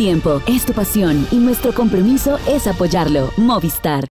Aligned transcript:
tiempo, 0.00 0.40
es 0.46 0.64
tu 0.64 0.72
pasión 0.72 1.28
y 1.30 1.36
nuestro 1.36 1.74
compromiso 1.74 2.38
es 2.48 2.66
apoyarlo. 2.66 3.34
Movistar. 3.36 4.06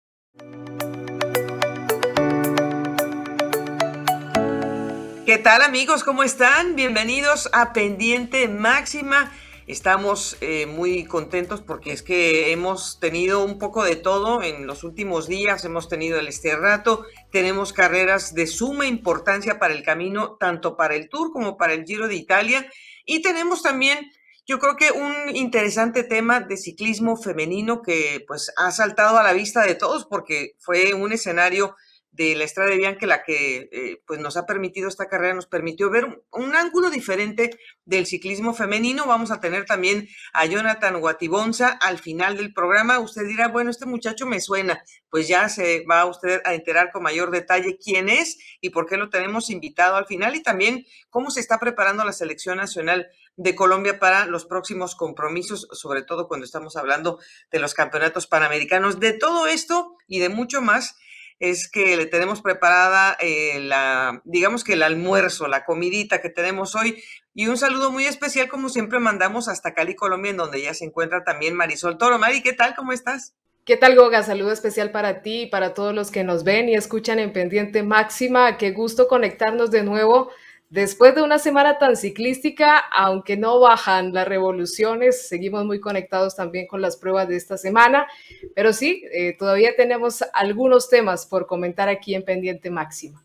¿Qué 5.27 5.37
tal 5.37 5.61
amigos? 5.61 6.03
¿Cómo 6.03 6.23
están? 6.23 6.75
Bienvenidos 6.75 7.51
a 7.53 7.71
Pendiente 7.71 8.47
Máxima. 8.47 9.31
Estamos 9.67 10.37
eh, 10.41 10.65
muy 10.65 11.05
contentos 11.05 11.61
porque 11.61 11.91
es 11.91 12.01
que 12.01 12.51
hemos 12.51 12.99
tenido 12.99 13.43
un 13.43 13.59
poco 13.59 13.83
de 13.83 13.95
todo 13.95 14.41
en 14.41 14.65
los 14.65 14.83
últimos 14.83 15.27
días, 15.27 15.65
hemos 15.65 15.87
tenido 15.87 16.19
el 16.19 16.27
este 16.27 16.55
rato, 16.55 17.05
tenemos 17.31 17.73
carreras 17.73 18.33
de 18.33 18.47
suma 18.47 18.87
importancia 18.87 19.59
para 19.59 19.75
el 19.75 19.83
camino, 19.83 20.35
tanto 20.39 20.75
para 20.77 20.95
el 20.95 21.09
Tour 21.09 21.31
como 21.31 21.57
para 21.57 21.73
el 21.73 21.85
Giro 21.85 22.07
de 22.07 22.15
Italia, 22.15 22.67
y 23.05 23.21
tenemos 23.21 23.61
también, 23.61 24.11
yo 24.47 24.59
creo 24.59 24.75
que 24.75 24.91
un 24.91 25.35
interesante 25.35 26.03
tema 26.03 26.39
de 26.39 26.57
ciclismo 26.57 27.17
femenino 27.17 27.81
que 27.81 28.23
pues 28.27 28.51
ha 28.57 28.71
saltado 28.71 29.17
a 29.17 29.23
la 29.23 29.33
vista 29.33 29.65
de 29.65 29.75
todos 29.75 30.05
porque 30.05 30.55
fue 30.59 30.93
un 30.93 31.11
escenario 31.11 31.75
de 32.15 32.35
la 32.35 32.45
Estrada 32.45 32.69
de 32.69 32.77
Bianca, 32.77 33.05
la 33.05 33.23
que 33.23 33.67
eh, 33.71 34.01
pues 34.07 34.19
nos 34.19 34.37
ha 34.37 34.45
permitido 34.45 34.87
esta 34.87 35.07
carrera, 35.07 35.33
nos 35.33 35.47
permitió 35.47 35.89
ver 35.89 36.23
un, 36.31 36.55
ángulo 36.55 36.89
diferente 36.89 37.59
del 37.83 38.05
ciclismo 38.05 38.53
femenino. 38.53 39.05
Vamos 39.05 39.31
a 39.31 39.41
tener 39.41 39.65
también 39.65 40.07
a 40.33 40.45
Jonathan 40.45 40.99
Guatibonza 41.01 41.69
al 41.69 41.99
final 41.99 42.37
del 42.37 42.53
programa. 42.53 42.99
Usted 42.99 43.27
dirá, 43.27 43.49
bueno, 43.49 43.69
este 43.69 43.85
muchacho 43.85 44.25
me 44.25 44.39
suena. 44.39 44.81
Pues 45.09 45.27
ya 45.27 45.49
se 45.49 45.83
va 45.85 46.05
usted 46.05 46.41
a 46.45 46.53
enterar 46.53 46.91
con 46.91 47.03
mayor 47.03 47.31
detalle 47.31 47.77
quién 47.77 48.07
es 48.07 48.37
y 48.61 48.69
por 48.69 48.85
qué 48.85 48.95
lo 48.95 49.09
tenemos 49.09 49.49
invitado 49.49 49.97
al 49.97 50.05
final 50.05 50.35
y 50.35 50.43
también 50.43 50.85
cómo 51.09 51.29
se 51.31 51.41
está 51.41 51.59
preparando 51.59 52.05
la 52.05 52.13
selección 52.13 52.57
nacional 52.57 53.09
de 53.37 53.55
Colombia 53.55 53.99
para 53.99 54.25
los 54.25 54.45
próximos 54.45 54.95
compromisos, 54.95 55.67
sobre 55.71 56.03
todo 56.03 56.27
cuando 56.27 56.45
estamos 56.45 56.75
hablando 56.75 57.19
de 57.51 57.59
los 57.59 57.73
campeonatos 57.73 58.27
panamericanos. 58.27 58.99
De 58.99 59.13
todo 59.13 59.47
esto 59.47 59.97
y 60.07 60.19
de 60.19 60.29
mucho 60.29 60.61
más 60.61 60.97
es 61.39 61.69
que 61.69 61.97
le 61.97 62.05
tenemos 62.05 62.41
preparada 62.41 63.17
eh, 63.19 63.59
la, 63.59 64.21
digamos 64.23 64.63
que 64.63 64.73
el 64.73 64.83
almuerzo, 64.83 65.47
la 65.47 65.65
comidita 65.65 66.21
que 66.21 66.29
tenemos 66.29 66.75
hoy. 66.75 67.03
Y 67.33 67.47
un 67.47 67.57
saludo 67.57 67.91
muy 67.91 68.05
especial, 68.05 68.47
como 68.47 68.69
siempre, 68.69 68.99
mandamos 68.99 69.49
hasta 69.49 69.73
Cali, 69.73 69.95
Colombia, 69.95 70.31
en 70.31 70.37
donde 70.37 70.61
ya 70.61 70.73
se 70.73 70.85
encuentra 70.85 71.25
también 71.25 71.55
Marisol 71.55 71.97
Toro. 71.97 72.17
Mari, 72.17 72.41
¿qué 72.41 72.53
tal? 72.53 72.75
¿Cómo 72.75 72.93
estás? 72.93 73.35
¿Qué 73.65 73.75
tal, 73.75 73.95
Goga? 73.95 74.23
Saludo 74.23 74.51
especial 74.51 74.91
para 74.91 75.21
ti 75.21 75.41
y 75.41 75.45
para 75.47 75.73
todos 75.73 75.93
los 75.93 76.11
que 76.11 76.23
nos 76.23 76.43
ven 76.43 76.69
y 76.69 76.75
escuchan 76.75 77.19
en 77.19 77.33
Pendiente 77.33 77.83
Máxima. 77.83 78.57
Qué 78.57 78.71
gusto 78.71 79.07
conectarnos 79.07 79.71
de 79.71 79.83
nuevo 79.83 80.29
Después 80.69 81.13
de 81.13 81.21
una 81.21 81.37
semana 81.37 81.77
tan 81.77 81.95
ciclística, 81.95 82.79
aunque 82.79 83.37
no 83.37 83.59
bajan 83.59 84.13
las 84.13 84.27
revoluciones, 84.27 85.27
seguimos 85.27 85.63
muy 85.63 85.79
conectados 85.79 86.35
también 86.35 86.65
con 86.65 86.81
las 86.81 86.97
pruebas 86.97 87.27
de 87.27 87.35
esta 87.35 87.55
semana, 87.57 88.07
pero 88.55 88.73
sí, 88.73 89.03
eh, 89.11 89.35
todavía 89.37 89.75
tenemos 89.75 90.23
algunos 90.33 90.89
temas 90.89 91.27
por 91.27 91.45
comentar 91.45 91.87
aquí 91.87 92.15
en 92.15 92.25
Pendiente 92.25 92.71
Máxima. 92.71 93.23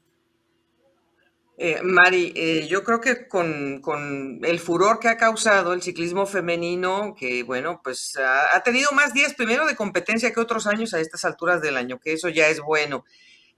Eh, 1.57 1.81
Mari, 1.83 2.33
eh, 2.37 2.67
yo 2.69 2.85
creo 2.85 3.01
que 3.01 3.27
con, 3.27 4.41
el 4.45 4.59
furor 4.61 4.99
que 4.99 5.09
ha 5.09 5.17
causado 5.17 5.73
el 5.73 5.83
ciclismo 5.83 6.27
femenino, 6.27 7.15
que 7.19 7.43
bueno, 7.43 7.81
pues 7.83 8.17
ha, 8.17 8.57
ha 8.57 8.63
tenido 8.63 8.91
más 8.93 9.15
días 9.15 9.35
primero 9.35 9.67
de 9.67 9.77
competencia 9.77 10.33
que 10.33 10.41
otros 10.41 10.67
años 10.67 10.93
a 10.93 11.01
estas 11.01 11.25
alturas 11.25 11.61
del 11.63 11.77
año, 11.77 11.99
que 11.99 12.13
eso 12.13 12.29
ya 12.29 12.49
es 12.49 12.61
bueno. 12.61 13.05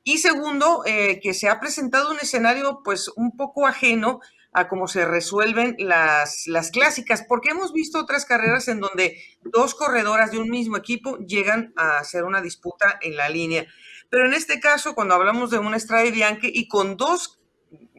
Y 0.05 0.19
segundo, 0.19 0.83
eh, 0.85 1.21
que 1.21 1.35
se 1.35 1.49
ha 1.49 1.61
presentado 1.61 2.11
un 2.11 2.19
escenario 2.19 2.81
pues 2.83 3.09
un 3.17 3.37
poco 3.37 3.67
ajeno 3.67 4.21
a 4.53 4.69
cómo 4.69 4.87
se 4.87 5.07
resuelven 5.07 5.77
las, 5.79 6.47
las 6.47 6.71
clásicas, 6.71 7.25
porque 7.27 7.51
hemos 7.51 7.73
visto 7.73 7.99
otras 7.99 8.27
carreras 8.27 8.69
en 8.69 8.81
donde 8.81 9.17
dos 9.43 9.75
corredoras 9.75 10.31
de 10.31 10.39
un 10.39 10.51
mismo 10.51 10.77
equipo 10.77 11.19
llegan 11.19 11.73
a 11.77 11.99
hacer 11.99 12.25
una 12.25 12.43
disputa 12.43 12.99
en 13.01 13.17
la 13.17 13.29
línea. 13.29 13.67
Pero 14.11 14.27
en 14.27 14.35
este 14.35 14.61
caso, 14.61 14.95
cuando 14.95 15.15
hablamos 15.15 15.51
de 15.51 15.59
una 15.59 15.79
Strade 15.79 16.11
Bianche 16.11 16.51
y 16.53 16.69
con 16.69 16.97
dos 16.99 17.41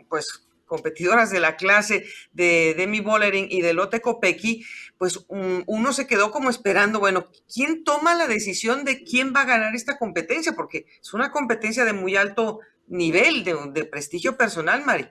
pues 0.09 0.46
competidoras 0.68 1.31
de 1.31 1.40
la 1.40 1.56
clase 1.56 2.06
de 2.31 2.75
Demi 2.75 3.00
Bollering 3.00 3.47
y 3.50 3.62
de 3.62 3.74
Lotte 3.74 4.00
Kopecky, 4.00 4.64
pues 5.03 5.25
uno 5.28 5.91
se 5.91 6.08
quedó 6.08 6.31
como 6.31 6.50
esperando, 6.50 7.02
bueno, 7.02 7.25
¿quién 7.53 7.84
toma 7.84 8.16
la 8.16 8.25
decisión 8.25 8.86
de 8.86 9.03
quién 9.03 9.34
va 9.36 9.41
a 9.41 9.46
ganar 9.46 9.75
esta 9.75 9.97
competencia? 9.97 10.53
Porque 10.53 10.86
es 11.02 11.14
una 11.14 11.30
competencia 11.30 11.84
de 11.84 11.91
muy 11.91 12.16
alto 12.16 12.62
nivel, 12.88 13.44
de, 13.44 13.84
prestigio 13.84 14.38
personal, 14.38 14.86
Mari. 14.86 15.09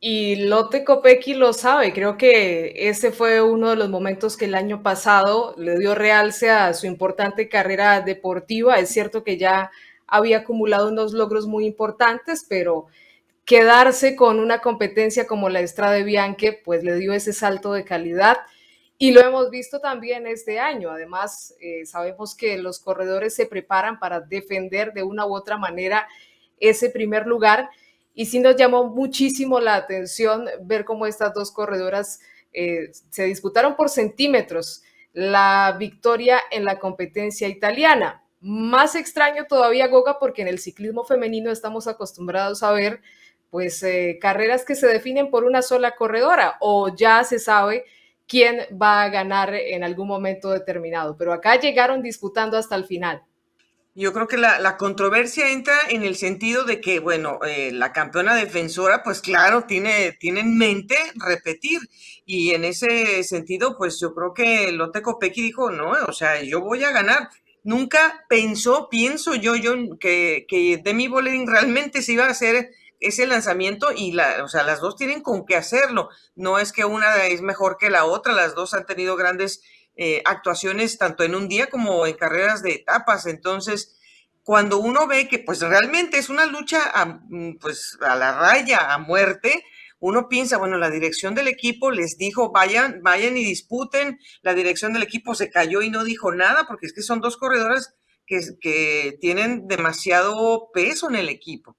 Y 0.00 0.46
Lotte 0.46 0.82
Kopecky 0.82 1.34
lo 1.34 1.52
sabe, 1.52 1.92
creo 1.92 2.16
que 2.16 2.88
ese 2.88 3.12
fue 3.12 3.42
uno 3.42 3.68
de 3.68 3.76
los 3.76 3.90
momentos 3.90 4.38
que 4.38 4.46
el 4.46 4.54
año 4.54 4.82
pasado 4.82 5.54
le 5.58 5.78
dio 5.78 5.94
realce 5.94 6.48
a 6.48 6.72
su 6.72 6.86
importante 6.86 7.50
carrera 7.50 8.00
deportiva. 8.00 8.78
Es 8.78 8.88
cierto 8.88 9.24
que 9.24 9.36
ya 9.36 9.70
había 10.06 10.38
acumulado 10.38 10.88
unos 10.88 11.12
logros 11.12 11.46
muy 11.46 11.66
importantes, 11.66 12.46
pero 12.48 12.86
quedarse 13.44 14.16
con 14.16 14.40
una 14.40 14.60
competencia 14.60 15.26
como 15.26 15.50
la 15.50 15.60
Estrada 15.60 16.02
Bianche, 16.02 16.62
pues 16.64 16.82
le 16.82 16.96
dio 16.96 17.12
ese 17.12 17.34
salto 17.34 17.74
de 17.74 17.84
calidad. 17.84 18.38
Y 19.02 19.12
lo 19.12 19.22
hemos 19.22 19.48
visto 19.48 19.80
también 19.80 20.26
este 20.26 20.60
año. 20.60 20.90
Además, 20.90 21.54
eh, 21.58 21.86
sabemos 21.86 22.34
que 22.34 22.58
los 22.58 22.78
corredores 22.80 23.34
se 23.34 23.46
preparan 23.46 23.98
para 23.98 24.20
defender 24.20 24.92
de 24.92 25.02
una 25.02 25.24
u 25.24 25.34
otra 25.34 25.56
manera 25.56 26.06
ese 26.58 26.90
primer 26.90 27.26
lugar. 27.26 27.70
Y 28.12 28.26
sí 28.26 28.40
nos 28.40 28.56
llamó 28.56 28.84
muchísimo 28.84 29.58
la 29.58 29.76
atención 29.76 30.44
ver 30.60 30.84
cómo 30.84 31.06
estas 31.06 31.32
dos 31.32 31.50
corredoras 31.50 32.20
eh, 32.52 32.90
se 33.08 33.24
disputaron 33.24 33.74
por 33.74 33.88
centímetros 33.88 34.82
la 35.14 35.74
victoria 35.78 36.38
en 36.50 36.66
la 36.66 36.78
competencia 36.78 37.48
italiana. 37.48 38.22
Más 38.40 38.94
extraño 38.96 39.46
todavía, 39.46 39.88
Goga, 39.88 40.18
porque 40.18 40.42
en 40.42 40.48
el 40.48 40.58
ciclismo 40.58 41.04
femenino 41.04 41.50
estamos 41.50 41.86
acostumbrados 41.86 42.62
a 42.62 42.72
ver 42.72 43.00
pues 43.48 43.82
eh, 43.82 44.18
carreras 44.20 44.66
que 44.66 44.74
se 44.74 44.86
definen 44.88 45.30
por 45.30 45.44
una 45.44 45.62
sola 45.62 45.96
corredora 45.96 46.58
o 46.60 46.94
ya 46.94 47.24
se 47.24 47.38
sabe 47.38 47.86
quién 48.30 48.60
va 48.80 49.02
a 49.02 49.08
ganar 49.08 49.52
en 49.52 49.82
algún 49.82 50.06
momento 50.06 50.50
determinado. 50.50 51.16
Pero 51.18 51.32
acá 51.32 51.58
llegaron 51.58 52.00
disputando 52.00 52.56
hasta 52.56 52.76
el 52.76 52.84
final. 52.84 53.22
Yo 53.96 54.12
creo 54.12 54.28
que 54.28 54.36
la, 54.36 54.76
controversia 54.76 55.50
entra 55.50 55.74
en 55.88 56.04
el 56.04 56.14
sentido 56.14 56.62
de 56.62 56.80
que, 56.80 57.00
bueno, 57.00 57.40
eh, 57.44 57.72
la 57.72 57.92
campeona 57.92 58.36
defensora, 58.36 59.02
pues 59.02 59.20
claro, 59.20 59.64
tiene, 59.64 60.12
tiene 60.12 60.40
en 60.40 60.56
mente 60.56 60.94
repetir. 61.16 61.80
Y 62.24 62.52
en 62.52 62.64
ese 62.64 63.24
sentido, 63.24 63.76
pues 63.76 63.98
yo 63.98 64.14
creo 64.14 64.32
que 64.32 64.70
Lotte 64.70 65.02
Kopecky 65.02 65.42
dijo, 65.42 65.72
no, 65.72 65.90
o 66.06 66.12
sea, 66.12 66.40
yo 66.40 66.60
voy 66.60 66.84
a 66.84 66.92
ganar. 66.92 67.30
Nunca 67.64 68.24
pensó, 68.28 68.88
pienso 68.88 69.34
yo, 69.34 69.56
yo 69.56 69.74
que, 69.98 70.46
que 70.48 70.80
Demi 70.82 71.08
Bolering 71.08 71.48
realmente 71.48 72.00
se 72.00 72.12
iba 72.12 72.26
a 72.26 72.30
hacer 72.30 72.70
ese 73.00 73.26
lanzamiento 73.26 73.88
y 73.94 74.12
la, 74.12 74.44
o 74.44 74.48
sea, 74.48 74.62
las 74.62 74.80
dos 74.80 74.96
tienen 74.96 75.22
con 75.22 75.46
qué 75.46 75.56
hacerlo. 75.56 76.10
No 76.36 76.58
es 76.58 76.72
que 76.72 76.84
una 76.84 77.26
es 77.26 77.40
mejor 77.40 77.78
que 77.78 77.90
la 77.90 78.04
otra, 78.04 78.32
las 78.34 78.54
dos 78.54 78.74
han 78.74 78.86
tenido 78.86 79.16
grandes 79.16 79.62
eh, 79.96 80.22
actuaciones 80.24 80.98
tanto 80.98 81.24
en 81.24 81.34
un 81.34 81.48
día 81.48 81.68
como 81.68 82.06
en 82.06 82.14
carreras 82.14 82.62
de 82.62 82.72
etapas. 82.72 83.26
Entonces, 83.26 83.98
cuando 84.44 84.78
uno 84.78 85.06
ve 85.06 85.28
que 85.28 85.38
pues 85.38 85.60
realmente 85.60 86.18
es 86.18 86.28
una 86.28 86.46
lucha 86.46 86.90
a, 86.92 87.20
mm, 87.28 87.58
pues, 87.58 87.98
a 88.02 88.16
la 88.16 88.38
raya, 88.38 88.92
a 88.92 88.98
muerte, 88.98 89.64
uno 89.98 90.28
piensa, 90.28 90.56
bueno, 90.56 90.78
la 90.78 90.90
dirección 90.90 91.34
del 91.34 91.48
equipo 91.48 91.90
les 91.90 92.16
dijo, 92.16 92.50
vayan, 92.52 93.00
vayan 93.02 93.36
y 93.36 93.44
disputen, 93.44 94.18
la 94.42 94.54
dirección 94.54 94.92
del 94.92 95.02
equipo 95.02 95.34
se 95.34 95.50
cayó 95.50 95.82
y 95.82 95.90
no 95.90 96.04
dijo 96.04 96.32
nada, 96.34 96.66
porque 96.66 96.86
es 96.86 96.94
que 96.94 97.02
son 97.02 97.20
dos 97.20 97.36
corredoras 97.36 97.94
que 98.26 99.18
tienen 99.20 99.66
demasiado 99.66 100.70
peso 100.72 101.08
en 101.08 101.16
el 101.16 101.28
equipo. 101.28 101.76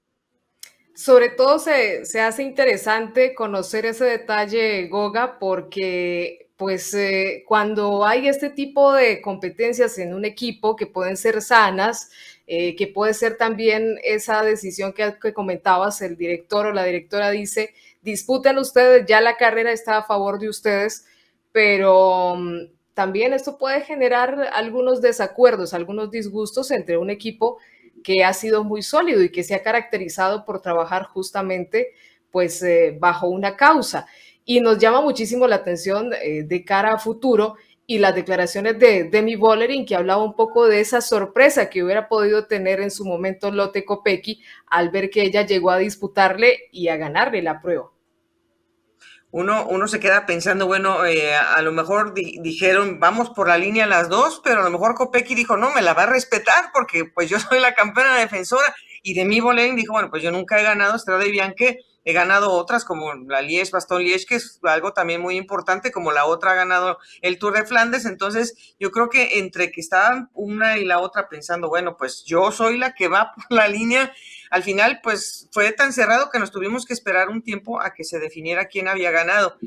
Sobre 0.94 1.30
todo 1.30 1.58
se, 1.60 2.04
hace 2.20 2.44
interesante 2.44 3.34
conocer 3.34 3.86
ese 3.86 4.06
detalle, 4.06 4.88
Goga, 4.88 5.40
porque 5.40 6.50
pues 6.58 6.94
eh, 6.94 7.44
cuando 7.48 8.06
hay 8.06 8.28
este 8.28 8.50
tipo 8.50 8.94
de 8.94 9.20
competencias 9.22 9.98
en 9.98 10.14
un 10.14 10.26
equipo 10.26 10.76
que 10.76 10.86
pueden 10.86 11.18
ser 11.18 11.42
sanas, 11.42 12.12
eh, 12.46 12.76
que 12.76 12.88
puede 12.88 13.14
ser 13.14 13.38
también 13.38 13.98
esa 14.04 14.44
decisión 14.44 14.94
que, 14.94 15.16
que, 15.20 15.34
comentabas, 15.34 16.02
el 16.02 16.18
director 16.18 16.68
o 16.68 16.74
la 16.74 16.84
directora 16.84 17.32
dice, 17.32 17.74
disputen 18.02 18.58
ustedes, 18.60 19.06
ya 19.08 19.22
la 19.22 19.38
carrera 19.38 19.72
está 19.72 19.98
a 19.98 20.04
favor 20.04 20.38
de 20.38 20.50
ustedes, 20.50 21.06
pero 21.52 22.36
mm, 22.36 22.68
también 22.94 23.34
esto 23.34 23.58
puede 23.58 23.82
generar 23.82 24.50
algunos 24.54 25.02
desacuerdos, 25.02 25.74
algunos 25.74 26.12
disgustos 26.12 26.70
entre 26.72 26.98
un 26.98 27.10
equipo 27.10 27.58
que 28.04 28.24
ha 28.24 28.34
sido 28.34 28.64
muy 28.64 28.82
sólido 28.82 29.24
y 29.24 29.32
que 29.32 29.44
se 29.44 29.56
ha 29.56 29.64
caracterizado 29.64 30.46
por 30.46 30.62
trabajar 30.62 31.06
justamente 31.06 31.94
pues 32.32 32.64
eh, 32.64 32.98
bajo 33.00 33.28
una 33.28 33.56
causa. 33.56 34.08
Y 34.46 34.62
nos 34.62 34.80
llama 34.80 35.02
muchísimo 35.02 35.48
la 35.48 35.58
atención 35.58 36.12
eh, 36.14 36.44
de 36.44 36.66
cara 36.66 36.94
a 36.94 36.98
futuro 36.98 37.56
y 37.86 38.00
las 38.00 38.16
declaraciones 38.16 38.80
de 38.80 39.04
Demi 39.04 39.36
Bollering, 39.36 39.86
que 39.86 39.96
hablaba 39.96 40.24
un 40.24 40.34
poco 40.34 40.66
de 40.66 40.80
esa 40.80 41.02
sorpresa 41.02 41.70
que 41.70 41.84
hubiera 41.84 42.08
podido 42.08 42.46
tener 42.46 42.80
en 42.80 42.90
su 42.90 43.06
momento 43.06 43.52
Lotte 43.52 43.84
Kopecky 43.84 44.42
al 44.68 44.90
ver 44.92 45.10
que 45.10 45.24
ella 45.24 45.46
llegó 45.46 45.72
a 45.72 45.78
disputarle 45.78 46.70
y 46.72 46.88
a 46.88 46.96
ganarle 46.96 47.42
la 47.42 47.62
prueba. 47.62 47.91
Uno, 49.32 49.66
uno 49.66 49.88
se 49.88 50.00
queda 50.00 50.26
pensando, 50.26 50.68
bueno, 50.68 51.06
eh, 51.06 51.34
a, 51.34 51.62
lo 51.62 51.72
mejor 51.72 52.14
dijeron, 52.14 53.00
vamos 53.00 53.30
por 53.30 53.48
la 53.48 53.58
línea 53.58 53.88
las 53.88 54.10
dos, 54.10 54.42
pero 54.44 54.60
a 54.60 54.64
lo 54.64 54.70
mejor 54.70 54.96
Kopecky 54.96 55.36
dijo, 55.36 55.56
no, 55.56 55.72
me 55.72 55.82
la 55.82 55.94
va 55.94 56.04
a 56.04 56.08
respetar 56.08 56.72
porque 56.74 57.06
pues 57.06 57.30
yo 57.30 57.40
soy 57.40 57.60
la 57.60 57.74
campeona 57.74 58.18
defensora. 58.18 58.76
Y 59.04 59.14
de 59.14 59.26
mi 59.26 59.40
Bolén 59.40 59.76
dijo, 59.76 59.94
bueno, 59.94 60.10
pues 60.10 60.22
yo 60.22 60.32
nunca 60.32 60.60
he 60.60 60.64
ganado 60.64 60.96
Estrada 60.96 61.26
y 61.26 61.32
Bianque, 61.32 61.80
he 62.04 62.14
ganado 62.14 62.52
otras 62.52 62.84
como 62.84 63.14
la 63.14 63.42
Liège, 63.42 63.72
Bastón 63.72 64.04
Liège, 64.04 64.26
que 64.26 64.36
es 64.36 64.60
algo 64.64 64.94
también 64.94 65.22
muy 65.22 65.38
importante, 65.38 65.92
como 65.92 66.12
la 66.12 66.26
otra 66.26 66.52
ha 66.52 66.56
ganado 66.56 66.98
el 67.22 67.40
Tour 67.40 67.54
de 67.54 67.66
Flandes. 67.66 68.06
Entonces, 68.06 68.76
yo 68.80 68.92
creo 68.92 69.10
que 69.10 69.40
entre 69.40 69.72
que 69.72 69.82
estaban 69.82 70.30
una 70.34 70.78
y 70.78 70.86
la 70.86 71.00
otra 71.00 71.30
pensando, 71.30 71.70
bueno, 71.70 71.98
pues 71.98 72.24
yo 72.26 72.52
soy 72.52 72.78
la 72.78 72.94
que 72.94 73.08
va 73.08 73.34
por 73.36 73.58
la 73.58 73.68
línea, 73.68 74.14
al 74.52 74.64
final, 74.64 75.00
pues 75.02 75.48
fue 75.52 75.72
tan 75.72 75.94
cerrado 75.94 76.30
que 76.30 76.38
nos 76.38 76.52
tuvimos 76.52 76.86
que 76.86 76.94
esperar 76.94 77.30
un 77.30 77.42
tiempo 77.42 77.82
a 77.82 77.94
que 77.94 78.04
se 78.04 78.20
definiera 78.20 78.66
quién 78.66 78.90
había 78.90 79.10
ganado. 79.10 79.58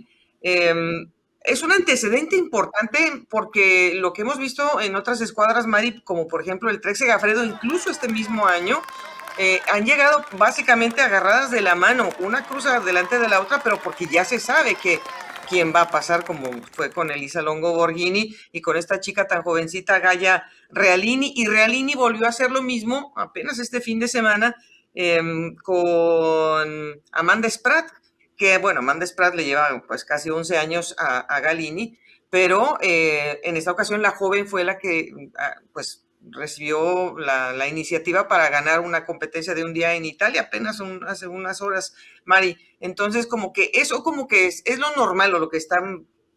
Em, 0.42 1.10
es 1.40 1.62
un 1.62 1.72
antecedente 1.72 2.36
importante 2.36 3.25
porque 3.31 3.94
lo 3.94 4.12
que 4.12 4.22
hemos 4.22 4.36
visto 4.38 4.82
en 4.82 4.94
otras 4.94 5.22
escuadras, 5.22 5.66
Mari, 5.66 6.02
como 6.02 6.28
por 6.28 6.42
ejemplo 6.42 6.69
el 6.69 6.82
Trek 6.82 6.96
Segafredo, 6.96 7.42
incluso 7.44 7.90
este 7.90 8.08
mismo 8.08 8.46
año, 8.46 8.82
eh, 9.38 9.62
han 9.72 9.86
llegado 9.86 10.22
básicamente 10.36 11.00
agarradas 11.00 11.50
de 11.50 11.62
la 11.62 11.75
mano, 11.75 12.10
una 12.19 12.46
cruza 12.46 12.78
delante 12.81 13.19
de 13.19 13.28
la 13.28 13.40
otra, 13.40 13.62
pero 13.62 13.81
porque 13.81 14.06
ya 14.06 14.26
se 14.26 14.38
sabe 14.38 14.75
que 14.75 15.00
quién 15.48 15.72
va 15.75 15.82
a 15.82 15.90
pasar, 15.90 16.26
como 16.26 16.50
fue 16.72 16.90
con 16.90 17.10
Elisa 17.10 17.40
Longo 17.40 17.72
Borghini 17.72 18.36
y 18.52 18.60
con 18.60 18.76
esta 18.76 19.00
chica 19.00 19.26
tan 19.26 19.42
jovencita, 19.42 19.98
Gaia 19.98 20.44
Realini. 20.69 21.32
Y 21.36 21.46
Realini 21.46 21.94
volvió 21.94 22.26
a 22.26 22.31
hacer 22.31 22.50
lo 22.50 22.62
mismo 22.62 23.14
apenas 23.16 23.58
este 23.58 23.81
fin 23.81 23.98
de 23.98 24.08
semana 24.08 24.56
em, 24.94 25.56
con 25.56 27.02
Amanda 27.12 27.50
Spratt, 27.50 27.91
que 28.37 28.58
bueno, 28.58 28.81
Amanda 28.81 29.06
Spratt 29.06 29.35
le 29.35 29.44
lleva 29.44 29.85
pues 29.87 30.05
casi 30.05 30.31
11 30.31 30.58
años 30.58 30.94
a, 30.99 31.41
Galini, 31.41 31.99
pero 32.31 32.79
eh, 32.81 33.41
en 33.44 33.56
esta 33.56 33.73
ocasión 33.73 34.02
la 34.02 34.11
joven 34.11 34.49
fue 34.49 34.64
la 34.64 34.79
que 34.79 35.12
ah, 35.38 35.56
pues 35.73 36.05
recibió 36.31 37.19
la, 37.19 37.69
iniciativa 37.69 38.29
para 38.29 38.49
ganar 38.49 38.81
una 38.81 39.05
competencia 39.05 39.55
de 39.55 39.64
un 39.64 39.75
día 39.75 39.94
en 39.94 40.05
Italia, 40.05 40.43
apenas 40.43 40.81
hace 41.06 41.26
unas 41.26 41.61
horas, 41.61 41.94
Mari. 42.25 42.56
Entonces, 42.81 43.26
como 43.26 43.52
que 43.52 43.70
eso 43.75 44.02
como 44.02 44.26
que 44.26 44.46
es, 44.46 44.62
es 44.64 44.79
lo 44.79 44.94
normal 44.96 45.35
o 45.35 45.38
lo 45.38 45.49
que 45.49 45.56
está 45.56 45.81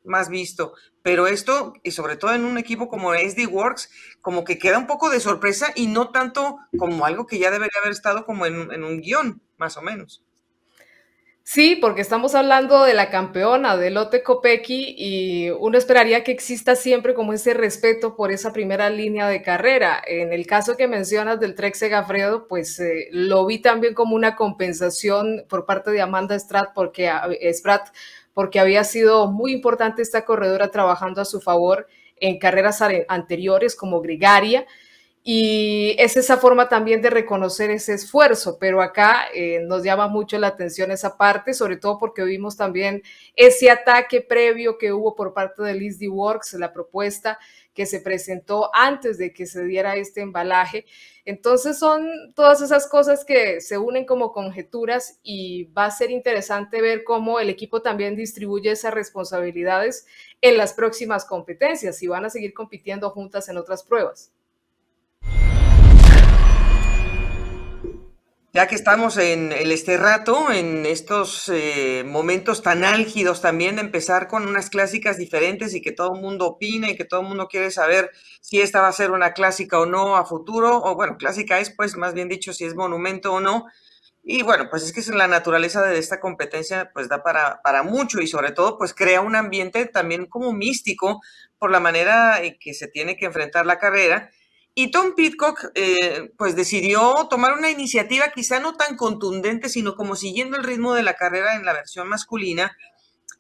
más 0.08 0.30
visto, 0.30 0.74
pero 1.08 1.28
esto, 1.28 1.72
y 1.84 1.92
sobre 1.92 2.18
todo 2.18 2.34
en 2.34 2.44
un 2.44 2.58
equipo 2.58 2.90
como 2.90 3.14
SD 3.14 3.46
Works, 3.48 3.90
como 4.20 4.44
que 4.44 4.58
queda 4.60 4.78
un 4.78 4.88
poco 4.88 5.10
de 5.10 5.22
sorpresa 5.22 5.72
y 5.74 5.88
no 5.88 6.10
tanto 6.10 6.58
como 6.78 7.06
algo 7.06 7.28
que 7.28 7.40
ya 7.40 7.50
debería 7.50 7.80
haber 7.80 7.94
estado 7.94 8.26
como 8.26 8.46
en, 8.46 8.84
un 8.84 9.00
guion, 9.00 9.42
más 9.58 9.78
o 9.78 9.82
menos. 9.82 10.22
Sí, 11.44 11.78
porque 11.80 12.02
estamos 12.02 12.36
hablando 12.36 12.84
de 12.84 12.94
la 12.94 13.10
campeona, 13.10 13.78
de 13.78 13.90
Lotte 13.90 14.22
Kopecky, 14.22 14.96
y 14.98 15.50
uno 15.50 15.78
esperaría 15.78 16.26
que 16.26 16.34
exista 16.34 16.76
siempre 16.76 17.14
como 17.14 17.32
ese 17.32 17.54
respeto 17.54 18.18
por 18.18 18.34
esa 18.34 18.52
primera 18.52 18.90
línea 18.90 19.30
de 19.30 19.42
carrera. 19.42 20.04
En 20.06 20.34
el 20.34 20.46
caso 20.46 20.76
que 20.76 20.90
mencionas 20.90 21.40
del 21.40 21.56
Trek 21.56 21.76
Segafredo, 21.76 22.50
pues 22.50 22.82
eh, 22.82 23.08
lo 23.12 23.46
vi 23.46 23.60
también 23.60 23.94
como 23.94 24.14
una 24.14 24.36
compensación 24.36 25.46
por 25.48 25.66
parte 25.66 25.92
de 25.92 26.02
Amanda 26.02 26.38
Spratt 26.38 26.74
porque, 26.76 27.10
Spratt, 27.54 27.96
porque 28.38 28.60
había 28.60 28.84
sido 28.84 29.32
muy 29.32 29.52
importante 29.52 30.04
esta 30.04 30.24
corredora 30.24 30.70
trabajando 30.70 31.22
a 31.22 31.26
su 31.26 31.42
favor 31.42 31.88
en 32.18 32.38
carreras 32.38 32.84
anteriores 33.08 33.76
como 33.76 34.00
Gregaria 34.00 34.68
y 35.24 35.96
es 35.98 36.18
esa 36.18 36.38
forma 36.38 36.70
también 36.70 37.02
de 37.02 37.10
reconocer 37.10 37.72
ese 37.72 37.96
esfuerzo, 37.96 38.60
pero 38.60 38.84
acá 38.84 39.24
eh, 39.34 39.62
nos 39.66 39.84
llama 39.84 40.08
mucho 40.08 40.38
la 40.38 40.50
atención 40.50 40.92
esa 40.92 41.18
parte, 41.18 41.56
sobre 41.56 41.78
todo 41.78 41.98
porque 41.98 42.24
vimos 42.24 42.56
también 42.56 43.02
ese 43.36 43.72
ataque 43.72 44.22
previo 44.22 44.78
que 44.78 44.94
hubo 44.94 45.16
por 45.16 45.34
parte 45.34 45.64
de 45.64 45.74
Liz 45.74 45.98
D. 45.98 46.08
Works, 46.08 46.54
la 46.60 46.72
propuesta 46.72 47.40
que 47.78 47.86
se 47.86 48.00
presentó 48.00 48.72
antes 48.74 49.20
de 49.20 49.32
que 49.32 49.46
se 49.46 49.64
diera 49.64 49.98
este 49.98 50.22
embalaje. 50.22 50.88
Entonces 51.26 51.78
son 51.78 52.10
todas 52.34 52.60
esas 52.60 52.88
cosas 52.88 53.24
que 53.24 53.62
se 53.62 53.78
unen 53.78 54.04
como 54.04 54.32
conjeturas 54.32 55.20
y 55.22 55.66
va 55.66 55.86
a 55.86 55.92
ser 55.92 56.10
interesante 56.10 56.82
ver 56.82 57.04
cómo 57.04 57.40
el 57.40 57.52
equipo 57.52 57.84
también 57.84 58.16
distribuye 58.16 58.72
esas 58.72 58.96
responsabilidades 58.96 60.08
en 60.42 60.58
las 60.58 60.74
próximas 60.74 61.24
competencias 61.24 62.02
y 62.02 62.08
van 62.08 62.26
a 62.26 62.32
seguir 62.32 62.56
compitiendo 62.56 63.12
juntas 63.12 63.48
en 63.48 63.58
otras 63.58 63.84
pruebas. 63.84 64.32
Ya 68.54 68.68
que 68.68 68.76
estamos 68.76 69.18
en 69.18 69.52
este 69.52 69.98
rato, 69.98 70.52
en 70.52 70.86
estos 70.86 71.50
eh, 71.54 72.04
momentos 72.06 72.62
tan 72.62 72.84
álgidos 72.84 73.42
también 73.42 73.76
de 73.76 73.82
empezar 73.82 74.28
con 74.28 74.48
unas 74.48 74.70
clásicas 74.70 75.18
diferentes 75.18 75.76
y 75.76 75.82
que 75.82 75.92
todo 75.92 76.16
el 76.16 76.22
mundo 76.22 76.48
opina 76.48 76.90
y 76.90 76.96
que 76.96 77.06
todo 77.06 77.22
el 77.22 77.28
mundo 77.28 77.48
quiere 77.48 77.72
saber 77.72 78.10
si 78.42 78.62
esta 78.62 78.82
va 78.82 78.88
a 78.88 78.94
ser 78.94 79.12
una 79.12 79.34
clásica 79.34 79.80
o 79.80 79.86
no 79.86 80.16
a 80.16 80.26
futuro, 80.26 80.82
o 80.82 80.96
bueno, 80.96 81.18
clásica 81.18 81.60
es 81.60 81.70
pues 81.76 81.98
más 81.98 82.14
bien 82.14 82.30
dicho 82.30 82.54
si 82.54 82.66
es 82.66 82.76
monumento 82.76 83.34
o 83.34 83.40
no. 83.40 83.66
Y 84.24 84.44
bueno, 84.44 84.68
pues 84.70 84.84
es 84.84 84.92
que 84.92 85.16
la 85.16 85.28
naturaleza 85.28 85.82
de 85.84 85.98
esta 85.98 86.20
competencia 86.20 86.92
pues 86.94 87.08
da 87.08 87.24
para, 87.24 87.62
para 87.64 87.84
mucho 87.84 88.20
y 88.22 88.28
sobre 88.28 88.52
todo 88.52 88.78
pues 88.78 88.94
crea 88.94 89.22
un 89.22 89.36
ambiente 89.36 89.86
también 89.86 90.26
como 90.26 90.52
místico 90.52 91.22
por 91.60 91.72
la 91.72 91.80
manera 91.80 92.42
en 92.44 92.58
que 92.60 92.74
se 92.74 92.88
tiene 92.88 93.18
que 93.18 93.26
enfrentar 93.26 93.66
la 93.66 93.80
carrera 93.80 94.32
y 94.80 94.92
Tom 94.92 95.16
Pitcock, 95.16 95.72
eh, 95.74 96.32
pues 96.38 96.56
decidió 96.56 97.28
tomar 97.32 97.54
una 97.54 97.72
iniciativa 97.72 98.30
quizá 98.30 98.60
no 98.60 98.76
tan 98.76 98.96
contundente, 98.96 99.70
sino 99.70 99.96
como 99.96 100.16
siguiendo 100.16 100.56
el 100.56 100.64
ritmo 100.64 100.94
de 100.94 101.02
la 101.02 101.16
carrera 101.16 101.56
en 101.56 101.66
la 101.66 101.74
versión 101.74 102.08
masculina, 102.08 102.78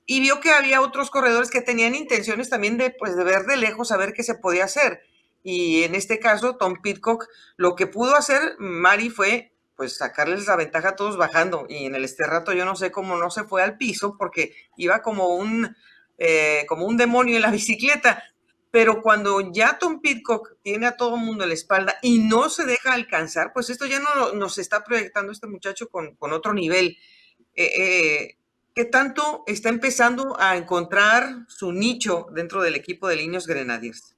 y 0.07 0.19
vio 0.19 0.39
que 0.39 0.49
había 0.49 0.81
otros 0.81 1.11
corredores 1.11 1.51
que 1.51 1.61
tenían 1.61 1.93
intenciones 1.93 2.49
también 2.49 2.79
de, 2.79 2.89
pues, 2.89 3.15
de 3.15 3.23
ver 3.23 3.43
de 3.43 3.55
lejos 3.55 3.91
a 3.91 3.97
ver 3.97 4.13
qué 4.13 4.23
se 4.23 4.33
podía 4.33 4.63
hacer. 4.63 5.03
Y 5.43 5.83
en 5.83 5.93
este 5.93 6.17
caso, 6.17 6.55
Tom 6.55 6.81
Pitcock, 6.81 7.27
lo 7.55 7.75
que 7.75 7.85
pudo 7.85 8.15
hacer 8.15 8.55
Mari 8.57 9.11
fue 9.11 9.51
pues 9.75 9.95
sacarles 9.95 10.47
la 10.47 10.55
ventaja 10.55 10.89
a 10.89 10.95
todos 10.95 11.17
bajando. 11.17 11.67
Y 11.69 11.85
en 11.85 11.93
el 11.93 12.03
este 12.03 12.25
rato 12.25 12.51
yo 12.51 12.65
no 12.65 12.75
sé 12.75 12.91
cómo 12.91 13.15
no 13.15 13.29
se 13.29 13.43
fue 13.43 13.61
al 13.61 13.77
piso 13.77 14.15
porque 14.17 14.55
iba 14.75 15.03
como 15.03 15.35
un, 15.35 15.75
eh, 16.17 16.65
como 16.67 16.87
un 16.87 16.97
demonio 16.97 17.35
en 17.35 17.43
la 17.43 17.51
bicicleta 17.51 18.23
pero 18.71 19.01
cuando 19.01 19.51
ya 19.51 19.77
Tom 19.79 20.01
Pitcock 20.01 20.57
tiene 20.61 20.87
a 20.87 20.97
todo 20.97 21.15
el 21.15 21.21
mundo 21.21 21.43
en 21.43 21.49
la 21.49 21.55
espalda 21.55 21.95
y 22.01 22.19
no 22.19 22.49
se 22.49 22.65
deja 22.65 22.93
alcanzar, 22.93 23.53
pues 23.53 23.69
esto 23.69 23.85
ya 23.85 23.99
no 23.99 24.33
nos 24.33 24.57
está 24.57 24.83
proyectando 24.83 25.31
este 25.31 25.47
muchacho 25.47 25.89
con, 25.89 26.17
otro 26.19 26.53
nivel. 26.53 26.97
Eh, 27.55 27.71
eh, 27.77 28.37
¿Qué 28.75 28.85
tanto 28.85 29.43
está 29.47 29.69
empezando 29.69 30.39
a 30.39 30.57
encontrar 30.57 31.45
su 31.47 31.71
nicho 31.71 32.27
dentro 32.31 32.61
del 32.61 32.75
equipo 32.75 33.07
de 33.07 33.15
Líneos 33.15 33.47
Grenadiers? 33.47 34.16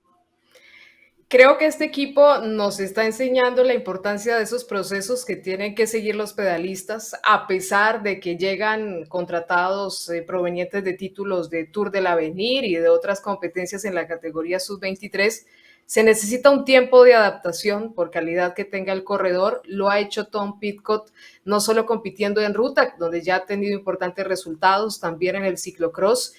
Creo 1.31 1.59
que 1.59 1.67
este 1.67 1.85
equipo 1.85 2.39
nos 2.39 2.79
está 2.79 3.05
enseñando 3.05 3.63
la 3.63 3.75
importancia 3.75 4.35
de 4.35 4.41
esos 4.41 4.63
procesos 4.63 5.25
que 5.25 5.35
tienen 5.35 5.75
que 5.75 5.85
seguir 5.85 6.15
los 6.15 6.33
pedalistas, 6.33 7.15
a 7.23 7.45
pesar 7.45 8.01
de 8.01 8.19
que 8.19 8.35
llegan 8.35 9.05
contratados 9.05 10.09
eh, 10.09 10.23
provenientes 10.23 10.83
de 10.83 10.93
títulos 10.93 11.51
de 11.51 11.65
Tour 11.65 11.91
del 11.91 12.07
Avenir 12.07 12.63
y 12.63 12.77
de 12.77 12.89
otras 12.89 13.21
competencias 13.21 13.85
en 13.85 13.93
la 13.93 14.07
categoría 14.07 14.59
sub-23. 14.59 15.45
Se 15.85 16.01
necesita 16.01 16.49
un 16.49 16.65
tiempo 16.65 17.03
de 17.03 17.13
adaptación 17.13 17.93
por 17.93 18.09
calidad 18.09 18.55
que 18.55 18.65
tenga 18.65 18.91
el 18.91 19.03
corredor. 19.03 19.61
Lo 19.65 19.91
ha 19.91 19.99
hecho 19.99 20.29
Tom 20.29 20.59
Pitcott, 20.59 21.11
no 21.45 21.59
solo 21.59 21.85
compitiendo 21.85 22.41
en 22.41 22.55
ruta, 22.55 22.95
donde 22.97 23.21
ya 23.21 23.35
ha 23.35 23.45
tenido 23.45 23.77
importantes 23.77 24.25
resultados, 24.25 24.99
también 24.99 25.35
en 25.35 25.45
el 25.45 25.59
ciclocross 25.59 26.33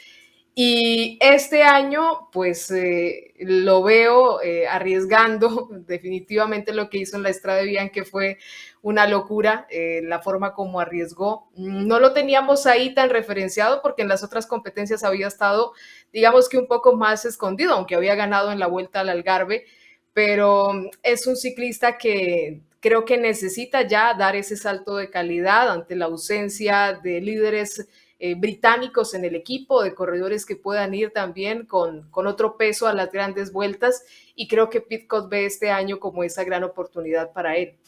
y 0.55 1.17
este 1.21 1.63
año, 1.63 2.29
pues 2.33 2.71
eh, 2.73 3.35
lo 3.39 3.83
veo 3.83 4.43
eh, 4.43 4.67
arriesgando 4.67 5.69
definitivamente 5.87 6.73
lo 6.73 6.91
que 6.91 6.99
hizo 6.99 7.17
en 7.17 7.23
la 7.23 7.31
Estrada 7.31 7.63
de 7.63 7.91
que 7.93 8.05
fue 8.05 8.39
una 8.83 9.07
locura, 9.07 9.67
eh, 9.71 10.01
la 10.03 10.21
forma 10.21 10.53
como 10.53 10.81
arriesgó. 10.81 11.49
No 11.55 12.01
lo 12.01 12.13
teníamos 12.13 12.67
ahí 12.67 12.95
tan 12.95 13.11
referenciado 13.11 13.81
porque 13.81 14.03
en 14.03 14.09
las 14.09 14.25
otras 14.25 14.47
competencias 14.47 15.05
había 15.05 15.29
estado, 15.29 15.73
digamos 16.13 16.49
que 16.49 16.59
un 16.59 16.67
poco 16.67 16.97
más 16.97 17.25
escondido, 17.25 17.75
aunque 17.75 17.95
había 17.95 18.15
ganado 18.17 18.51
en 18.51 18.59
la 18.59 18.67
vuelta 18.67 19.01
al 19.01 19.09
Algarve, 19.09 19.67
pero 20.13 20.73
es 21.03 21.27
un 21.27 21.37
ciclista 21.37 21.97
que 21.97 22.61
creo 22.81 23.05
que 23.05 23.19
necesita 23.19 23.87
ya 23.87 24.15
dar 24.15 24.37
ese 24.37 24.57
salto 24.57 24.97
de 24.97 25.11
calidad 25.11 25.71
ante 25.71 25.95
la 25.97 26.07
ausencia 26.07 26.99
de 27.03 27.21
líderes 27.21 27.87
eh, 28.23 28.35
británicos 28.35 29.15
en 29.15 29.25
el 29.25 29.35
equipo, 29.35 29.83
de 29.83 29.95
corredores 29.95 30.45
que 30.45 30.55
puedan 30.55 30.95
ir 30.95 31.11
también 31.11 31.65
con, 31.65 32.11
con 32.11 32.27
otro 32.27 32.59
peso 32.59 32.87
a 32.87 32.93
las 32.93 33.11
grandes 33.11 33.51
vueltas 33.51 34.05
y 34.35 34.47
creo 34.47 34.69
que 34.69 34.83
Pitcock 34.83 35.31
ve 35.31 35.47
este 35.47 35.71
año 35.71 35.99
como 35.99 36.23
esa 36.23 36.45
gran 36.45 36.63
oportunidad 36.63 37.33
para 37.33 37.57
él. 37.57 37.79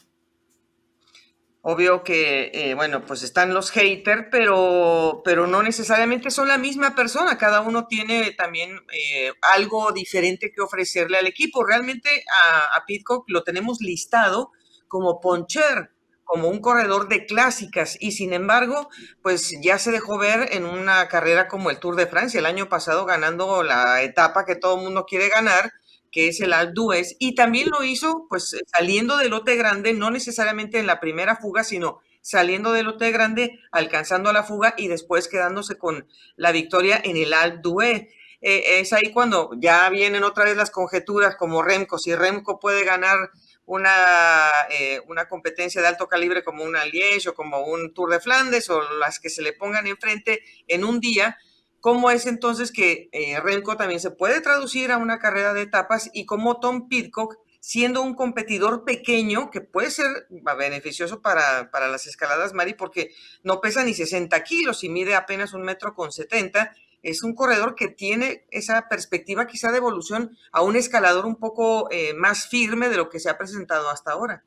Obvio 1.61 2.03
que, 2.03 2.49
eh, 2.51 2.73
bueno, 2.73 3.05
pues 3.05 3.21
están 3.21 3.53
los 3.53 3.69
haters, 3.69 4.25
pero, 4.31 5.21
pero 5.23 5.45
no 5.45 5.61
necesariamente 5.61 6.31
son 6.31 6.47
la 6.47 6.57
misma 6.57 6.95
persona. 6.95 7.37
Cada 7.37 7.61
uno 7.61 7.87
tiene 7.87 8.31
también 8.31 8.79
eh, 8.91 9.31
algo 9.55 9.93
diferente 9.93 10.51
que 10.51 10.61
ofrecerle 10.61 11.19
al 11.19 11.27
equipo. 11.27 11.63
Realmente 11.63 12.09
a, 12.43 12.75
a 12.75 12.85
Pitcock 12.85 13.29
lo 13.29 13.43
tenemos 13.43 13.81
listado 13.81 14.51
como 14.87 15.21
poncher, 15.21 15.91
como 16.23 16.47
un 16.47 16.61
corredor 16.61 17.07
de 17.07 17.25
clásicas 17.25 17.97
y 17.99 18.11
sin 18.11 18.33
embargo, 18.33 18.89
pues 19.21 19.51
ya 19.61 19.77
se 19.77 19.91
dejó 19.91 20.17
ver 20.17 20.49
en 20.53 20.65
una 20.65 21.07
carrera 21.07 21.47
como 21.47 21.69
el 21.69 21.79
Tour 21.79 21.95
de 21.95 22.07
Francia 22.07 22.39
el 22.39 22.45
año 22.45 22.69
pasado 22.69 23.05
ganando 23.05 23.63
la 23.63 24.01
etapa 24.01 24.45
que 24.45 24.55
todo 24.55 24.77
el 24.77 24.83
mundo 24.83 25.05
quiere 25.05 25.29
ganar, 25.29 25.71
que 26.11 26.27
es 26.27 26.39
el 26.41 26.53
Alpe 26.53 26.73
d'Huez, 26.75 27.15
y 27.19 27.35
también 27.35 27.69
lo 27.69 27.83
hizo 27.83 28.27
pues 28.29 28.55
saliendo 28.75 29.17
del 29.17 29.31
lote 29.31 29.55
grande, 29.55 29.93
no 29.93 30.11
necesariamente 30.11 30.79
en 30.79 30.87
la 30.87 30.99
primera 30.99 31.35
fuga, 31.35 31.63
sino 31.63 31.99
saliendo 32.21 32.71
del 32.71 32.85
lote 32.85 33.11
grande, 33.11 33.59
alcanzando 33.71 34.31
la 34.31 34.43
fuga 34.43 34.73
y 34.77 34.87
después 34.87 35.27
quedándose 35.27 35.77
con 35.77 36.07
la 36.35 36.51
victoria 36.51 37.01
en 37.03 37.17
el 37.17 37.33
Alpe 37.33 37.59
d'Huez. 37.61 38.07
Eh, 38.41 38.79
es 38.79 38.91
ahí 38.91 39.11
cuando 39.13 39.51
ya 39.57 39.89
vienen 39.89 40.23
otra 40.23 40.45
vez 40.45 40.57
las 40.57 40.69
conjeturas 40.69 41.35
como 41.37 41.63
Remco, 41.63 41.97
si 41.97 42.13
Remco 42.13 42.59
puede 42.59 42.83
ganar 42.83 43.31
una, 43.65 44.51
eh, 44.69 45.01
una 45.07 45.27
competencia 45.27 45.81
de 45.81 45.87
alto 45.87 46.07
calibre 46.07 46.43
como 46.43 46.63
una 46.63 46.85
Liège 46.85 47.29
o 47.29 47.33
como 47.33 47.65
un 47.65 47.93
Tour 47.93 48.11
de 48.11 48.19
Flandes 48.19 48.69
o 48.69 48.81
las 48.99 49.19
que 49.19 49.29
se 49.29 49.41
le 49.41 49.53
pongan 49.53 49.87
enfrente 49.87 50.43
en 50.67 50.83
un 50.83 50.99
día, 50.99 51.37
¿cómo 51.79 52.11
es 52.11 52.25
entonces 52.25 52.71
que 52.71 53.09
eh, 53.11 53.39
Remco 53.39 53.77
también 53.77 53.99
se 53.99 54.11
puede 54.11 54.41
traducir 54.41 54.91
a 54.91 54.97
una 54.97 55.19
carrera 55.19 55.53
de 55.53 55.61
etapas 55.61 56.09
y 56.13 56.25
cómo 56.25 56.59
Tom 56.59 56.87
Pitcock, 56.89 57.37
siendo 57.61 58.01
un 58.01 58.15
competidor 58.15 58.83
pequeño, 58.83 59.49
que 59.49 59.61
puede 59.61 59.89
ser 59.89 60.27
beneficioso 60.57 61.21
para, 61.21 61.71
para 61.71 61.87
las 61.87 62.07
escaladas, 62.07 62.53
Mari, 62.53 62.73
porque 62.73 63.11
no 63.43 63.61
pesa 63.61 63.85
ni 63.85 63.93
60 63.93 64.43
kilos 64.43 64.83
y 64.83 64.89
mide 64.89 65.15
apenas 65.15 65.53
un 65.53 65.61
metro 65.61 65.93
con 65.93 66.11
70, 66.11 66.75
es 67.03 67.21
un 67.21 67.35
corredor 67.35 67.75
que 67.75 67.89
tiene 67.89 68.45
esa 68.49 68.87
perspectiva 68.89 69.45
quizá 69.45 69.71
de 69.71 69.77
evolución 69.77 70.35
a 70.51 70.61
un 70.61 70.75
escalador 70.75 71.25
un 71.25 71.35
poco 71.35 71.89
eh, 71.91 72.13
más 72.13 72.47
firme 72.47 72.89
de 72.89 72.97
lo 72.97 73.09
que 73.09 73.19
se 73.19 73.29
ha 73.29 73.37
presentado 73.37 73.89
hasta 73.89 74.11
ahora. 74.11 74.43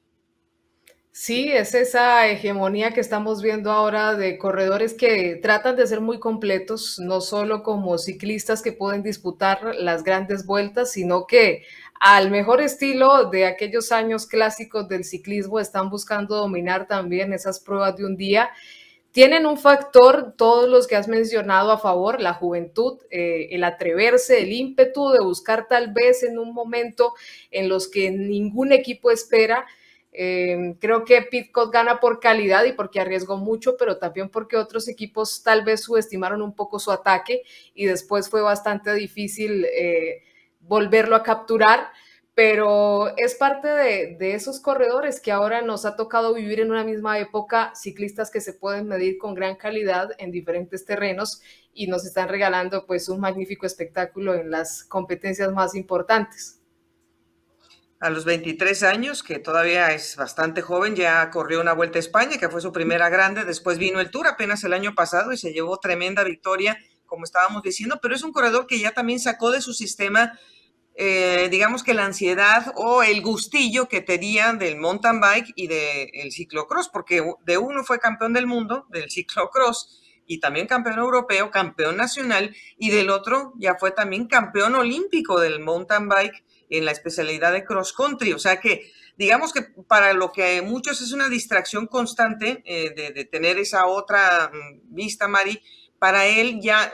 Sí, 1.19 1.51
es 1.51 1.75
esa 1.75 2.27
hegemonía 2.27 2.93
que 2.93 3.01
estamos 3.01 3.41
viendo 3.41 3.73
ahora 3.73 4.15
de 4.17 4.37
corredores 4.37 4.93
que 4.93 5.37
tratan 5.37 5.75
de 5.75 5.87
ser 5.87 6.03
muy 6.03 6.19
completos, 6.19 6.99
no 6.99 7.23
solo 7.23 7.63
como 7.63 7.97
ciclistas 7.97 8.61
que 8.61 8.73
pueden 8.73 9.03
disputar 9.03 9.75
las 9.77 10.05
grandes 10.05 10.45
vueltas, 10.45 10.93
sino 10.93 11.27
que 11.27 11.65
al 12.01 12.31
mejor 12.31 12.61
estilo 12.61 13.31
de 13.31 13.47
aquellos 13.47 13.93
años 13.93 14.27
clásicos 14.27 14.89
del 14.89 15.05
ciclismo 15.05 15.59
están 15.59 15.89
buscando 15.89 16.37
dominar 16.37 16.87
también 16.87 17.33
esas 17.33 17.61
pruebas 17.61 17.97
de 17.97 18.05
un 18.05 18.19
día 18.19 18.51
tienen 19.17 19.47
un 19.47 19.57
factor, 19.57 20.35
todos 20.37 20.69
los 20.69 20.87
que 20.87 20.95
has 20.95 21.09
mencionado 21.09 21.73
a 21.73 21.79
favor, 21.79 22.21
la 22.21 22.35
juventud, 22.35 23.01
eh, 23.11 23.49
el 23.53 23.65
atreverse, 23.65 24.43
el 24.43 24.53
ímpetu 24.53 25.09
de 25.09 25.21
buscar 25.21 25.69
tal 25.69 25.91
vez 25.95 26.23
en 26.23 26.39
un 26.39 26.53
momento 26.53 27.15
en 27.51 27.71
los 27.71 27.89
que 27.89 28.11
ningún 28.11 28.73
equipo 28.73 29.11
espera. 29.11 29.65
Em, 30.13 30.75
creo 30.75 31.07
que 31.07 31.23
Pitcock 31.23 31.73
gana 31.73 31.99
por 31.99 32.21
calidad 32.21 32.67
y 32.67 32.73
porque 32.73 33.01
arriesgó 33.01 33.39
mucho, 33.39 33.79
pero 33.79 33.97
también 33.97 34.29
porque 34.29 34.59
otros 34.59 34.87
equipos 34.87 35.43
tal 35.43 35.65
vez 35.65 35.85
subestimaron 35.85 36.43
un 36.43 36.55
poco 36.55 36.79
su 36.79 36.91
ataque 36.91 37.41
y 37.75 37.87
después 37.87 38.29
fue 38.29 38.43
bastante 38.43 38.93
difícil 38.93 39.65
eh, 39.65 40.25
volverlo 40.61 41.17
a 41.17 41.23
capturar 41.23 41.89
pero 42.37 43.17
es 43.17 43.35
parte 43.35 43.67
de, 43.67 44.35
esos 44.35 44.61
corredores 44.61 45.21
que 45.21 45.33
ahora 45.33 45.63
nos 45.63 45.87
ha 45.87 45.97
tocado 45.97 46.35
vivir 46.35 46.61
en 46.61 46.71
una 46.71 46.85
misma 46.85 47.19
época, 47.19 47.73
ciclistas 47.75 48.31
que 48.31 48.43
se 48.43 48.53
pueden 48.53 48.87
medir 48.89 49.17
con 49.17 49.35
gran 49.35 49.57
calidad 49.57 50.11
en 50.19 50.33
diferentes 50.33 50.85
terrenos 50.85 51.41
y 51.73 51.87
nos 51.87 52.05
están 52.05 52.29
regalando 52.29 52.85
pues 52.85 53.09
un 53.09 53.21
magnífico 53.21 53.65
espectáculo 53.65 54.35
en 54.35 54.51
las 54.51 54.85
competencias 54.85 55.51
más 55.51 55.75
importantes. 55.75 56.61
A 58.01 58.11
los 58.11 58.27
23 58.27 58.83
años, 58.83 59.23
que 59.23 59.39
todavía 59.39 59.93
es 59.95 60.15
bastante 60.17 60.61
joven, 60.61 60.95
ya 60.95 61.31
corrió 61.31 61.63
una 61.63 61.73
Vuelta 61.73 61.99
a 61.99 62.01
España, 62.01 62.37
que 62.37 62.51
fue 62.51 62.61
su 62.61 62.71
primera 62.71 63.09
grande, 63.09 63.47
después 63.47 63.79
vino 63.79 63.99
el 63.99 64.11
Tour 64.11 64.27
apenas 64.27 64.63
el 64.63 64.75
año 64.75 64.95
pasado 64.95 65.33
y 65.33 65.39
se 65.39 65.55
llevó 65.55 65.79
tremenda 65.79 66.23
victoria, 66.23 66.77
como 67.07 67.25
estábamos 67.25 67.63
diciendo, 67.63 67.99
pero 68.03 68.15
es 68.15 68.23
un 68.23 68.33
corredor 68.33 68.67
que 68.67 68.79
ya 68.79 68.93
también 68.93 69.21
sacó 69.21 69.51
de 69.51 69.63
su 69.63 69.73
sistema 69.73 70.39
eh, 70.99 71.49
digamos 71.51 71.83
que 71.83 71.93
la 71.93 72.07
ansiedad 72.07 72.73
o 72.75 73.03
el 73.03 73.21
gustillo 73.21 73.87
que 73.87 74.01
tenían 74.01 74.59
del 74.59 74.77
mountain 74.77 75.21
bike 75.21 75.53
y 75.55 75.67
del 75.67 76.33
ciclocross, 76.33 76.89
porque 76.89 77.23
de 77.45 77.59
uno 77.59 77.85
fue 77.85 77.99
campeón 77.99 78.33
del 78.33 78.47
mundo, 78.47 78.87
del 78.89 79.11
ciclocross, 79.11 80.03
y 80.27 80.41
también 80.41 80.67
campeón 80.67 80.99
europeo, 80.99 81.51
campeón 81.51 81.99
nacional, 81.99 82.57
y 82.79 82.91
del 82.91 83.11
otro 83.11 83.53
ya 83.59 83.77
fue 83.79 83.91
también 83.91 84.27
campeón 84.27 84.75
olímpico 84.75 85.39
del 85.39 85.61
mountain 85.61 86.09
bike 86.09 86.45
en 86.71 86.85
la 86.85 86.93
especialidad 86.93 87.53
de 87.53 87.65
cross 87.65 87.93
country. 87.93 88.33
O 88.33 88.39
sea 88.39 88.59
que, 88.59 88.91
digamos 89.19 89.53
que 89.53 89.63
para 89.63 90.15
lo 90.15 90.33
que 90.33 90.63
muchos 90.63 91.03
es 91.03 91.13
una 91.13 91.29
distracción 91.29 91.87
constante 91.87 92.63
eh, 92.65 92.93
de, 92.97 93.11
de, 93.13 93.25
tener 93.25 93.59
esa 93.59 93.87
otra 93.87 94.51
mm, 94.53 94.95
vista, 94.95 95.29
Mari, 95.29 95.63
para 95.99 96.27
él 96.27 96.61
ya, 96.61 96.93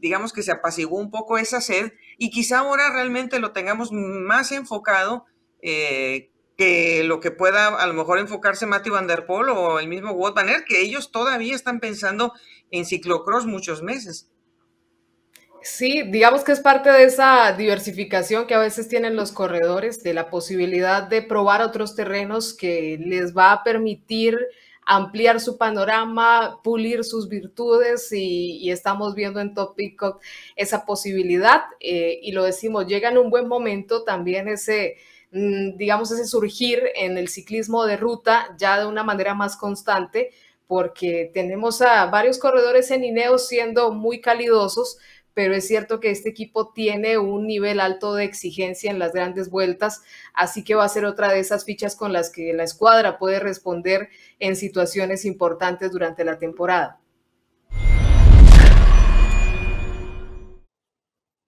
digamos 0.00 0.32
que 0.32 0.42
se 0.42 0.52
apaciguó 0.52 0.98
un 0.98 1.10
poco 1.10 1.38
esa 1.38 1.60
sed 1.60 1.92
y 2.18 2.30
quizá 2.30 2.60
ahora 2.60 2.92
realmente 2.92 3.38
lo 3.38 3.52
tengamos 3.52 3.90
más 3.92 4.52
enfocado 4.52 5.24
eh, 5.60 6.30
que 6.56 7.02
lo 7.04 7.20
que 7.20 7.30
pueda 7.30 7.68
a 7.68 7.86
lo 7.86 7.94
mejor 7.94 8.18
enfocarse 8.18 8.66
Matthew 8.66 8.94
Van 8.94 9.06
Der 9.06 9.26
Poel 9.26 9.48
o 9.50 9.78
el 9.78 9.88
mismo 9.88 10.12
Wout 10.12 10.34
Van 10.34 10.48
Aert, 10.48 10.64
que 10.66 10.80
ellos 10.80 11.10
todavía 11.10 11.54
están 11.54 11.80
pensando 11.80 12.32
en 12.70 12.84
ciclocross 12.84 13.46
muchos 13.46 13.82
meses. 13.82 14.28
Sí, 15.62 16.02
digamos 16.02 16.42
que 16.42 16.52
es 16.52 16.60
parte 16.60 16.90
de 16.90 17.04
esa 17.04 17.52
diversificación 17.52 18.48
que 18.48 18.54
a 18.54 18.58
veces 18.58 18.88
tienen 18.88 19.14
los 19.14 19.30
corredores, 19.30 20.02
de 20.02 20.12
la 20.12 20.28
posibilidad 20.28 21.04
de 21.04 21.22
probar 21.22 21.62
otros 21.62 21.94
terrenos 21.94 22.52
que 22.52 22.98
les 23.00 23.36
va 23.36 23.52
a 23.52 23.62
permitir 23.62 24.38
ampliar 24.84 25.40
su 25.40 25.56
panorama, 25.58 26.60
pulir 26.62 27.04
sus 27.04 27.28
virtudes 27.28 28.12
y, 28.12 28.70
estamos 28.70 29.14
viendo 29.14 29.40
en 29.40 29.54
Top 29.54 29.76
Peacock 29.76 30.20
esa 30.56 30.84
posibilidad 30.84 31.62
eh, 31.80 32.18
y 32.22 32.32
lo 32.32 32.44
decimos, 32.44 32.86
llega 32.86 33.10
en 33.10 33.18
un 33.18 33.30
buen 33.30 33.48
momento 33.48 34.02
también 34.04 34.48
ese, 34.48 34.96
mm, 35.30 35.76
digamos, 35.76 36.10
ese 36.10 36.26
surgir 36.26 36.82
en 36.96 37.18
el 37.18 37.28
ciclismo 37.28 37.84
de 37.84 37.96
ruta 37.96 38.54
ya 38.58 38.80
de 38.80 38.86
una 38.86 39.04
manera 39.04 39.34
más 39.34 39.56
constante 39.56 40.30
porque 40.72 41.30
tenemos 41.34 41.82
a 41.82 42.06
varios 42.06 42.38
corredores 42.38 42.90
en 42.90 43.04
Ineos 43.04 43.46
siendo 43.46 43.92
muy 43.92 44.22
calidosos, 44.22 44.96
pero 45.34 45.54
es 45.54 45.66
cierto 45.66 46.00
que 46.00 46.10
este 46.10 46.28
equipo 46.30 46.72
tiene 46.72 47.18
un 47.18 47.46
nivel 47.46 47.80
alto 47.80 48.14
de 48.14 48.24
exigencia 48.24 48.90
en 48.90 48.98
las 48.98 49.12
grandes 49.12 49.50
vueltas, 49.50 50.02
así 50.34 50.64
que 50.64 50.74
va 50.74 50.84
a 50.84 50.88
ser 50.88 51.04
otra 51.04 51.32
de 51.32 51.40
esas 51.40 51.64
fichas 51.64 51.96
con 51.96 52.12
las 52.12 52.30
que 52.30 52.52
la 52.52 52.64
escuadra 52.64 53.18
puede 53.18 53.40
responder 53.40 54.08
en 54.38 54.56
situaciones 54.56 55.24
importantes 55.24 55.90
durante 55.90 56.24
la 56.24 56.38
temporada. 56.38 57.01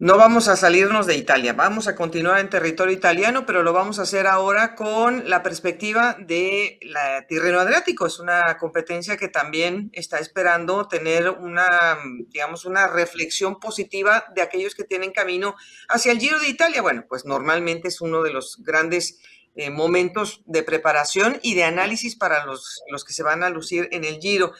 No 0.00 0.16
vamos 0.18 0.48
a 0.48 0.56
salirnos 0.56 1.06
de 1.06 1.16
Italia, 1.16 1.52
vamos 1.52 1.86
a 1.86 1.94
continuar 1.94 2.40
en 2.40 2.50
territorio 2.50 2.92
italiano, 2.92 3.46
pero 3.46 3.62
lo 3.62 3.72
vamos 3.72 4.00
a 4.00 4.02
hacer 4.02 4.26
ahora 4.26 4.74
con 4.74 5.30
la 5.30 5.44
perspectiva 5.44 6.16
de 6.18 6.80
la 6.82 7.24
Tirreno 7.28 7.60
Adriático. 7.60 8.04
Es 8.04 8.18
una 8.18 8.58
competencia 8.58 9.16
que 9.16 9.28
también 9.28 9.90
está 9.92 10.18
esperando 10.18 10.88
tener 10.88 11.30
una, 11.30 11.96
digamos, 12.26 12.64
una 12.64 12.88
reflexión 12.88 13.60
positiva 13.60 14.24
de 14.34 14.42
aquellos 14.42 14.74
que 14.74 14.82
tienen 14.82 15.12
camino 15.12 15.54
hacia 15.88 16.10
el 16.10 16.18
Giro 16.18 16.40
de 16.40 16.48
Italia. 16.48 16.82
Bueno, 16.82 17.04
pues 17.08 17.24
normalmente 17.24 17.86
es 17.86 18.00
uno 18.00 18.24
de 18.24 18.32
los 18.32 18.64
grandes 18.64 19.20
eh, 19.54 19.70
momentos 19.70 20.42
de 20.46 20.64
preparación 20.64 21.38
y 21.40 21.54
de 21.54 21.62
análisis 21.62 22.16
para 22.16 22.44
los, 22.44 22.82
los 22.90 23.04
que 23.04 23.12
se 23.12 23.22
van 23.22 23.44
a 23.44 23.48
lucir 23.48 23.88
en 23.92 24.02
el 24.02 24.18
Giro. 24.18 24.54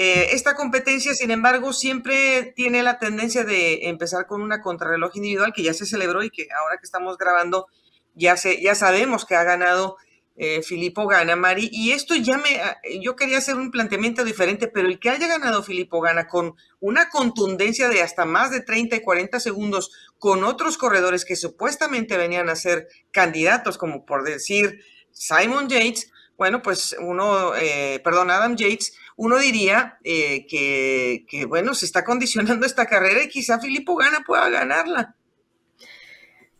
Eh, 0.00 0.28
esta 0.30 0.54
competencia, 0.54 1.12
sin 1.12 1.32
embargo, 1.32 1.72
siempre 1.72 2.52
tiene 2.54 2.84
la 2.84 3.00
tendencia 3.00 3.42
de 3.42 3.88
empezar 3.88 4.28
con 4.28 4.42
una 4.42 4.62
contrarreloj 4.62 5.16
individual 5.16 5.52
que 5.52 5.64
ya 5.64 5.74
se 5.74 5.86
celebró 5.86 6.22
y 6.22 6.30
que 6.30 6.46
ahora 6.56 6.76
que 6.76 6.84
estamos 6.84 7.18
grabando 7.18 7.66
ya, 8.14 8.36
se, 8.36 8.62
ya 8.62 8.76
sabemos 8.76 9.24
que 9.24 9.34
ha 9.34 9.42
ganado 9.42 9.96
eh, 10.36 10.62
Filippo 10.62 11.08
Gana, 11.08 11.34
Mari. 11.34 11.68
Y 11.72 11.90
esto 11.90 12.14
ya 12.14 12.38
me, 12.38 12.60
ah, 12.60 12.78
yo 13.00 13.16
quería 13.16 13.38
hacer 13.38 13.56
un 13.56 13.72
planteamiento 13.72 14.22
diferente, 14.22 14.68
pero 14.68 14.86
el 14.86 15.00
que 15.00 15.10
haya 15.10 15.26
ganado 15.26 15.64
Filippo 15.64 16.00
Gana 16.00 16.28
con 16.28 16.54
una 16.78 17.08
contundencia 17.08 17.88
de 17.88 18.00
hasta 18.00 18.24
más 18.24 18.52
de 18.52 18.60
30 18.60 18.94
y 18.94 19.00
40 19.00 19.40
segundos 19.40 19.90
con 20.20 20.44
otros 20.44 20.78
corredores 20.78 21.24
que 21.24 21.34
supuestamente 21.34 22.16
venían 22.16 22.48
a 22.50 22.54
ser 22.54 22.86
candidatos, 23.10 23.76
como 23.76 24.06
por 24.06 24.22
decir 24.22 24.80
Simon 25.10 25.68
Yates, 25.68 26.12
bueno, 26.38 26.62
pues 26.62 26.94
uno, 27.00 27.56
eh, 27.56 28.00
perdón, 28.04 28.30
Adam 28.30 28.54
Yates, 28.54 28.92
uno 29.18 29.36
diría 29.36 29.98
eh, 30.04 30.46
que, 30.46 31.44
bueno, 31.46 31.74
se 31.74 31.86
está 31.86 32.04
condicionando 32.04 32.64
esta 32.64 32.86
carrera 32.86 33.20
y 33.24 33.28
quizá 33.28 33.58
Filippo 33.58 33.96
Gana 33.96 34.22
pueda 34.24 34.48
ganarla. 34.48 35.16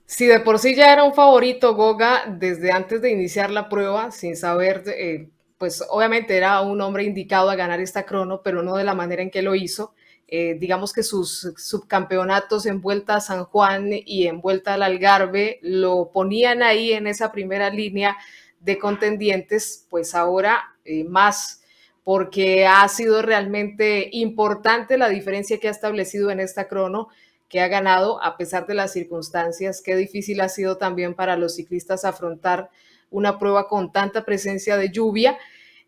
Si 0.07 0.27
de 0.27 0.41
por 0.41 0.59
sí 0.59 0.75
ya 0.75 0.93
era 0.93 1.05
un 1.05 1.15
favorito 1.15 1.77
Goga 1.77 2.25
desde 2.27 2.73
antes 2.73 3.01
de 3.01 3.13
iniciar 3.13 3.51
la 3.51 3.69
prueba, 3.69 4.11
sin 4.11 4.37
saber, 4.37 4.83
eh, 4.89 5.29
pues 5.57 5.85
obviamente 5.89 6.37
era 6.37 6.61
un 6.63 6.81
hombre 6.81 7.05
indicado 7.05 7.49
a 7.49 7.55
ganar 7.55 7.79
esta 7.79 8.05
crono, 8.05 8.43
pero 8.43 8.65
no 8.65 8.75
de 8.75 8.83
la 8.83 8.95
manera 8.95 9.23
en 9.23 9.31
que 9.31 9.43
lo 9.43 9.55
hizo. 9.55 9.95
Eh, 10.27 10.57
digamos 10.59 10.93
que 10.93 11.05
sus 11.05 11.53
subcampeonatos 11.57 12.67
en 12.67 12.81
Vuelta 12.81 13.15
a 13.15 13.21
San 13.21 13.45
Juan 13.45 13.91
y 13.93 14.27
en 14.27 14.41
Vuelta 14.41 14.75
al 14.75 14.83
Algarve 14.83 15.61
lo 15.63 16.11
ponían 16.13 16.65
ahí 16.65 16.93
en 16.93 17.07
esa 17.07 17.31
primera 17.31 17.71
línea 17.71 18.17
de 18.59 18.79
contendientes, 18.81 19.87
pues 19.89 20.17
ahora 20.17 20.75
más, 21.07 21.63
porque 22.09 22.67
ha 22.67 22.89
sido 22.89 23.21
realmente 23.21 24.09
importante 24.13 24.97
la 24.97 25.11
diferencia 25.11 25.59
que 25.59 25.69
ha 25.69 25.71
establecido 25.71 26.31
en 26.31 26.41
esta 26.41 26.67
crono, 26.67 27.09
que 27.51 27.61
ha 27.61 27.69
ganado 27.69 28.25
a 28.25 28.39
pesar 28.39 28.67
de 28.67 28.73
las 28.73 28.95
circunstancias. 28.95 29.83
Qué 29.83 29.95
difícil 29.95 30.41
ha 30.41 30.49
sido 30.49 30.79
también 30.79 31.13
para 31.13 31.37
los 31.37 31.57
ciclistas 31.57 32.07
afrontar 32.07 32.71
una 33.11 33.39
prueba 33.39 33.69
con 33.69 33.93
tanta 33.93 34.25
presencia 34.25 34.79
de 34.79 34.89
lluvia, 34.89 35.37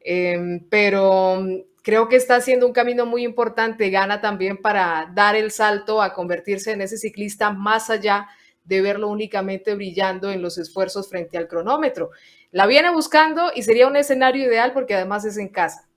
em, 0.04 0.60
pero 0.68 1.42
creo 1.82 2.06
que 2.10 2.16
está 2.16 2.36
haciendo 2.36 2.66
un 2.66 2.74
camino 2.74 3.06
muy 3.06 3.24
importante. 3.24 3.88
Gana 3.88 4.20
también 4.20 4.58
para 4.58 5.10
dar 5.14 5.36
el 5.36 5.50
salto 5.50 6.02
a 6.02 6.12
convertirse 6.12 6.72
en 6.72 6.82
ese 6.82 6.98
ciclista 6.98 7.50
más 7.50 7.88
allá 7.88 8.28
de 8.64 8.82
verlo 8.82 9.08
únicamente 9.08 9.74
brillando 9.74 10.30
en 10.30 10.42
los 10.42 10.58
esfuerzos 10.58 11.08
frente 11.08 11.38
al 11.38 11.48
cronómetro. 11.48 12.10
La 12.50 12.66
viene 12.66 12.90
buscando 12.90 13.52
y 13.54 13.62
sería 13.62 13.86
un 13.86 13.96
escenario 13.96 14.44
ideal 14.44 14.74
porque 14.74 14.94
además 14.94 15.24
es 15.24 15.38
en 15.38 15.48
casa. 15.48 15.89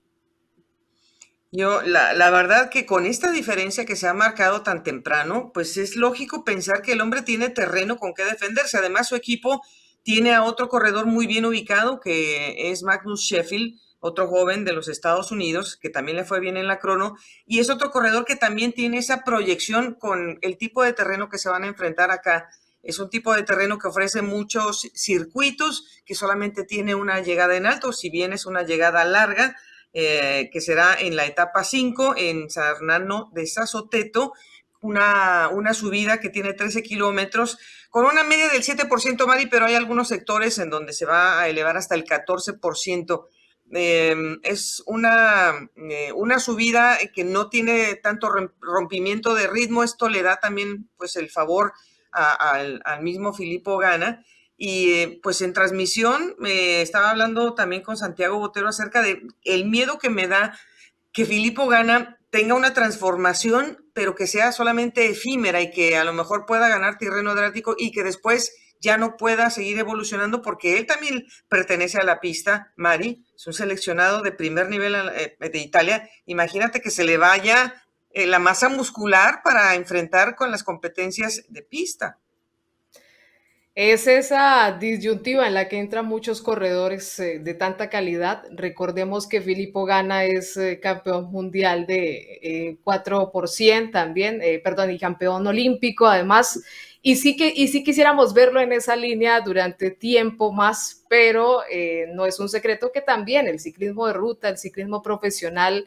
Yo, 1.55 1.83
la, 1.83 2.13
la, 2.13 2.31
verdad 2.31 2.71
que 2.71 2.87
con 2.87 3.05
esta 3.05 3.29
diferencia 3.29 3.85
que 3.85 3.95
se 3.95 4.07
ha 4.07 4.13
marcado 4.15 4.63
tan 4.63 4.81
temprano, 4.81 5.51
pues 5.53 5.77
es 5.77 5.95
lógico 5.95 6.43
pensar 6.43 6.81
que 6.81 6.93
el 6.93 7.01
hombre 7.01 7.21
tiene 7.21 7.49
terreno 7.49 7.97
con 7.97 8.15
que 8.15 8.25
defenderse. 8.25 8.79
Además, 8.79 9.09
su 9.09 9.15
equipo 9.15 9.61
tiene 10.01 10.33
a 10.33 10.43
otro 10.45 10.67
corredor 10.67 11.05
muy 11.05 11.27
bien 11.27 11.45
ubicado, 11.45 11.99
que 11.99 12.71
es 12.71 12.81
Magnus 12.81 13.21
Sheffield, 13.21 13.79
otro 13.99 14.27
joven 14.27 14.65
de 14.65 14.73
los 14.73 14.87
Estados 14.87 15.31
Unidos, 15.31 15.77
que 15.79 15.91
también 15.91 16.17
le 16.17 16.23
fue 16.23 16.39
bien 16.39 16.57
en 16.57 16.65
la 16.65 16.79
crono, 16.79 17.15
y 17.45 17.59
es 17.59 17.69
otro 17.69 17.91
corredor 17.91 18.25
que 18.25 18.35
también 18.35 18.73
tiene 18.73 18.97
esa 18.97 19.23
proyección 19.23 19.93
con 19.93 20.39
el 20.41 20.57
tipo 20.57 20.81
de 20.81 20.93
terreno 20.93 21.29
que 21.29 21.37
se 21.37 21.49
van 21.49 21.65
a 21.65 21.67
enfrentar 21.67 22.09
acá. 22.09 22.49
Es 22.81 22.97
un 22.97 23.11
tipo 23.11 23.31
de 23.35 23.43
terreno 23.43 23.77
que 23.77 23.89
ofrece 23.89 24.23
muchos 24.23 24.89
circuitos, 24.95 26.01
que 26.03 26.15
solamente 26.15 26.63
tiene 26.63 26.95
una 26.95 27.21
llegada 27.21 27.55
en 27.55 27.67
alto, 27.67 27.93
si 27.93 28.09
bien 28.09 28.33
es 28.33 28.47
una 28.47 28.63
llegada 28.63 29.05
larga, 29.05 29.55
eh, 29.93 30.49
que 30.51 30.61
será 30.61 30.95
en 30.99 31.15
la 31.15 31.25
etapa 31.25 31.63
5 31.63 32.15
en 32.17 32.49
San 32.49 32.75
Hernando 32.75 33.29
de 33.33 33.45
Sasoteto, 33.47 34.33
una, 34.81 35.49
una 35.49 35.73
subida 35.73 36.19
que 36.19 36.29
tiene 36.29 36.53
13 36.53 36.83
kilómetros, 36.83 37.57
con 37.89 38.05
una 38.05 38.23
media 38.23 38.49
del 38.49 38.63
7%, 38.63 39.27
Mari, 39.27 39.45
pero 39.45 39.65
hay 39.65 39.75
algunos 39.75 40.07
sectores 40.07 40.57
en 40.57 40.71
donde 40.71 40.93
se 40.93 41.05
va 41.05 41.39
a 41.39 41.47
elevar 41.47 41.77
hasta 41.77 41.95
el 41.95 42.05
14%. 42.05 43.27
Em, 43.71 44.39
es 44.43 44.83
una, 44.85 45.69
eh, 45.75 46.11
una 46.13 46.39
subida 46.39 46.97
que 47.13 47.23
no 47.23 47.49
tiene 47.49 47.95
tanto 47.95 48.29
rompimiento 48.61 49.35
de 49.35 49.47
ritmo. 49.47 49.83
Esto 49.83 50.09
le 50.09 50.21
da 50.21 50.37
también 50.37 50.89
pues 50.97 51.15
el 51.15 51.29
favor 51.29 51.73
al, 52.11 52.81
mismo 53.01 53.33
Filippo 53.33 53.77
Gana. 53.77 54.23
Y 54.65 54.93
eh, 54.93 55.19
pues 55.21 55.41
en 55.41 55.51
transmisión 55.51 56.37
me 56.39 56.81
estaba 56.81 57.09
hablando 57.09 57.53
también 57.53 57.81
con 57.81 57.97
Santiago 57.97 58.39
Botero 58.39 58.69
acerca 58.69 59.01
de 59.01 59.21
el 59.43 59.65
miedo 59.65 59.99
que 59.99 60.09
me 60.09 60.29
da 60.29 60.57
que 61.11 61.25
Filippo 61.25 61.67
Gana 61.67 62.17
tenga 62.29 62.53
una 62.53 62.73
transformación, 62.73 63.85
pero 63.93 64.15
que 64.15 64.25
sea 64.25 64.53
solamente 64.53 65.09
efímera 65.09 65.59
y 65.59 65.69
que 65.69 65.97
a 65.97 66.05
lo 66.05 66.13
mejor 66.13 66.45
pueda 66.45 66.69
ganar 66.69 66.97
terreno 66.97 67.35
drástico 67.35 67.75
y 67.77 67.91
que 67.91 68.03
después 68.03 68.55
ya 68.79 68.97
no 68.97 69.17
pueda 69.17 69.49
seguir 69.49 69.79
evolucionando 69.79 70.41
porque 70.41 70.77
él 70.77 70.85
también 70.85 71.25
pertenece 71.49 71.97
a 71.97 72.05
la 72.05 72.21
pista, 72.21 72.71
Mari, 72.77 73.25
es 73.35 73.45
un 73.45 73.51
seleccionado 73.51 74.21
de 74.21 74.31
primer 74.31 74.69
nivel 74.69 74.95
eh, 74.95 75.35
de 75.41 75.59
Italia. 75.59 76.09
Imagínate 76.25 76.79
que 76.79 76.89
se 76.89 77.03
le 77.03 77.17
vaya 77.17 77.83
eh, 78.11 78.27
la 78.27 78.39
masa 78.39 78.69
muscular 78.69 79.41
para 79.43 79.75
enfrentar 79.75 80.37
con 80.37 80.51
las 80.51 80.63
competencias 80.63 81.43
de 81.49 81.63
pista. 81.63 82.22
Es 83.75 84.05
esa 84.05 84.77
disyuntiva 84.79 85.47
en 85.47 85.55
la 85.55 85.67
que 85.67 85.79
entran 85.79 86.05
muchos 86.05 86.43
corredores 86.43 87.17
eh, 87.19 87.39
de 87.39 87.53
tanta 87.55 87.89
calidad. 87.89 88.43
Recordemos 88.51 89.27
que 89.27 89.41
Filippo 89.41 89.85
Gana 89.85 90.25
es 90.25 90.59
campeón 90.81 91.31
mundial 91.31 91.87
de 91.87 92.77
4 92.83 93.31
por 93.31 93.49
también, 93.91 94.41
perdón, 94.63 94.91
y 94.91 94.99
campeón 94.99 95.47
olímpico 95.47 96.05
además. 96.05 96.61
Y 97.05 97.17
sí, 97.17 97.35
que, 97.35 97.51
y 97.53 97.67
sí 97.67 97.83
quisiéramos 97.83 98.33
verlo 98.33 98.61
en 98.61 98.71
esa 98.71 98.95
línea 98.95 99.41
durante 99.41 99.91
tiempo 99.91 100.53
más, 100.53 101.03
pero 101.09 101.59
eh, 101.69 102.05
no 102.13 102.25
es 102.25 102.39
un 102.39 102.47
secreto 102.47 102.93
que 102.93 103.01
también 103.01 103.45
el 103.45 103.59
ciclismo 103.59 104.07
de 104.07 104.13
ruta, 104.13 104.47
el 104.47 104.57
ciclismo 104.57 105.01
profesional, 105.01 105.85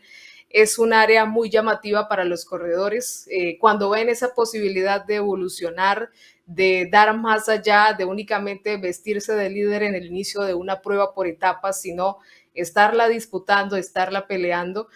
es 0.50 0.78
un 0.78 0.92
área 0.92 1.24
muy 1.24 1.48
llamativa 1.48 2.06
para 2.06 2.26
los 2.26 2.44
corredores. 2.44 3.26
Eh, 3.30 3.56
cuando 3.58 3.88
ven 3.88 4.10
esa 4.10 4.34
posibilidad 4.34 5.06
de 5.06 5.16
evolucionar, 5.16 6.10
de 6.46 6.88
dar 6.90 7.16
más 7.18 7.48
allá 7.48 7.94
de 7.98 8.04
únicamente 8.04 8.76
vestirse 8.76 9.34
de 9.34 9.50
líder 9.50 9.82
en 9.82 9.94
el 9.94 10.06
inicio 10.06 10.42
de 10.42 10.54
una 10.54 10.80
prueba 10.80 11.12
por 11.12 11.26
etapas, 11.26 11.80
sino 11.80 12.18
estarla 12.54 13.08
disputando, 13.08 13.76
estarla 13.76 14.26
peleando, 14.26 14.88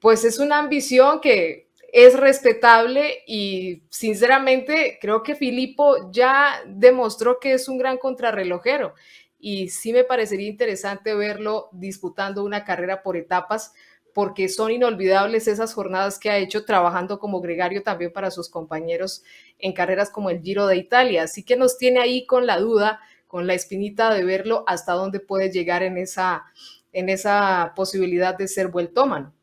pues 0.00 0.24
es 0.24 0.38
una 0.38 0.58
ambición 0.58 1.20
que 1.20 1.68
es 1.92 2.18
respetable 2.18 3.22
y 3.26 3.84
sinceramente 3.88 4.98
creo 5.00 5.22
que 5.22 5.36
Filippo 5.36 6.10
ya 6.10 6.60
demostró 6.66 7.38
que 7.38 7.52
es 7.52 7.68
un 7.68 7.78
gran 7.78 7.98
contrarrelojero. 7.98 8.94
Y 9.38 9.68
sí 9.68 9.92
me 9.92 10.04
parecería 10.04 10.48
interesante 10.48 11.14
verlo 11.14 11.68
disputando 11.70 12.42
una 12.42 12.64
carrera 12.64 13.02
por 13.02 13.16
etapas 13.16 13.74
porque 14.14 14.48
son 14.48 14.70
inolvidables 14.70 15.48
esas 15.48 15.74
jornadas 15.74 16.18
que 16.20 16.30
ha 16.30 16.38
hecho 16.38 16.64
trabajando 16.64 17.18
como 17.18 17.40
gregario 17.40 17.82
también 17.82 18.12
para 18.12 18.30
sus 18.30 18.48
compañeros 18.48 19.24
en 19.58 19.72
carreras 19.72 20.08
como 20.08 20.30
el 20.30 20.40
Giro 20.40 20.68
de 20.68 20.76
Italia. 20.76 21.24
Así 21.24 21.42
que 21.42 21.56
nos 21.56 21.76
tiene 21.76 22.00
ahí 22.00 22.24
con 22.24 22.46
la 22.46 22.58
duda, 22.58 23.00
con 23.26 23.48
la 23.48 23.54
espinita 23.54 24.14
de 24.14 24.24
verlo 24.24 24.62
hasta 24.68 24.92
dónde 24.92 25.18
puede 25.18 25.50
llegar 25.50 25.82
en 25.82 25.98
esa, 25.98 26.44
en 26.92 27.08
esa 27.08 27.72
posibilidad 27.74 28.38
de 28.38 28.46
ser 28.46 28.68
vueltómano. 28.68 29.34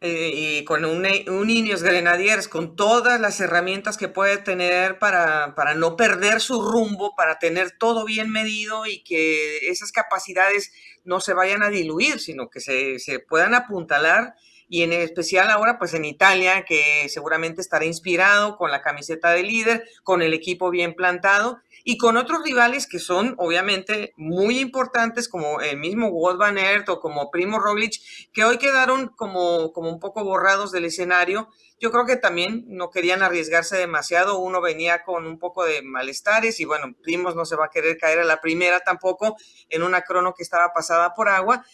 Eh, 0.00 0.30
y 0.32 0.64
con 0.64 0.84
un, 0.84 1.04
un 1.28 1.50
Ineos 1.50 1.82
Grenadiers, 1.82 2.46
con 2.46 2.76
todas 2.76 3.20
las 3.20 3.40
herramientas 3.40 3.96
que 3.96 4.06
puede 4.06 4.38
tener 4.38 5.00
para, 5.00 5.56
para, 5.56 5.74
no 5.74 5.96
perder 5.96 6.40
su 6.40 6.62
rumbo, 6.62 7.16
para 7.16 7.40
tener 7.40 7.72
todo 7.72 8.04
bien 8.04 8.30
medido 8.30 8.86
y 8.86 9.02
que 9.02 9.68
esas 9.68 9.90
capacidades 9.90 10.72
no 11.04 11.18
se 11.20 11.34
vayan 11.34 11.64
a 11.64 11.70
diluir, 11.70 12.20
sino 12.20 12.48
que 12.48 12.60
se, 12.60 13.00
se 13.00 13.18
puedan 13.18 13.54
apuntalar. 13.54 14.36
Y 14.68 14.82
en 14.82 14.92
especial 14.92 15.50
ahora, 15.50 15.78
pues 15.78 15.94
en 15.94 16.04
Italia, 16.04 16.64
que 16.64 17.08
seguramente 17.08 17.60
estará 17.60 17.84
inspirado 17.84 18.56
con 18.56 18.70
la 18.70 18.82
camiseta 18.82 19.30
de 19.30 19.42
líder, 19.42 19.84
con 20.04 20.22
el 20.22 20.32
equipo 20.32 20.70
bien 20.70 20.94
plantado 20.94 21.60
y 21.90 21.96
con 21.96 22.18
otros 22.18 22.42
rivales 22.44 22.86
que 22.86 22.98
son 22.98 23.34
obviamente 23.38 24.12
muy 24.18 24.58
importantes 24.58 25.26
como 25.26 25.62
el 25.62 25.78
mismo 25.78 26.08
Wout 26.08 26.36
van 26.36 26.58
Aert 26.58 26.86
o 26.90 27.00
como 27.00 27.30
Primo 27.30 27.58
Roglic, 27.58 27.94
que 28.30 28.44
hoy 28.44 28.58
quedaron 28.58 29.08
como, 29.16 29.72
como 29.72 29.88
un 29.88 29.98
poco 29.98 30.22
borrados 30.22 30.70
del 30.70 30.84
escenario. 30.84 31.48
Yo 31.80 31.90
creo 31.90 32.04
que 32.04 32.16
también 32.16 32.66
no 32.66 32.90
querían 32.90 33.22
arriesgarse 33.22 33.78
demasiado, 33.78 34.38
uno 34.38 34.60
venía 34.60 35.02
con 35.02 35.26
un 35.26 35.38
poco 35.38 35.64
de 35.64 35.80
malestares 35.80 36.60
y 36.60 36.66
bueno, 36.66 36.94
Primos 37.02 37.34
no 37.34 37.46
se 37.46 37.56
va 37.56 37.64
a 37.64 37.70
querer 37.70 37.96
caer 37.96 38.18
a 38.18 38.24
la 38.24 38.42
primera 38.42 38.80
tampoco 38.80 39.38
en 39.70 39.82
una 39.82 40.02
crono 40.02 40.34
que 40.34 40.42
estaba 40.42 40.74
pasada 40.74 41.14
por 41.14 41.30
agua, 41.30 41.64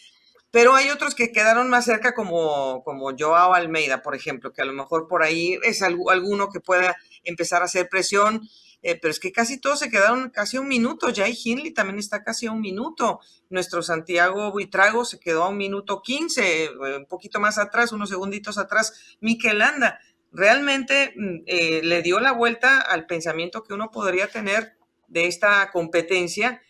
pero 0.49 0.75
hay 0.75 0.91
otros 0.91 1.13
que 1.13 1.33
quedaron 1.33 1.69
más 1.69 1.83
cerca 1.83 2.13
como, 2.13 2.85
como 2.85 3.11
Joao 3.19 3.53
Almeida, 3.53 4.01
por 4.01 4.15
ejemplo, 4.15 4.53
que 4.53 4.61
a 4.61 4.65
lo 4.65 4.71
mejor 4.71 5.09
por 5.09 5.23
ahí 5.23 5.59
es 5.63 5.81
alguno 5.81 6.47
que 6.51 6.61
pueda 6.61 6.95
empezar 7.25 7.63
a 7.63 7.65
hacer 7.65 7.89
presión 7.89 8.47
eh, 8.87 8.99
pero 9.01 9.09
es 9.09 9.19
que 9.19 9.31
casi 9.31 9.59
todos 9.59 9.79
se 9.79 9.89
quedaron 9.89 10.29
casi 10.29 10.59
un 10.59 10.67
minuto. 10.67 11.07
Jay 11.11 11.35
Hindley 11.43 11.71
también 11.71 11.97
está 11.97 12.23
casi 12.23 12.45
a 12.45 12.51
un 12.51 12.61
minuto. 12.61 13.19
Nuestro 13.49 13.81
Santiago 13.81 14.51
Buitrago 14.51 15.05
se 15.05 15.19
quedó 15.19 15.41
a 15.41 15.49
un 15.49 15.57
minuto 15.57 16.03
quince, 16.03 16.65
eh, 16.65 16.69
un 16.95 17.07
poquito 17.07 17.39
más 17.39 17.57
atrás, 17.57 17.91
unos 17.93 18.09
segunditos 18.09 18.59
atrás, 18.59 19.17
Mikel 19.21 19.57
Landa. 19.57 19.99
Realmente 20.31 21.15
mm, 21.15 21.37
eh, 21.47 21.81
le 21.83 22.03
dio 22.03 22.19
la 22.19 22.31
vuelta 22.31 22.79
al 22.79 23.07
pensamiento 23.07 23.63
que 23.63 23.73
uno 23.73 23.89
podría 23.89 24.27
tener 24.27 24.77
de 25.07 25.25
esta 25.25 25.71
competencia. 25.71 26.61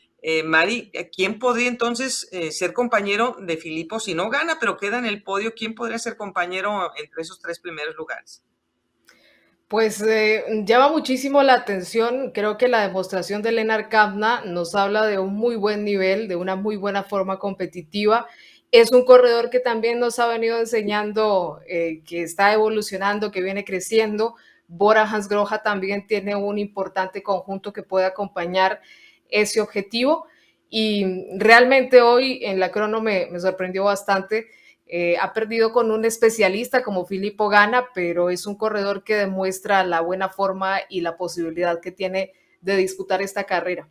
Mari, 0.43 0.91
¿quién 1.15 1.37
podría 1.37 1.67
entonces 1.67 2.27
ser 2.49 2.73
compañero 2.73 3.37
de 3.39 3.57
Filipo 3.57 3.99
si 3.99 4.15
no 4.15 4.31
gana, 4.31 4.57
pero 4.59 4.75
queda 4.75 4.97
en 4.97 5.05
el 5.05 5.21
podio? 5.21 5.53
¿Quién 5.53 5.75
podría 5.75 5.99
ser 5.99 6.17
compañero 6.17 6.91
entre 6.97 7.21
esos 7.21 7.39
tres 7.39 7.59
primeros 7.59 7.95
lugares? 7.95 8.41
Pues 9.67 9.99
eh, 10.01 10.43
llama 10.63 10.89
muchísimo 10.89 11.41
la 11.41 11.55
atención. 11.55 12.31
Creo 12.31 12.55
que 12.55 12.67
la 12.67 12.81
demostración 12.85 13.41
de 13.41 13.51
Lenar 13.51 13.89
Kamna 13.89 14.43
nos 14.45 14.75
habla 14.75 15.07
de 15.07 15.17
un 15.17 15.33
muy 15.33 15.55
buen 15.55 15.83
nivel, 15.83 16.27
de 16.27 16.35
una 16.35 16.55
muy 16.55 16.75
buena 16.75 17.03
forma 17.03 17.39
competitiva. 17.39 18.27
Es 18.71 18.91
un 18.91 19.05
corredor 19.05 19.49
que 19.49 19.59
también 19.59 19.99
nos 19.99 20.19
ha 20.19 20.27
venido 20.27 20.59
enseñando 20.59 21.61
eh, 21.67 22.03
que 22.05 22.21
está 22.21 22.53
evolucionando, 22.53 23.31
que 23.31 23.41
viene 23.41 23.65
creciendo. 23.65 24.35
Bora 24.67 25.03
Hansgrohe 25.03 25.57
también 25.63 26.05
tiene 26.05 26.35
un 26.35 26.59
importante 26.59 27.23
conjunto 27.23 27.73
que 27.73 27.81
puede 27.81 28.05
acompañar 28.05 28.81
ese 29.29 29.61
objetivo. 29.61 30.27
Y 30.69 31.25
realmente 31.39 32.01
hoy 32.01 32.41
en 32.43 32.59
la 32.59 32.71
crono 32.71 33.01
me 33.01 33.39
sorprendió 33.39 33.85
bastante 33.85 34.47
eh, 34.87 35.17
ha 35.19 35.33
perdido 35.33 35.71
con 35.71 35.89
un 35.89 36.05
especialista 36.05 36.83
como 36.83 37.05
Filippo 37.05 37.49
Gana, 37.49 37.89
pero 37.93 38.29
es 38.29 38.45
un 38.45 38.55
corredor 38.55 39.03
que 39.03 39.15
demuestra 39.15 39.83
la 39.83 40.01
buena 40.01 40.29
forma 40.29 40.79
y 40.89 41.01
la 41.01 41.17
posibilidad 41.17 41.81
que 41.81 41.91
tiene 41.91 42.33
de 42.61 42.77
disputar 42.77 43.21
esta 43.23 43.45
carrera. 43.45 43.89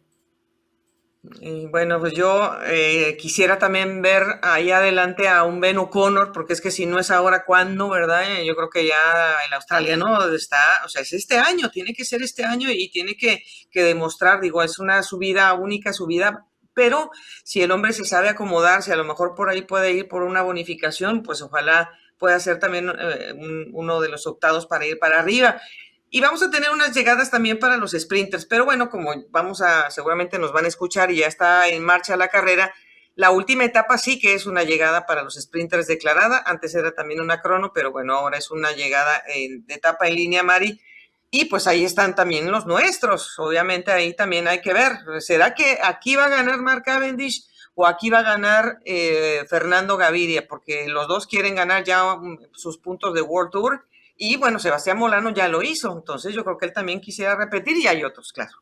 bueno, 1.71 1.99
pues 1.99 2.13
yo 2.13 2.53
eh, 2.65 3.17
quisiera 3.19 3.59
también 3.59 4.03
ver 4.03 4.23
ahí 4.43 4.71
adelante 4.71 5.27
a 5.29 5.43
un 5.43 5.61
Ben 5.61 5.79
O'Connor, 5.79 6.31
porque 6.33 6.53
es 6.53 6.61
que 6.61 6.71
si 6.71 6.87
no 6.87 7.01
es 7.01 7.11
ahora, 7.11 7.45
¿cuándo, 7.45 7.89
verdad? 7.89 8.31
Eh, 8.31 8.47
yo 8.47 8.55
creo 8.55 8.71
que 8.71 8.87
ya 8.87 9.35
el 9.49 9.53
australiano 9.53 10.33
está, 10.33 10.83
o 10.85 10.89
sea, 10.89 11.03
es 11.03 11.13
este 11.13 11.39
año, 11.39 11.71
tiene 11.71 11.93
que 11.93 12.05
ser 12.05 12.23
este 12.23 12.45
año 12.45 12.71
y 12.71 12.89
tiene 12.91 13.17
que, 13.17 13.43
que 13.69 13.83
demostrar, 13.83 14.41
digo, 14.41 14.63
es 14.63 14.79
una 14.79 15.03
subida 15.03 15.53
única, 15.55 15.93
subida, 15.93 16.47
pero 16.75 17.11
si 17.45 17.63
el 17.63 17.71
hombre 17.71 17.93
se 17.93 18.05
sabe 18.05 18.29
acomodarse, 18.29 18.93
a 18.93 18.97
lo 18.97 19.05
mejor 19.05 19.35
por 19.35 19.49
ahí 19.49 19.63
puede 19.63 19.93
ir 19.93 20.09
por 20.09 20.23
una 20.23 20.43
bonificación, 20.43 21.23
pues 21.23 21.41
ojalá 21.43 21.91
pueda 22.19 22.39
ser 22.41 22.59
también 22.59 22.91
eh, 22.99 23.35
uno 23.73 24.01
de 24.01 24.09
los 24.09 24.27
optados 24.27 24.67
para 24.67 24.87
ir 24.87 24.99
para 24.99 25.21
arriba. 25.21 25.61
Y 26.11 26.21
vamos 26.21 26.43
a 26.43 26.51
tener 26.51 26.71
unas 26.71 26.95
llegadas 26.95 27.31
también 27.31 27.59
para 27.59 27.77
los 27.77 27.93
sprinters, 27.93 28.47
pero 28.47 28.65
bueno, 28.65 28.89
como 28.89 29.13
vamos 29.31 29.63
a, 29.63 29.91
seguramente 29.91 30.39
nos 30.39 30.53
van 30.53 30.65
a 30.65 30.69
escuchar 30.69 31.11
y 31.11 31.17
ya 31.17 31.27
está 31.27 31.67
en 31.69 31.85
marcha 31.85 32.17
la 32.17 32.29
carrera, 32.29 32.73
la 33.17 33.31
última 33.31 33.65
etapa 33.65 33.97
sí 33.99 34.19
que 34.19 34.35
es 34.35 34.47
una 34.47 34.65
llegada 34.65 35.07
para 35.07 35.23
los 35.23 35.35
sprinters 35.35 35.87
declarada, 35.87 36.43
antes 36.47 36.75
era 36.75 36.93
también 36.93 37.21
una 37.21 37.41
crono, 37.41 37.73
pero 37.73 37.93
bueno, 37.93 38.15
ahora 38.15 38.39
es 38.39 38.51
una 38.51 38.73
llegada 38.73 39.23
en, 39.27 39.67
de 39.67 39.75
etapa 39.75 40.09
en 40.09 40.17
línea, 40.17 40.43
Mari. 40.43 40.81
Y 41.37 41.47
pues 41.47 41.67
ahí 41.67 41.83
están 41.85 42.15
también 42.15 42.49
los 42.53 42.65
nuestros, 42.65 43.37
obviamente 43.41 43.91
ahí 43.91 44.15
también 44.15 44.47
hay 44.47 44.61
que 44.61 44.73
ver, 44.73 44.93
¿será 45.21 45.53
que 45.53 45.81
aquí 45.83 46.15
va 46.15 46.27
a 46.27 46.29
ganar 46.29 46.61
Mark 46.61 46.85
Cavendish 46.85 47.45
o 47.75 47.89
aquí 47.89 48.09
va 48.09 48.21
a 48.21 48.23
ganar 48.23 48.79
eh, 48.85 49.45
Fernando 49.51 49.97
Gaviria? 49.97 50.47
Porque 50.47 50.87
los 50.87 51.09
dos 51.09 51.27
quieren 51.27 51.57
ganar 51.57 51.83
ya 51.83 52.15
mm, 52.15 52.39
sus 52.53 52.79
puntos 52.79 53.13
de 53.15 53.21
World 53.21 53.51
Tour 53.51 53.85
y 54.17 54.37
bueno, 54.37 54.61
Sebastián 54.61 54.97
Molano 54.97 55.31
ya 55.31 55.49
lo 55.49 55.61
hizo, 55.61 55.93
entonces 55.93 56.33
yo 56.33 56.45
creo 56.45 56.57
que 56.57 56.67
él 56.67 56.73
también 56.73 57.01
quisiera 57.01 57.35
repetir 57.35 57.79
y 57.79 57.89
hay 57.89 58.05
otros, 58.05 58.33
claro. 58.33 58.53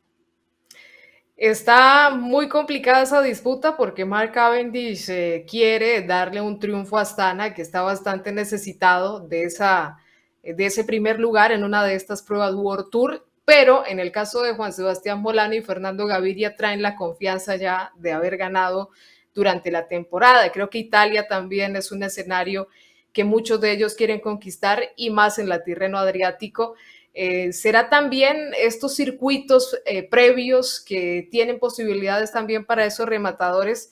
Está 1.37 2.09
muy 2.09 2.49
complicada 2.49 3.03
esa 3.03 3.21
disputa 3.21 3.77
porque 3.77 4.03
Mark 4.03 4.31
Cavendish 4.31 5.11
eh, 5.11 5.45
quiere 5.47 6.01
darle 6.07 6.41
un 6.41 6.57
triunfo 6.59 6.97
a 6.97 7.01
Astana, 7.01 7.53
que 7.53 7.61
está 7.61 7.83
bastante 7.83 8.31
necesitado 8.31 9.19
de, 9.19 9.43
esa, 9.43 9.99
de 10.43 10.65
ese 10.65 10.83
primer 10.83 11.19
lugar 11.19 11.51
en 11.51 11.63
una 11.63 11.83
de 11.83 11.95
estas 11.95 12.21
pruebas 12.21 12.53
World 12.53 12.89
Tour, 12.89 13.25
pero 13.45 13.85
en 13.85 13.99
el 13.99 14.11
caso 14.11 14.41
de 14.41 14.53
Juan 14.53 14.73
Sebastián 14.73 15.21
Molano 15.21 15.55
y 15.55 15.61
Fernando 15.61 16.05
Gaviria 16.05 16.55
traen 16.55 16.81
la 16.81 16.95
confianza 16.95 17.55
ya 17.55 17.91
de 17.95 18.11
haber 18.11 18.37
ganado 18.37 18.89
durante 19.33 19.71
la 19.71 19.87
temporada. 19.87 20.51
Creo 20.51 20.69
que 20.69 20.77
Italia 20.77 21.27
también 21.27 21.75
es 21.75 21.91
un 21.91 22.03
escenario 22.03 22.67
que 23.11 23.23
muchos 23.23 23.61
de 23.61 23.71
ellos 23.71 23.95
quieren 23.95 24.19
conquistar 24.19 24.81
y 24.95 25.09
más 25.09 25.39
en 25.39 25.49
la 25.49 25.63
Tirreno 25.63 25.97
Adriático. 25.97 26.75
Eh, 27.13 27.53
será 27.53 27.89
también 27.89 28.53
estos 28.57 28.95
circuitos 28.95 29.79
eh, 29.85 30.03
previos 30.03 30.79
que 30.79 31.27
tienen 31.29 31.59
posibilidades 31.59 32.31
también 32.31 32.65
para 32.65 32.85
esos 32.85 33.07
rematadores 33.07 33.91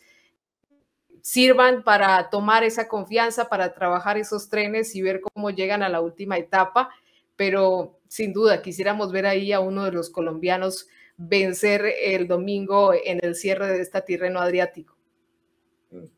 sirvan 1.21 1.83
para 1.83 2.29
tomar 2.29 2.63
esa 2.63 2.87
confianza, 2.87 3.49
para 3.49 3.73
trabajar 3.73 4.17
esos 4.17 4.49
trenes 4.49 4.95
y 4.95 5.01
ver 5.01 5.21
cómo 5.21 5.49
llegan 5.49 5.83
a 5.83 5.89
la 5.89 6.01
última 6.01 6.37
etapa. 6.37 6.89
Pero 7.35 7.99
sin 8.07 8.33
duda 8.33 8.61
quisiéramos 8.61 9.11
ver 9.11 9.25
ahí 9.25 9.53
a 9.53 9.59
uno 9.59 9.85
de 9.85 9.91
los 9.91 10.09
colombianos 10.09 10.87
vencer 11.17 11.85
el 12.01 12.27
domingo 12.27 12.93
en 12.93 13.19
el 13.23 13.35
cierre 13.35 13.67
de 13.67 13.81
esta 13.81 14.01
Tirreno 14.01 14.39
Adriático. 14.39 14.97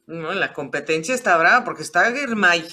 No, 0.06 0.34
la 0.34 0.54
competencia 0.54 1.16
está 1.16 1.36
brava 1.38 1.66
porque 1.66 1.82
está 1.82 2.12
Germay, 2.12 2.64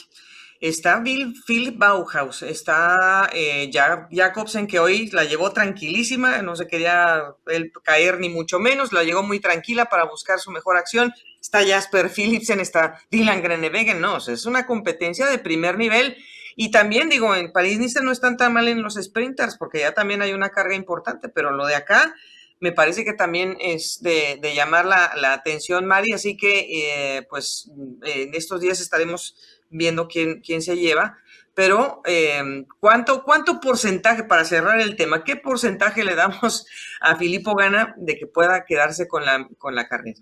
está 0.61 1.01
Bill, 1.01 1.35
Phil 1.47 1.73
Bauhaus, 1.73 2.43
está 2.43 3.31
eh, 3.33 3.71
Jacobsen 3.73 4.67
que 4.67 4.79
hoy 4.79 5.09
la 5.11 5.25
llevó 5.25 5.53
tranquilísima, 5.53 6.43
no 6.43 6.55
se 6.55 6.67
quería 6.67 7.35
él 7.47 7.73
caer 7.83 8.21
ni 8.21 8.29
mucho 8.29 8.59
menos, 8.59 8.93
la 8.93 9.03
llegó 9.03 9.23
muy 9.23 9.41
tranquila 9.41 9.87
para 9.87 10.05
buscar 10.05 10.39
su 10.39 10.51
mejor 10.51 10.77
acción. 10.77 11.13
Está 11.41 11.67
Jasper 11.67 12.11
Philipsen, 12.11 12.61
está 12.61 13.01
Dylan 13.11 13.43
Grenewegen, 13.43 14.01
no, 14.01 14.19
es 14.19 14.45
una 14.45 14.67
competencia 14.67 15.27
de 15.27 15.39
primer 15.39 15.79
nivel. 15.79 16.17
Y 16.57 16.71
también 16.71 17.09
digo, 17.09 17.35
en 17.35 17.53
París-Nice 17.53 18.03
no 18.03 18.13
están 18.13 18.37
tan 18.37 18.53
mal 18.53 18.69
en 18.69 18.83
los 18.83 18.95
sprinters 18.95 19.57
porque 19.57 19.79
ya 19.81 19.95
también 19.95 20.21
hay 20.21 20.35
una 20.35 20.51
carga 20.51 20.75
importante, 20.75 21.31
pero 21.31 21.53
lo 21.53 21.65
de 21.67 21.77
acá 21.77 22.15
me 22.59 22.73
parece 22.73 23.05
que 23.05 23.15
también 23.15 23.57
es 23.61 24.01
de, 24.03 24.39
llamar 24.55 24.85
la, 24.85 25.33
atención, 25.33 25.87
Mari, 25.87 26.13
así 26.13 26.37
que 26.37 27.17
eh, 27.17 27.27
pues 27.31 27.71
en 28.03 28.35
estos 28.35 28.61
días 28.61 28.81
estaremos 28.81 29.35
viendo 29.71 30.09
quién, 30.09 30.41
quién 30.41 30.61
se 30.61 30.77
lleva, 30.77 31.19
pero 31.55 32.03
eh, 32.05 32.65
¿cuánto, 32.79 33.25
¿cuánto 33.25 33.61
porcentaje, 33.61 34.25
para 34.25 34.45
cerrar 34.45 34.81
el 34.81 34.97
tema, 34.97 35.25
qué 35.25 35.37
porcentaje 35.37 36.05
le 36.05 36.15
damos 36.15 36.67
a 37.01 37.17
Filippo 37.17 37.55
Gana 37.55 37.95
de 37.97 38.19
que 38.19 38.27
pueda 38.27 38.65
quedarse 38.65 39.09
con 39.09 39.25
la, 39.25 39.49
con 39.59 39.75
la 39.75 39.89
carrera? 39.89 40.21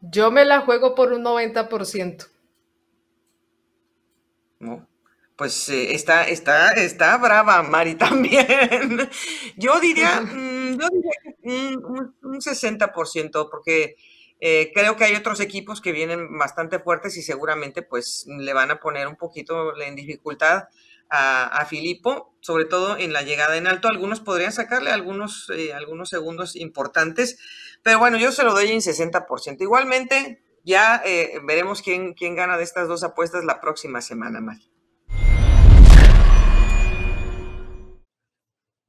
Yo 0.00 0.30
me 0.30 0.44
la 0.44 0.60
juego 0.60 0.94
por 0.94 1.12
un 1.12 1.24
90%. 1.24 2.28
No, 4.60 4.86
pues 5.36 5.68
eh, 5.68 5.94
está, 5.94 6.24
está, 6.24 6.72
está 6.72 7.16
brava 7.16 7.62
Mari 7.62 7.94
también. 7.96 9.08
yo 9.56 9.80
diría, 9.80 10.20
mm, 10.22 10.78
yo 10.78 10.88
diría 10.88 11.78
un, 11.86 12.14
un 12.22 12.40
60%, 12.40 13.50
porque 13.50 13.96
eh, 14.40 14.72
creo 14.74 14.96
que 14.96 15.04
hay 15.04 15.14
otros 15.14 15.40
equipos 15.40 15.80
que 15.80 15.92
vienen 15.92 16.38
bastante 16.38 16.78
fuertes 16.78 17.16
y 17.16 17.22
seguramente 17.22 17.82
pues 17.82 18.26
le 18.26 18.52
van 18.52 18.70
a 18.70 18.80
poner 18.80 19.06
un 19.06 19.16
poquito 19.16 19.78
en 19.80 19.94
dificultad 19.96 20.64
a, 21.12 21.66
Filippo, 21.66 22.36
sobre 22.40 22.64
todo 22.66 22.96
en 22.96 23.12
la 23.12 23.22
llegada 23.22 23.56
en 23.56 23.66
alto. 23.66 23.88
Algunos 23.88 24.20
podrían 24.20 24.52
sacarle 24.52 24.92
algunos, 24.92 25.50
eh, 25.54 25.72
algunos 25.74 26.08
segundos 26.08 26.54
importantes, 26.54 27.38
pero 27.82 27.98
bueno, 27.98 28.16
yo 28.16 28.30
se 28.30 28.44
lo 28.44 28.52
doy 28.52 28.70
en 28.70 28.80
60%. 28.80 29.60
Igualmente, 29.60 30.44
ya 30.62 31.02
veremos 31.44 31.82
quién, 31.82 32.14
quién 32.14 32.36
gana 32.36 32.56
de 32.56 32.62
estas 32.64 32.86
dos 32.86 33.02
apuestas 33.02 33.44
la 33.44 33.60
próxima 33.60 34.00
semana, 34.00 34.40
Mari. 34.40 34.69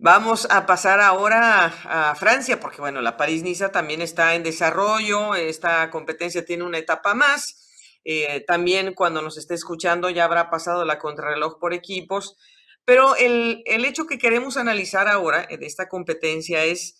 Vamos 0.03 0.47
a 0.49 0.65
pasar 0.65 0.99
ahora 0.99 1.65
a, 1.65 2.15
Francia, 2.15 2.59
porque 2.59 2.81
bueno, 2.81 3.01
la 3.01 3.17
París-Niza 3.17 3.71
también 3.71 4.01
está 4.01 4.33
en 4.33 4.41
desarrollo, 4.41 5.35
esta 5.35 5.91
competencia 5.91 6.43
tiene 6.43 6.63
una 6.63 6.79
etapa 6.79 7.13
más. 7.13 7.69
Eh, 8.03 8.43
también 8.47 8.95
cuando 8.95 9.21
nos 9.21 9.37
esté 9.37 9.53
escuchando 9.53 10.09
ya 10.09 10.25
habrá 10.25 10.49
pasado 10.49 10.85
la 10.85 10.97
contrarreloj 10.97 11.59
por 11.59 11.75
equipos, 11.75 12.35
pero 12.83 13.15
el, 13.15 13.61
el 13.67 13.85
hecho 13.85 14.07
que 14.07 14.17
queremos 14.17 14.57
analizar 14.57 15.07
ahora 15.07 15.45
de 15.45 15.67
esta 15.67 15.87
competencia 15.87 16.63
es, 16.63 16.97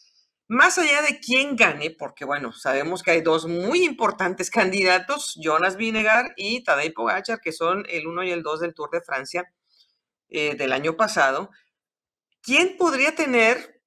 más 0.48 0.78
allá 0.78 1.02
de 1.02 1.20
quién 1.20 1.56
gane, 1.56 1.90
porque 1.90 2.24
bueno, 2.24 2.54
sabemos 2.54 3.02
que 3.02 3.10
hay 3.10 3.22
dos 3.22 3.48
muy 3.48 3.84
importantes 3.84 4.52
candidatos, 4.52 5.40
Jonas 5.42 5.76
Vinegar 5.76 6.36
y 6.38 6.64
Tadej 6.64 6.94
Pogacar, 6.94 7.42
que 7.42 7.52
son 7.52 7.84
el 7.90 8.06
1 8.06 8.26
y 8.26 8.30
el 8.30 8.44
2 8.44 8.60
del 8.60 8.76
Tour 8.76 8.92
de 8.92 9.02
Francia 9.02 9.52
eh, 10.34 10.56
del 10.56 10.72
año 10.72 10.96
pasado, 10.96 11.50
¿quién 12.42 12.78
podría 12.78 13.16
tener 13.16 13.82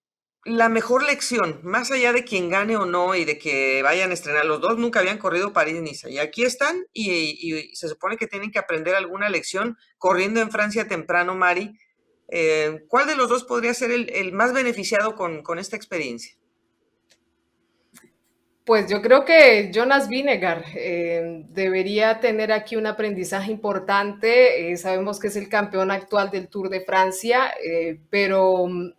la 0.44 0.68
mejor 0.68 1.04
lección, 1.04 1.60
más 1.62 1.90
allá 1.90 2.12
de 2.12 2.24
quien 2.24 2.50
gane 2.50 2.76
o 2.76 2.84
no 2.84 3.14
y 3.14 3.24
de 3.24 3.38
que 3.38 3.82
vayan 3.82 4.10
a 4.10 4.14
estrenar? 4.14 4.44
Los 4.44 4.60
dos 4.60 4.78
nunca 4.78 5.00
habían 5.00 5.18
corrido 5.18 5.52
París-Niza 5.52 6.10
y 6.10 6.18
aquí 6.18 6.44
están 6.44 6.84
y, 6.92 7.74
se 7.74 7.88
supone 7.88 8.16
que 8.16 8.26
tienen 8.26 8.50
que 8.50 8.58
aprender 8.58 8.94
alguna 8.94 9.28
lección 9.28 9.76
corriendo 9.98 10.40
en 10.40 10.50
Francia 10.50 10.86
temprano, 10.86 11.34
Mari. 11.34 11.78
Eh, 12.28 12.84
¿Cuál 12.88 13.06
de 13.06 13.16
los 13.16 13.28
dos 13.28 13.44
podría 13.44 13.74
ser 13.74 13.90
el, 13.90 14.32
más 14.32 14.52
beneficiado 14.52 15.14
con, 15.14 15.58
esta 15.58 15.76
experiencia? 15.76 16.36
Pues 18.64 18.88
yo 18.88 19.02
creo 19.02 19.26
que 19.26 19.70
Jonas 19.74 20.08
Vinegar 20.08 20.64
eh, 20.74 21.44
debería 21.50 22.18
tener 22.20 22.50
aquí 22.50 22.76
un 22.76 22.86
aprendizaje 22.86 23.52
importante. 23.52 24.72
Eh, 24.72 24.76
sabemos 24.78 25.20
que 25.20 25.26
es 25.26 25.36
el 25.36 25.50
campeón 25.50 25.90
actual 25.90 26.30
del 26.30 26.48
Tour 26.48 26.70
de 26.70 26.80
Francia, 26.80 27.52
eh, 27.62 28.00
pero 28.08 28.66
mm, 28.66 28.92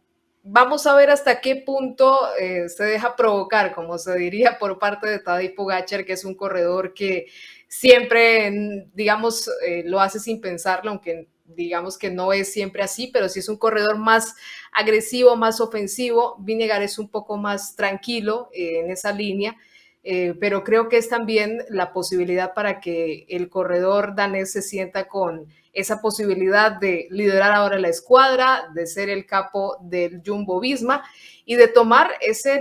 vamos 0.43 0.85
a 0.85 0.95
ver 0.95 1.09
hasta 1.09 1.41
qué 1.41 1.55
punto 1.55 2.19
se 2.67 2.83
deja 2.83 3.15
provocar, 3.15 3.73
como 3.73 3.97
se 3.97 4.15
diría 4.19 4.59
por 4.59 4.77
parte 4.77 5.07
de 5.07 5.17
Tadej 5.19 5.55
Pogacar, 5.55 6.05
que 6.05 6.13
es 6.13 6.25
un 6.25 6.35
corredor 6.35 6.93
que 6.93 7.25
siempre, 7.67 8.51
mm, 8.51 8.91
digamos, 8.93 9.49
lo 9.85 9.99
hace 9.99 10.19
sin 10.19 10.39
pensarlo, 10.41 10.91
aunque 10.91 11.27
digamos 11.45 11.97
que 11.97 12.09
no 12.09 12.33
es 12.33 12.51
siempre 12.51 12.83
así, 12.83 13.07
pero 13.07 13.29
si 13.29 13.39
es 13.39 13.49
un 13.49 13.57
corredor 13.57 13.97
más 13.97 14.35
agresivo, 14.71 15.35
más 15.35 15.61
ofensivo, 15.61 16.35
Vinegar 16.39 16.81
es 16.81 16.97
un 16.99 17.09
poco 17.09 17.37
más 17.37 17.75
tranquilo 17.75 18.49
eh, 18.53 18.79
en 18.79 18.91
esa 18.91 19.11
línea, 19.11 19.55
eh, 20.03 20.35
pero 20.39 20.63
creo 20.63 20.87
que 20.87 20.97
es 20.97 21.09
también 21.09 21.63
la 21.69 21.91
posibilidad 21.91 22.53
para 22.53 22.79
que 22.79 23.25
el 23.29 23.49
corredor 23.49 24.15
danés 24.15 24.51
se 24.51 24.61
sienta 24.61 25.07
con 25.07 25.47
esa 25.73 25.99
posibilidad 25.99 26.71
de 26.71 27.07
liderar 27.09 27.51
ahora 27.51 27.79
la 27.79 27.89
escuadra, 27.89 28.69
de 28.73 28.87
ser 28.87 29.09
el 29.09 29.25
capo 29.25 29.77
del 29.81 30.21
Jumbo 30.25 30.59
Visma 30.59 31.03
y 31.43 31.55
de 31.55 31.67
tomar 31.67 32.11
ese, 32.21 32.59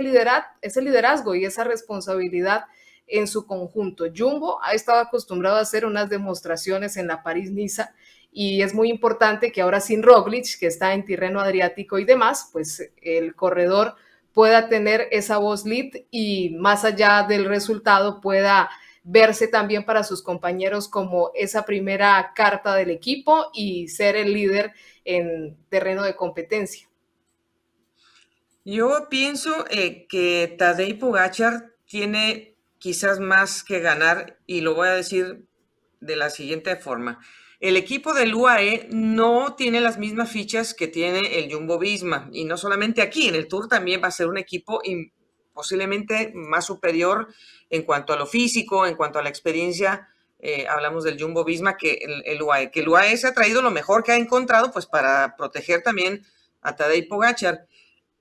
ese 0.61 0.81
liderazgo 0.81 1.35
y 1.35 1.45
esa 1.45 1.63
responsabilidad 1.63 2.65
en 3.07 3.27
su 3.27 3.45
conjunto. 3.45 4.05
Jumbo 4.15 4.59
ha 4.63 4.73
estado 4.73 4.99
acostumbrado 4.99 5.57
a 5.57 5.61
hacer 5.61 5.85
unas 5.85 6.09
demostraciones 6.09 6.97
en 6.97 7.07
la 7.07 7.23
París-Niza 7.23 7.93
y 8.37 8.61
es 8.63 8.73
muy 8.73 8.89
importante 8.89 9.53
que 9.53 9.61
ahora 9.61 9.79
sin 9.79 10.03
Roglic, 10.03 10.59
que 10.59 10.67
está 10.67 10.93
en 10.93 11.05
terreno 11.05 11.39
adriático 11.39 11.99
y 11.99 12.03
demás, 12.03 12.49
pues 12.51 12.91
el 13.01 13.33
corredor 13.33 13.95
pueda 14.33 14.67
tener 14.67 15.07
esa 15.11 15.37
voz 15.37 15.65
lead 15.65 15.91
y 16.11 16.49
más 16.59 16.83
allá 16.83 17.23
del 17.23 17.45
resultado 17.45 18.19
pueda 18.19 18.69
verse 19.05 19.47
también 19.47 19.85
para 19.85 20.03
sus 20.03 20.21
compañeros 20.21 20.89
como 20.89 21.31
esa 21.33 21.63
primera 21.63 22.33
carta 22.35 22.75
del 22.75 22.89
equipo 22.89 23.51
y 23.53 23.87
ser 23.87 24.17
el 24.17 24.33
líder 24.33 24.73
en 25.05 25.55
terreno 25.69 26.03
de 26.03 26.17
competencia. 26.17 26.89
Yo 28.65 29.07
pienso 29.09 29.63
eh, 29.69 30.07
que 30.07 30.53
Tadej 30.57 30.99
Pogachar 30.99 31.71
tiene 31.85 32.57
quizás 32.79 33.21
más 33.21 33.63
que 33.63 33.79
ganar 33.79 34.37
y 34.45 34.59
lo 34.59 34.75
voy 34.75 34.89
a 34.89 34.95
decir 34.95 35.45
de 36.01 36.17
la 36.17 36.29
siguiente 36.29 36.75
forma. 36.75 37.21
El 37.65 37.77
equipo 37.77 38.13
del 38.13 38.35
UAE 38.35 38.89
no 38.91 39.55
tiene 39.55 39.81
las 39.81 39.97
mismas 39.97 40.29
fichas 40.29 40.75
que 40.75 40.87
tiene 40.87 41.39
el 41.39 41.51
Jumbo 41.51 41.79
Visma 41.79 42.29
y 42.31 42.45
no 42.45 42.57
solamente 42.57 43.01
aquí, 43.01 43.27
en 43.27 43.33
el 43.33 43.47
Tour 43.47 43.67
también 43.67 44.03
va 44.03 44.09
a 44.09 44.11
ser 44.11 44.27
un 44.27 44.37
equipo 44.37 44.83
posiblemente 45.51 46.31
más 46.35 46.67
superior 46.67 47.27
en 47.71 47.81
cuanto 47.81 48.13
a 48.13 48.17
lo 48.17 48.27
físico, 48.27 48.85
en 48.85 48.93
cuanto 48.93 49.17
a 49.17 49.23
la 49.23 49.29
experiencia. 49.29 50.07
Eh, 50.37 50.67
hablamos 50.67 51.05
del 51.05 51.19
Jumbo 51.19 51.43
Visma 51.43 51.75
que 51.75 51.97
el, 52.25 52.39
UAE, 52.39 52.69
que 52.69 52.81
el 52.81 52.89
UAE 52.89 53.17
se 53.17 53.25
ha 53.25 53.33
traído 53.33 53.63
lo 53.63 53.71
mejor 53.71 54.03
que 54.03 54.11
ha 54.11 54.17
encontrado 54.17 54.71
pues 54.71 54.85
para 54.85 55.35
proteger 55.35 55.81
también 55.81 56.23
a 56.61 56.75
Tadej 56.75 57.07
Pogachar. 57.07 57.65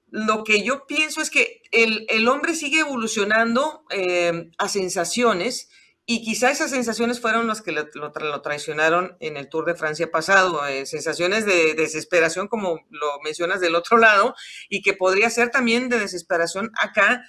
Lo 0.09 0.42
que 0.42 0.62
yo 0.62 0.87
pienso 0.87 1.20
es 1.20 1.28
que 1.28 1.61
el, 1.70 2.28
hombre 2.28 2.54
sigue 2.54 2.80
evolucionando 2.80 3.85
eh, 3.90 4.48
a 4.57 4.68
sensaciones 4.68 5.68
y 6.06 6.22
quizá 6.22 6.50
esas 6.50 6.70
sensaciones 6.70 7.20
fueron 7.20 7.46
las 7.46 7.62
que 7.62 7.72
lo, 7.72 8.42
traicionaron 8.42 9.16
en 9.20 9.38
el 9.38 9.48
Tour 9.48 9.64
de 9.64 9.74
Francia 9.74 10.10
pasado, 10.10 10.66
eh, 10.66 10.84
sensaciones 10.84 11.46
de 11.46 11.74
desesperación, 11.74 12.46
como 12.48 12.80
lo 12.90 13.20
mencionas 13.22 13.60
del 13.60 13.74
otro 13.74 13.96
lado, 13.96 14.34
y 14.68 14.82
que 14.82 14.92
podría 14.92 15.30
ser 15.30 15.50
también 15.50 15.88
de 15.88 15.98
desesperación 15.98 16.70
acá, 16.78 17.24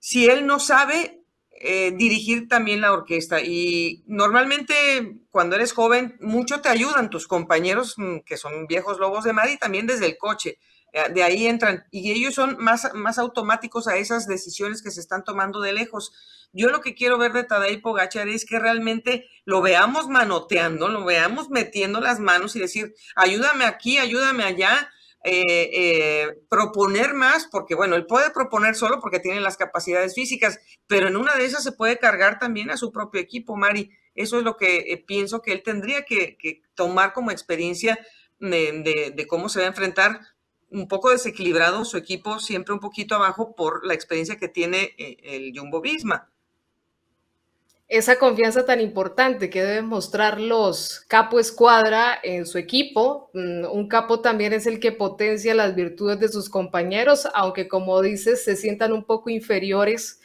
si 0.00 0.26
él 0.26 0.44
no 0.44 0.58
sabe 0.58 1.20
eh, 1.52 1.92
dirigir 1.94 2.48
también 2.48 2.80
la 2.80 2.92
orquesta. 2.92 3.42
Y 3.42 4.02
normalmente 4.06 5.20
cuando 5.30 5.54
eres 5.54 5.72
joven, 5.72 6.16
mucho 6.20 6.60
te 6.60 6.68
ayudan 6.68 7.10
tus 7.10 7.28
compañeros, 7.28 7.94
mm, 7.96 8.20
que 8.26 8.36
son 8.36 8.66
viejos 8.66 8.98
lobos 8.98 9.22
de 9.22 9.32
mar, 9.32 9.48
y 9.50 9.58
también 9.58 9.86
desde 9.86 10.06
el 10.06 10.18
coche. 10.18 10.58
Eh, 10.92 11.12
de 11.12 11.22
ahí 11.22 11.46
entran, 11.46 11.84
y 11.90 12.10
ellos 12.12 12.34
son 12.34 12.56
más, 12.58 12.92
más 12.94 13.18
automáticos 13.18 13.86
a 13.88 13.96
esas 13.96 14.26
decisiones 14.26 14.82
que 14.82 14.90
se 14.90 15.00
están 15.00 15.24
tomando 15.24 15.60
de 15.60 15.72
lejos 15.72 16.12
yo 16.52 16.68
lo 16.70 16.80
que 16.80 16.94
quiero 16.94 17.18
ver 17.18 17.32
de 17.32 17.44
Tadej 17.44 17.80
Pogachar 17.80 18.28
es 18.28 18.44
que 18.44 18.58
realmente 18.58 19.28
lo 19.44 19.62
veamos 19.62 20.08
manoteando, 20.08 20.88
lo 20.88 21.04
veamos 21.04 21.48
metiendo 21.48 22.00
las 22.00 22.18
manos 22.18 22.56
y 22.56 22.60
decir, 22.60 22.94
ayúdame 23.14 23.64
aquí, 23.64 23.98
ayúdame 23.98 24.42
allá, 24.42 24.90
eh, 25.22 25.70
eh, 25.72 26.38
proponer 26.48 27.14
más, 27.14 27.46
porque 27.46 27.74
bueno, 27.74 27.94
él 27.94 28.06
puede 28.06 28.30
proponer 28.30 28.74
solo 28.74 29.00
porque 29.00 29.20
tiene 29.20 29.40
las 29.40 29.56
capacidades 29.56 30.14
físicas, 30.14 30.58
pero 30.88 31.06
en 31.06 31.16
una 31.16 31.36
de 31.36 31.44
esas 31.44 31.62
se 31.62 31.72
puede 31.72 31.98
cargar 31.98 32.38
también 32.40 32.70
a 32.70 32.76
su 32.76 32.90
propio 32.90 33.20
equipo, 33.20 33.56
Mari. 33.56 33.90
Eso 34.16 34.38
es 34.38 34.44
lo 34.44 34.56
que 34.56 35.04
pienso 35.06 35.40
que 35.40 35.52
él 35.52 35.62
tendría 35.62 36.04
que, 36.04 36.36
tomar 36.74 37.12
como 37.12 37.30
experiencia 37.30 37.98
de, 38.40 39.26
cómo 39.28 39.48
se 39.48 39.60
va 39.60 39.66
a 39.66 39.68
enfrentar 39.68 40.20
un 40.70 40.88
poco 40.88 41.10
desequilibrado 41.10 41.84
su 41.84 41.96
equipo, 41.96 42.38
siempre 42.38 42.74
un 42.74 42.80
poquito 42.80 43.14
abajo 43.14 43.54
por 43.54 43.86
la 43.86 43.94
experiencia 43.94 44.36
que 44.36 44.48
tiene 44.48 44.94
el 44.96 45.52
Jumbo 45.56 45.80
Visma 45.80 46.30
esa 47.90 48.20
confianza 48.20 48.64
tan 48.64 48.80
importante 48.80 49.50
que 49.50 49.64
deben 49.64 49.86
mostrar 49.86 50.40
los 50.40 51.00
capo 51.08 51.40
escuadra 51.40 52.16
en 52.22 52.46
su 52.46 52.56
equipo. 52.56 53.30
Mm, 53.34 53.64
un 53.64 53.88
capo 53.88 54.20
también 54.20 54.52
es 54.52 54.68
el 54.68 54.78
que 54.78 54.92
potencia 54.92 55.54
las 55.56 55.74
virtudes 55.74 56.20
de 56.20 56.28
sus 56.28 56.48
compañeros, 56.48 57.26
aunque 57.34 57.66
como 57.66 58.00
dices, 58.00 58.44
se 58.44 58.54
sientan 58.54 58.92
un 58.92 59.02
poco 59.04 59.28
inferiores 59.28 60.20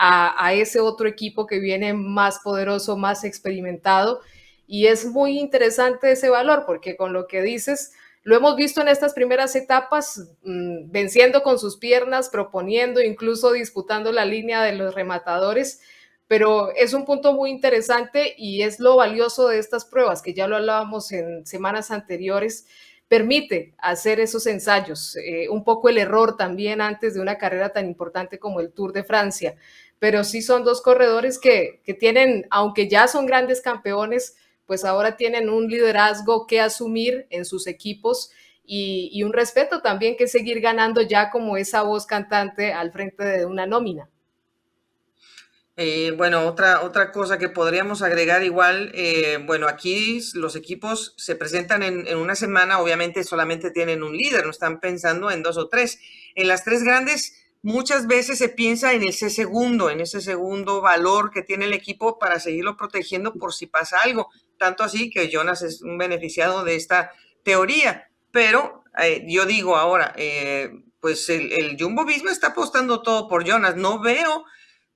a, 0.00 0.54
ese 0.54 0.78
otro 0.78 1.08
equipo 1.08 1.44
que 1.48 1.58
viene 1.58 1.92
más 1.92 2.38
poderoso, 2.38 2.96
más 2.96 3.24
experimentado. 3.24 4.20
Y 4.68 4.86
es 4.86 5.04
muy 5.04 5.40
interesante 5.40 6.12
ese 6.12 6.28
valor, 6.28 6.62
porque 6.66 6.96
con 6.96 7.12
lo 7.12 7.26
que 7.26 7.42
dices, 7.42 7.94
lo 8.22 8.36
hemos 8.36 8.56
visto 8.56 8.80
en 8.80 8.88
estas 8.88 9.14
primeras 9.14 9.54
etapas, 9.56 10.28
mm, 10.42 10.90
venciendo 10.90 11.42
con 11.42 11.58
sus 11.58 11.76
piernas, 11.76 12.28
proponiendo, 12.28 13.00
incluso 13.00 13.52
disputando 13.52 14.12
la 14.12 14.24
línea 14.24 14.62
de 14.62 14.74
los 14.74 14.94
rematadores 14.94 15.80
pero 16.28 16.74
es 16.76 16.92
un 16.92 17.06
punto 17.06 17.32
muy 17.32 17.50
interesante 17.50 18.34
y 18.36 18.62
es 18.62 18.78
lo 18.78 18.96
valioso 18.96 19.48
de 19.48 19.58
estas 19.58 19.86
pruebas, 19.86 20.20
que 20.22 20.34
ya 20.34 20.46
lo 20.46 20.56
hablábamos 20.56 21.10
en 21.10 21.46
semanas 21.46 21.90
anteriores, 21.90 22.66
permite 23.08 23.74
hacer 23.78 24.20
esos 24.20 24.46
ensayos, 24.46 25.16
eh, 25.16 25.48
un 25.48 25.64
poco 25.64 25.88
el 25.88 25.96
error 25.96 26.36
también 26.36 26.82
antes 26.82 27.14
de 27.14 27.20
una 27.20 27.38
carrera 27.38 27.70
tan 27.70 27.86
importante 27.86 28.38
como 28.38 28.60
el 28.60 28.70
Tour 28.70 28.92
de 28.92 29.04
Francia, 29.04 29.56
pero 29.98 30.22
sí 30.22 30.42
son 30.42 30.62
dos 30.64 30.82
corredores 30.82 31.38
que, 31.38 31.80
tienen, 31.98 32.46
aunque 32.50 32.88
ya 32.88 33.08
son 33.08 33.24
grandes 33.24 33.62
campeones, 33.62 34.36
pues 34.68 34.84
ahora 34.84 35.16
tienen 35.16 35.48
un 35.48 35.66
liderazgo 35.66 36.46
que 36.46 36.60
asumir 36.60 37.26
en 37.30 37.46
sus 37.46 37.66
equipos 37.66 38.30
y, 38.66 39.22
un 39.22 39.32
respeto 39.32 39.80
también 39.80 40.14
que 40.18 40.28
seguir 40.28 40.60
ganando 40.60 41.00
ya 41.00 41.30
como 41.30 41.56
esa 41.56 41.80
voz 41.80 42.04
cantante 42.04 42.74
al 42.74 42.92
frente 42.92 43.24
de 43.24 43.46
una 43.46 43.64
nómina. 43.64 44.10
Eh, 45.74 46.12
bueno, 46.18 46.46
otra, 46.46 46.82
otra 46.82 47.10
cosa 47.12 47.38
que 47.38 47.48
podríamos 47.48 48.02
agregar 48.02 48.42
igual, 48.44 48.90
eh, 48.94 49.38
bueno, 49.46 49.68
aquí 49.68 50.20
los 50.34 50.54
equipos 50.54 51.14
se 51.16 51.34
presentan 51.34 51.82
en, 51.82 52.14
una 52.18 52.34
semana, 52.34 52.78
obviamente 52.78 53.24
solamente 53.24 53.70
tienen 53.70 54.02
un 54.02 54.14
líder, 54.14 54.44
no 54.44 54.50
están 54.50 54.80
pensando 54.80 55.30
en 55.30 55.42
dos 55.42 55.56
o 55.56 55.68
tres. 55.68 55.98
En 56.34 56.46
las 56.46 56.62
tres 56.62 56.82
grandes 56.82 57.32
muchas 57.62 58.06
veces 58.06 58.36
se 58.36 58.50
piensa 58.50 58.92
en 58.92 59.02
ese 59.02 59.30
segundo, 59.30 59.88
en 59.88 60.00
ese 60.00 60.20
segundo 60.20 60.82
valor 60.82 61.30
que 61.30 61.42
tiene 61.42 61.64
el 61.64 61.72
equipo 61.72 62.18
para 62.18 62.38
seguirlo 62.38 62.76
protegiendo 62.76 63.32
por 63.32 63.54
si 63.54 63.66
pasa 63.66 63.96
algo. 64.04 64.28
Tanto 64.58 64.84
así 64.84 65.10
que 65.10 65.30
Jonas 65.30 65.62
es 65.62 65.82
un 65.82 65.98
beneficiado 65.98 66.64
de 66.64 66.76
esta 66.76 67.12
teoría. 67.44 68.10
Pero 68.30 68.84
eh, 69.00 69.24
yo 69.26 69.46
digo 69.46 69.76
ahora, 69.76 70.14
pues 71.00 71.28
el, 71.28 71.52
el 71.52 71.76
Jumbo 71.78 72.04
Visma 72.04 72.30
está 72.30 72.48
apostando 72.48 73.02
todo 73.02 73.28
por 73.28 73.44
Jonas. 73.44 73.76
No 73.76 74.00
veo 74.00 74.44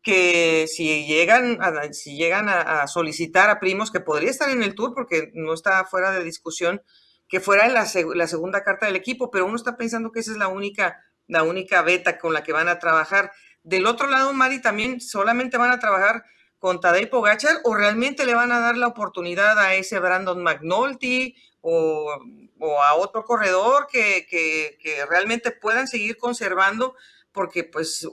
que 0.03 0.66
si 0.68 1.07
llegan, 1.07 1.59
a, 1.62 1.92
si 1.92 2.16
llegan 2.16 2.48
a, 2.48 2.87
solicitar 2.88 3.51
a 3.51 3.61
primos, 3.61 3.90
que 3.90 4.01
podría 4.01 4.31
estar 4.31 4.51
en 4.51 4.62
el 4.62 4.75
tour 4.75 4.92
porque 4.94 5.31
no 5.35 5.55
está 5.55 5.85
fuera 5.85 6.11
de 6.11 6.25
discusión, 6.25 6.83
que 7.29 7.40
fuera 7.40 7.68
la, 7.68 7.87
la, 8.14 8.27
segunda 8.27 8.64
carta 8.64 8.87
del 8.87 8.96
equipo, 8.96 9.31
pero 9.31 9.46
uno 9.46 9.57
está 9.57 9.77
pensando 9.77 10.11
que 10.11 10.20
esa 10.20 10.33
es 10.33 10.38
la 10.38 10.48
única, 10.48 11.01
la 11.29 11.44
única 11.44 11.83
beta 11.83 12.18
con 12.18 12.33
la 12.33 12.42
que 12.42 12.53
van 12.53 12.68
a 12.68 12.79
trabajar. 12.79 13.33
Del 13.62 13.87
otro 13.87 14.09
lado, 14.09 14.33
Mari, 14.33 14.61
también 14.61 15.01
solamente 15.01 15.57
van 15.57 15.70
a 15.70 15.79
trabajar 15.79 16.25
con 16.62 16.81
Tadej 16.81 17.11
Pogachar 17.11 17.57
o 17.64 17.75
realmente 17.75 18.25
le 18.25 18.37
van 18.37 18.53
a 18.53 18.61
dar 18.61 18.77
la 18.77 18.87
oportunidad 18.87 19.59
a 19.59 19.75
ese 19.75 19.98
Brandon 19.98 20.40
McNulty 20.40 21.35
o, 21.61 22.16
o 22.61 22.83
a 22.85 22.94
otro 22.94 23.25
corredor 23.25 23.88
que, 23.90 24.29
que, 24.31 24.79
que 24.81 25.05
realmente 25.07 25.51
puedan 25.51 25.88
seguir 25.88 26.16
conservando 26.18 26.94
porque 27.33 27.64
pues 27.64 28.07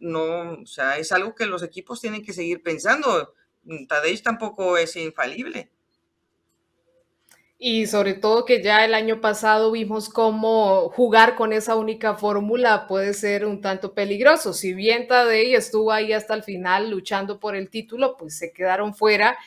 no, 0.00 0.52
o 0.52 0.66
sea, 0.66 0.98
es 0.98 1.12
algo 1.12 1.34
que 1.34 1.46
los 1.46 1.62
equipos 1.62 2.02
tienen 2.02 2.22
que 2.22 2.34
seguir 2.34 2.62
pensando. 2.62 3.32
Tadej 3.88 4.22
tampoco 4.22 4.76
es 4.76 4.96
infalible. 4.96 5.72
Y 7.66 7.86
sobre 7.86 8.12
todo 8.12 8.44
que 8.44 8.62
ya 8.62 8.84
el 8.84 8.92
año 8.92 9.22
pasado 9.22 9.70
vimos 9.70 10.10
cómo 10.10 10.90
jugar 10.90 11.34
con 11.34 11.54
esa 11.54 11.76
única 11.76 12.14
fórmula 12.14 12.86
puede 12.86 13.14
ser 13.14 13.46
un 13.46 13.62
tanto 13.62 13.94
peligroso. 13.94 14.52
Si 14.52 14.74
bien 14.74 15.06
Tadej 15.08 15.54
estuvo 15.54 15.90
ahí 15.90 16.12
hasta 16.12 16.34
el 16.34 16.42
final 16.42 16.90
luchando 16.90 17.40
por 17.40 17.56
el 17.56 17.70
título, 17.70 18.18
pues 18.18 18.36
se 18.36 18.52
quedaron 18.52 18.94
fuera 18.94 19.38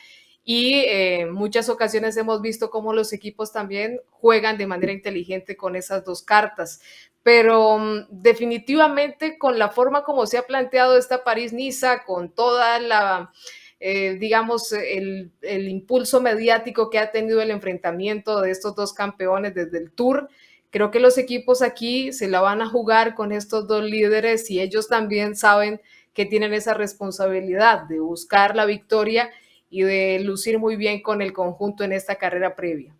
y 0.42 0.80
eh, 0.80 1.20
en 1.20 1.32
muchas 1.32 1.68
ocasiones 1.68 2.16
hemos 2.16 2.42
visto 2.42 2.70
cómo 2.70 2.92
los 2.92 3.12
equipos 3.12 3.52
también 3.52 4.00
juegan 4.10 4.58
de 4.58 4.66
manera 4.66 4.90
inteligente 4.90 5.56
con 5.56 5.76
esas 5.76 6.04
dos 6.04 6.20
cartas. 6.22 6.80
Pero 7.22 7.78
mm, 7.78 8.06
definitivamente 8.10 9.38
con 9.38 9.60
la 9.60 9.68
forma 9.68 10.02
como 10.02 10.26
se 10.26 10.38
ha 10.38 10.42
planteado 10.42 10.98
esta 10.98 11.22
París-Niza, 11.22 12.02
con 12.02 12.34
toda 12.34 12.80
la, 12.80 13.30
eh, 13.80 14.16
digamos, 14.18 14.72
el, 14.72 15.30
el, 15.40 15.68
impulso 15.68 16.20
mediático 16.20 16.90
que 16.90 16.98
ha 16.98 17.12
tenido 17.12 17.40
el 17.40 17.50
enfrentamiento 17.50 18.40
de 18.40 18.50
estos 18.50 18.74
dos 18.74 18.92
campeones 18.92 19.54
desde 19.54 19.78
el 19.78 19.92
Tour, 19.92 20.28
creo 20.70 20.90
que 20.90 21.00
los 21.00 21.16
equipos 21.16 21.62
aquí 21.62 22.12
se 22.12 22.28
la 22.28 22.40
van 22.40 22.60
a 22.60 22.68
jugar 22.68 23.14
con 23.14 23.32
estos 23.32 23.68
dos 23.68 23.84
líderes 23.84 24.50
y 24.50 24.60
ellos 24.60 24.88
también 24.88 25.36
saben 25.36 25.80
que 26.12 26.26
tienen 26.26 26.52
esa 26.52 26.74
responsabilidad 26.74 27.82
de 27.82 28.00
buscar 28.00 28.56
la 28.56 28.66
victoria 28.66 29.30
y 29.70 29.82
de 29.82 30.18
lucir 30.24 30.58
muy 30.58 30.74
bien 30.74 31.00
con 31.00 31.22
el 31.22 31.32
conjunto 31.32 31.84
en 31.84 31.92
esta 31.92 32.16
carrera 32.16 32.56
previa. 32.56 32.97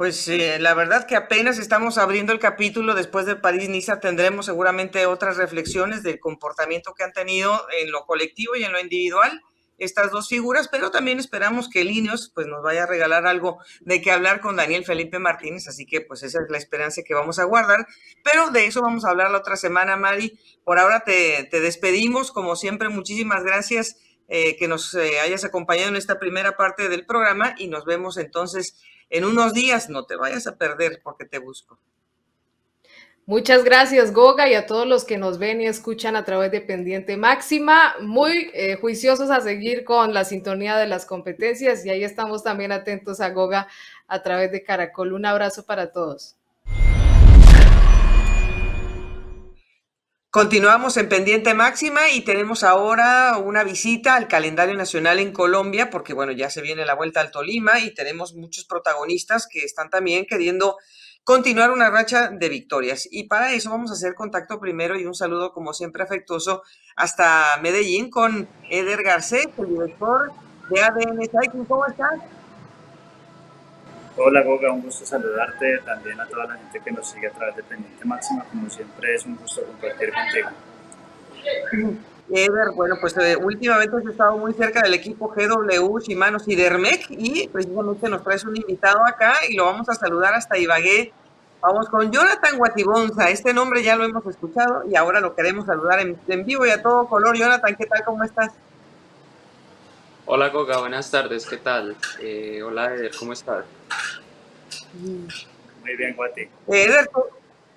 Pues 0.00 0.26
eh, 0.28 0.56
la 0.58 0.72
verdad 0.72 1.06
que 1.06 1.14
apenas 1.14 1.58
estamos 1.58 1.98
abriendo 1.98 2.32
el 2.32 2.38
capítulo 2.38 2.94
después 2.94 3.26
de 3.26 3.36
París-Niza, 3.36 4.00
tendremos 4.00 4.46
seguramente 4.46 5.04
otras 5.04 5.36
reflexiones 5.36 6.02
del 6.02 6.18
comportamiento 6.18 6.94
que 6.94 7.04
han 7.04 7.12
tenido 7.12 7.66
en 7.78 7.92
lo 7.92 8.06
colectivo 8.06 8.56
y 8.56 8.64
en 8.64 8.72
lo 8.72 8.80
individual. 8.80 9.42
estas 9.76 10.10
dos 10.10 10.26
figuras, 10.26 10.68
pero 10.68 10.90
también 10.90 11.18
esperamos 11.18 11.68
que 11.68 11.84
Linios 11.84 12.32
pues, 12.34 12.46
nos 12.46 12.62
vaya 12.62 12.84
a 12.84 12.86
regalar 12.86 13.26
algo 13.26 13.58
de 13.80 14.00
qué 14.00 14.10
hablar 14.10 14.40
con 14.40 14.56
Daniel 14.56 14.86
Felipe 14.86 15.18
Martínez, 15.18 15.68
así 15.68 15.84
que 15.84 16.00
pues 16.00 16.22
esa 16.22 16.38
es 16.40 16.50
la 16.50 16.56
esperanza 16.56 17.02
que 17.02 17.12
vamos 17.12 17.38
a 17.38 17.44
guardar, 17.44 17.86
pero 18.24 18.48
de 18.48 18.64
eso 18.64 18.80
vamos 18.80 19.04
a 19.04 19.10
hablar 19.10 19.30
la 19.30 19.38
otra 19.38 19.56
semana, 19.56 19.98
Mari. 19.98 20.38
Por 20.64 20.78
ahora 20.78 21.00
te, 21.00 21.46
despedimos, 21.50 22.32
como 22.32 22.56
siempre, 22.56 22.88
muchísimas 22.88 23.44
gracias 23.44 23.96
eh, 24.32 24.56
que 24.56 24.68
nos 24.68 24.94
eh, 24.94 25.18
hayas 25.18 25.44
acompañado 25.44 25.88
en 25.88 25.96
esta 25.96 26.20
primera 26.20 26.56
parte 26.56 26.88
del 26.88 27.04
programa 27.04 27.56
y 27.58 27.66
nos 27.66 27.84
vemos 27.84 28.16
entonces 28.16 28.80
en 29.10 29.24
unos 29.24 29.54
días, 29.54 29.90
no 29.90 30.06
te 30.06 30.14
vayas 30.14 30.46
a 30.46 30.56
perder 30.56 31.00
porque 31.02 31.24
te 31.24 31.38
busco. 31.38 31.80
Muchas 33.26 33.64
gracias, 33.64 34.12
Goga, 34.12 34.48
y 34.48 34.54
a 34.54 34.66
todos 34.66 34.86
los 34.86 35.04
que 35.04 35.18
nos 35.18 35.38
ven 35.38 35.60
y 35.60 35.66
escuchan 35.66 36.14
a 36.14 36.24
través 36.24 36.52
de 36.52 36.60
Pendiente 36.60 37.16
Máxima. 37.16 37.96
Muy 38.00 38.50
eh, 38.54 38.76
juiciosos 38.80 39.30
a 39.30 39.40
seguir 39.40 39.82
con 39.82 40.14
la 40.14 40.24
sintonía 40.24 40.76
de 40.76 40.86
las 40.86 41.06
competencias 41.06 41.84
y 41.84 41.90
ahí 41.90 42.04
estamos 42.04 42.44
también 42.44 42.70
atentos 42.70 43.20
a 43.20 43.30
Goga 43.30 43.66
a 44.06 44.22
través 44.22 44.52
de 44.52 44.62
Caracol. 44.62 45.12
Un 45.12 45.26
abrazo 45.26 45.66
para 45.66 45.90
todos. 45.90 46.36
Continuamos 50.32 50.96
en 50.96 51.08
pendiente 51.08 51.54
máxima 51.54 52.08
y 52.08 52.20
tenemos 52.20 52.62
ahora 52.62 53.36
una 53.38 53.64
visita 53.64 54.14
al 54.14 54.28
calendario 54.28 54.76
nacional 54.76 55.18
en 55.18 55.32
Colombia, 55.32 55.90
porque 55.90 56.14
bueno, 56.14 56.30
ya 56.30 56.50
se 56.50 56.62
viene 56.62 56.86
la 56.86 56.94
vuelta 56.94 57.20
al 57.20 57.32
Tolima 57.32 57.80
y 57.80 57.92
tenemos 57.92 58.36
muchos 58.36 58.64
protagonistas 58.64 59.48
que 59.50 59.64
están 59.64 59.90
también 59.90 60.26
queriendo 60.26 60.76
continuar 61.24 61.72
una 61.72 61.90
racha 61.90 62.28
de 62.28 62.48
victorias. 62.48 63.08
Y 63.10 63.24
para 63.24 63.52
eso 63.54 63.70
vamos 63.70 63.90
a 63.90 63.94
hacer 63.94 64.14
contacto 64.14 64.60
primero 64.60 64.96
y 64.96 65.04
un 65.04 65.16
saludo 65.16 65.52
como 65.52 65.74
siempre 65.74 66.04
afectuoso 66.04 66.62
hasta 66.94 67.58
Medellín 67.60 68.08
con 68.08 68.48
Eder 68.70 69.02
Garcés, 69.02 69.48
el 69.58 69.66
director 69.66 70.30
de 70.70 70.80
ADN 70.80 71.22
Cycling. 71.22 71.64
¿Cómo 71.64 71.86
estás? 71.86 72.20
Hola 74.22 74.42
Goga, 74.42 74.70
un 74.70 74.82
gusto 74.82 75.06
saludarte, 75.06 75.78
también 75.78 76.20
a 76.20 76.26
toda 76.26 76.44
la 76.44 76.54
gente 76.54 76.78
que 76.84 76.92
nos 76.92 77.08
sigue 77.08 77.28
a 77.28 77.30
través 77.30 77.56
de 77.56 77.62
Pendiente 77.62 78.04
Máxima, 78.04 78.44
como 78.44 78.68
siempre 78.68 79.14
es 79.14 79.24
un 79.24 79.36
gusto 79.36 79.62
compartir 79.64 80.12
contigo. 80.12 80.48
Eder, 82.28 82.70
bueno, 82.74 82.96
pues 83.00 83.16
eh, 83.16 83.36
últimamente 83.36 83.96
has 83.96 84.04
estado 84.04 84.36
muy 84.36 84.52
cerca 84.52 84.82
del 84.82 84.92
equipo 84.92 85.28
GW, 85.34 85.98
Shimano 86.00 86.36
y 86.46 86.54
Dermec 86.54 87.06
y 87.08 87.48
precisamente 87.48 88.10
nos 88.10 88.22
traes 88.22 88.44
un 88.44 88.56
invitado 88.56 89.06
acá 89.06 89.32
y 89.48 89.56
lo 89.56 89.64
vamos 89.64 89.88
a 89.88 89.94
saludar 89.94 90.34
hasta 90.34 90.58
Ibagué. 90.58 91.14
Vamos 91.62 91.88
con 91.88 92.12
Jonathan 92.12 92.58
Guatibonza, 92.58 93.30
este 93.30 93.54
nombre 93.54 93.82
ya 93.82 93.96
lo 93.96 94.04
hemos 94.04 94.26
escuchado 94.26 94.82
y 94.86 94.96
ahora 94.96 95.20
lo 95.20 95.34
queremos 95.34 95.64
saludar 95.64 95.98
en, 95.98 96.44
vivo 96.44 96.66
y 96.66 96.70
a 96.70 96.82
todo 96.82 97.08
color. 97.08 97.38
Jonathan, 97.38 97.74
¿qué 97.74 97.86
tal? 97.86 98.04
¿Cómo 98.04 98.22
estás? 98.22 98.52
Hola 100.26 100.50
Goga, 100.50 100.78
buenas 100.78 101.10
tardes, 101.10 101.46
¿qué 101.46 101.56
tal? 101.56 101.96
Eh, 102.20 102.62
hola 102.62 102.94
Eder, 102.94 103.12
¿cómo 103.18 103.32
estás? 103.32 103.64
Muy 104.94 105.96
bien, 105.96 106.14
Guati. 106.14 106.48
Eder, 106.68 107.08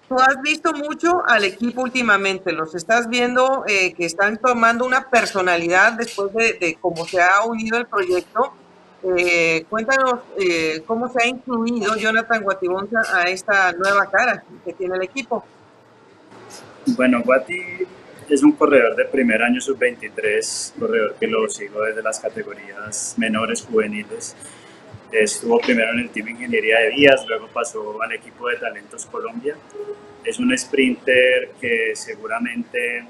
tú 0.07 0.15
has 0.19 0.41
visto 0.41 0.73
mucho 0.73 1.23
al 1.27 1.43
equipo 1.43 1.81
últimamente, 1.81 2.51
los 2.51 2.75
estás 2.75 3.07
viendo 3.09 3.63
eh, 3.67 3.93
que 3.93 4.05
están 4.05 4.37
tomando 4.37 4.85
una 4.85 5.09
personalidad 5.09 5.93
después 5.93 6.33
de, 6.33 6.77
cómo 6.79 7.05
se 7.05 7.21
ha 7.21 7.43
unido 7.45 7.77
el 7.77 7.87
proyecto. 7.87 8.53
Eh, 9.17 9.65
cuéntanos 9.69 10.21
eh, 10.39 10.81
cómo 10.87 11.11
se 11.11 11.23
ha 11.23 11.27
incluido 11.27 11.95
Jonathan 11.97 12.41
Guatibonza 12.41 13.01
a 13.13 13.23
esta 13.23 13.73
nueva 13.73 14.09
cara 14.09 14.43
que 14.63 14.73
tiene 14.73 14.95
el 14.95 15.03
equipo. 15.03 15.43
Bueno, 16.85 17.21
Guati 17.21 17.59
es 18.29 18.43
un 18.43 18.53
corredor 18.53 18.95
de 18.95 19.05
primer 19.05 19.41
año 19.41 19.59
sub-23, 19.59 20.79
corredor 20.79 21.15
que 21.19 21.27
lo 21.27 21.49
sigo 21.49 21.81
desde 21.81 22.01
las 22.01 22.19
categorías 22.19 23.15
menores 23.17 23.61
juveniles. 23.61 24.35
Estuvo 25.13 25.59
primero 25.59 25.91
en 25.91 25.99
el 25.99 26.09
Team 26.09 26.29
Ingeniería 26.29 26.79
de 26.79 26.89
Vías, 26.89 27.23
luego 27.27 27.47
pasó 27.47 28.01
al 28.01 28.13
equipo 28.13 28.49
de 28.49 28.57
Talentos 28.57 29.05
Colombia. 29.05 29.55
Es 30.25 30.39
un 30.39 30.57
sprinter 30.57 31.51
que 31.61 31.91
seguramente 31.93 33.05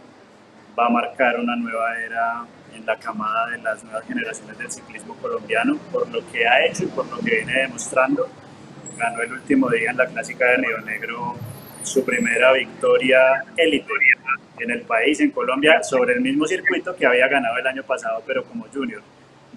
va 0.77 0.87
a 0.87 0.89
marcar 0.89 1.39
una 1.39 1.55
nueva 1.55 1.97
era 1.97 2.45
en 2.75 2.85
la 2.85 2.97
camada 2.97 3.51
de 3.51 3.59
las 3.59 3.81
nuevas 3.85 4.05
generaciones 4.05 4.57
del 4.57 4.69
ciclismo 4.69 5.15
colombiano 5.15 5.79
por 5.93 6.09
lo 6.09 6.29
que 6.29 6.45
ha 6.45 6.65
hecho 6.65 6.83
y 6.83 6.87
por 6.87 7.07
lo 7.09 7.19
que 7.19 7.37
viene 7.37 7.61
demostrando. 7.61 8.27
Ganó 8.97 9.21
el 9.21 9.31
último 9.31 9.69
día 9.69 9.91
en 9.91 9.95
la 9.97 10.05
clásica 10.05 10.45
de 10.45 10.57
Río 10.57 11.35
su 11.83 12.03
primera 12.03 12.51
victoria 12.51 13.45
élite 13.55 13.93
en 14.59 14.71
el 14.71 14.81
país, 14.81 15.21
en 15.21 15.31
Colombia, 15.31 15.81
sobre 15.81 16.15
el 16.15 16.21
mismo 16.21 16.45
circuito 16.47 16.93
que 16.97 17.05
había 17.05 17.29
ganado 17.29 17.57
el 17.59 17.67
año 17.67 17.83
pasado, 17.83 18.21
pero 18.27 18.43
como 18.43 18.67
junior 18.73 19.01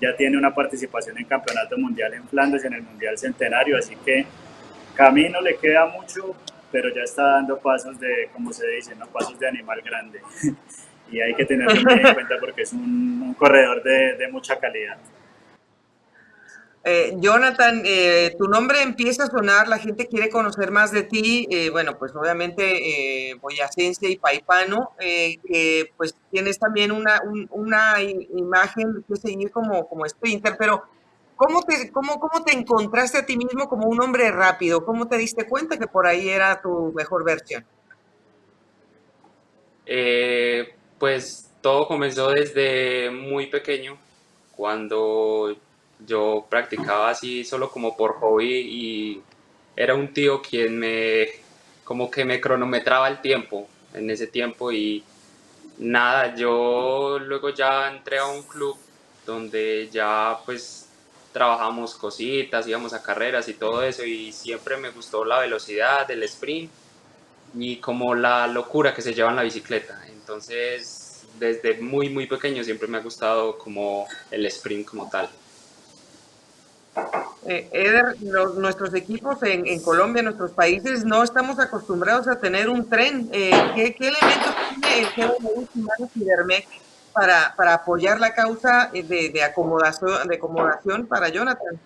ya 0.01 0.17
tiene 0.17 0.37
una 0.37 0.55
participación 0.55 1.19
en 1.19 1.25
Campeonato 1.25 1.79
Mundial 1.79 2.15
en 2.15 2.29
Flandes, 2.29 2.65
en 2.65 2.75
el 2.75 2.83
Mundial 2.83 3.17
Centenario, 3.19 3.79
así 3.79 3.97
que 4.05 4.27
camino 4.95 5.41
le 5.41 5.57
queda 5.57 5.87
mucho, 5.87 6.35
pero 6.73 6.93
ya 6.95 7.03
está 7.03 7.23
dando 7.23 7.59
pasos 7.59 7.99
de, 7.99 8.29
como 8.33 8.53
se 8.53 8.67
dice, 8.69 8.95
¿no? 8.97 9.07
pasos 9.07 9.39
de 9.39 9.49
animal 9.49 9.81
grande. 9.83 10.21
y 11.11 11.21
hay 11.21 11.35
que 11.35 11.45
tenerlo 11.45 11.75
en 11.91 12.03
cuenta 12.15 12.35
porque 12.41 12.63
es 12.63 12.73
un, 12.73 13.35
corredor 13.39 13.83
de, 13.83 14.17
de 14.17 14.29
mucha 14.29 14.59
calidad. 14.59 14.97
Eh, 16.89 17.17
Jonathan, 17.19 17.83
eh, 17.85 18.37
tu 18.39 18.47
nombre 18.47 18.81
empieza 18.81 19.25
a 19.25 19.27
sonar, 19.27 19.67
la 19.67 19.79
gente 19.79 20.07
quiere 20.07 20.31
conocer 20.31 20.71
más 20.71 20.93
de 20.93 21.03
ti. 21.03 21.49
Eh, 21.51 21.69
bueno, 21.69 21.99
pues 21.99 22.15
obviamente 22.15 23.35
boyacense 23.41 24.09
y 24.09 24.19
paipano, 24.19 24.93
que 24.97 25.93
pues 25.97 26.15
tienes 26.31 26.61
también 26.61 26.93
una, 26.93 27.21
una 27.51 28.01
imagen 28.01 29.05
que 29.09 29.17
seguir 29.17 29.51
como, 29.51 29.89
como 29.89 30.09
sprinter, 30.09 30.55
pero 30.57 30.85
¿cómo 31.35 31.65
te, 31.65 31.91
cómo, 31.91 32.21
¿cómo 32.21 32.45
te 32.45 32.57
encontraste 32.57 33.19
a 33.19 33.27
ti 33.27 33.37
mismo 33.37 33.69
como 33.69 33.89
un 33.89 34.01
hombre 34.01 34.31
rápido? 34.31 34.85
¿Cómo 34.85 35.09
te 35.09 35.17
diste 35.17 35.49
cuenta 35.49 35.79
que 35.79 35.89
por 35.89 36.07
ahí 36.07 36.29
era 36.29 36.63
tu 36.63 36.93
mejor 36.95 37.25
versión? 37.25 37.67
pues 40.99 41.51
todo 41.61 41.87
comenzó 41.87 42.31
desde 42.31 43.11
muy 43.11 43.47
pequeño, 43.47 43.99
cuando 44.57 45.57
yo 46.05 46.47
practicaba 46.49 47.11
así 47.11 47.45
solo 47.45 47.71
como 47.71 47.97
por 47.97 48.15
hobby 48.15 48.53
y 48.53 49.23
era 49.77 49.95
un 49.95 50.13
tío 50.13 50.43
quien 50.43 50.79
me 50.79 51.27
como 51.85 52.11
que 52.11 52.25
me 52.25 52.41
cronometraba 52.41 53.09
el 53.09 53.21
tiempo 53.21 53.69
en 53.95 54.11
ese 54.11 54.27
tiempo 54.27 54.73
y 54.73 55.05
nada, 55.79 56.35
yo 56.35 57.19
luego 57.19 57.51
ya 57.51 57.89
entré 57.89 58.19
a 58.19 58.27
un 58.27 58.43
club 58.43 58.77
donde 59.25 59.89
ya 59.91 60.39
pues 60.45 60.89
trabajamos 61.33 61.95
cositas, 61.95 62.67
íbamos 62.67 62.93
a 62.93 63.03
carreras 63.03 63.49
y 63.49 63.55
todo 63.55 63.83
eso 63.83 64.05
y 64.05 64.33
siempre 64.33 64.77
me 64.77 64.91
gustó 64.91 65.25
la 65.25 65.41
velocidad 65.41 66.07
del 66.07 66.23
sprint 66.25 66.71
y 67.55 67.77
como 67.77 68.15
la 68.15 68.47
locura 68.47 68.95
que 68.95 69.03
se 69.03 69.15
lleva 69.15 69.31
en 69.31 69.37
la 69.37 69.43
bicicleta. 69.43 70.03
Entonces, 70.09 71.25
desde 71.39 71.75
muy 71.81 72.09
muy 72.09 72.27
pequeño 72.27 72.65
siempre 72.65 72.89
me 72.89 72.99
ha 72.99 73.03
gustado 73.03 73.59
como 73.59 74.07
el 74.31 74.47
sprint 74.47 74.87
como 74.87 75.09
tal. 75.11 75.29
Eh, 77.47 77.69
Eder, 77.73 78.21
nuestros 78.23 78.93
equipos 78.95 79.41
en, 79.45 79.67
en, 79.67 79.81
Colombia, 79.81 80.23
nuestros 80.23 80.51
países, 80.51 81.05
no 81.05 81.23
estamos 81.23 81.61
acostumbrados 81.61 82.27
a 82.27 82.41
tener 82.41 82.69
un 82.69 82.89
tren. 82.89 83.29
Eh, 83.33 83.53
¿qué, 83.75 83.95
¿qué, 83.95 84.09
elementos 84.09 84.55
tiene 84.71 84.99
el 85.01 85.07
GW 86.13 86.55
para, 87.13 87.55
para 87.57 87.75
apoyar 87.75 88.19
la 88.19 88.35
causa 88.35 88.91
de, 88.93 89.03
de, 89.05 89.31
de 89.31 89.43
acomodación 89.45 91.07
para 91.07 91.29
Jonathan? 91.29 91.79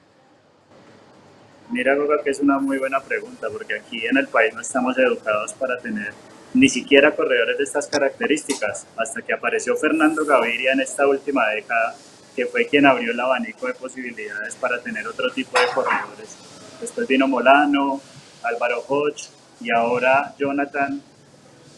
Mira, 1.70 1.94
Goga, 1.94 2.22
que 2.22 2.30
es 2.30 2.40
una 2.40 2.58
muy 2.58 2.78
buena 2.78 3.00
pregunta, 3.00 3.48
porque 3.52 3.78
aquí 3.78 4.04
en 4.06 4.16
el 4.16 4.26
país 4.28 4.52
no 4.54 4.60
estamos 4.60 4.98
educados 4.98 5.52
para 5.52 5.78
tener 5.78 6.12
ni 6.52 6.68
siquiera 6.68 7.14
corredores 7.14 7.58
de 7.58 7.64
estas 7.64 7.86
características. 7.86 8.86
Hasta 8.96 9.22
que 9.22 9.32
apareció 9.32 9.76
Fernando 9.76 10.24
Gaviria 10.24 10.72
en 10.72 10.80
esta 10.80 11.06
última 11.06 11.46
década, 11.48 11.94
que 12.40 12.46
fue 12.46 12.66
quien 12.66 12.86
abrió 12.86 13.12
el 13.12 13.20
abanico 13.20 13.66
de 13.66 13.74
posibilidades 13.74 14.54
para 14.54 14.80
tener 14.80 15.06
otro 15.06 15.30
tipo 15.30 15.60
de 15.60 15.66
corredores. 15.74 16.38
Después 16.80 17.06
vino 17.06 17.28
Molano, 17.28 18.00
Álvaro 18.42 18.82
Hodge 18.88 19.28
y 19.60 19.70
ahora 19.70 20.34
Jonathan 20.38 21.02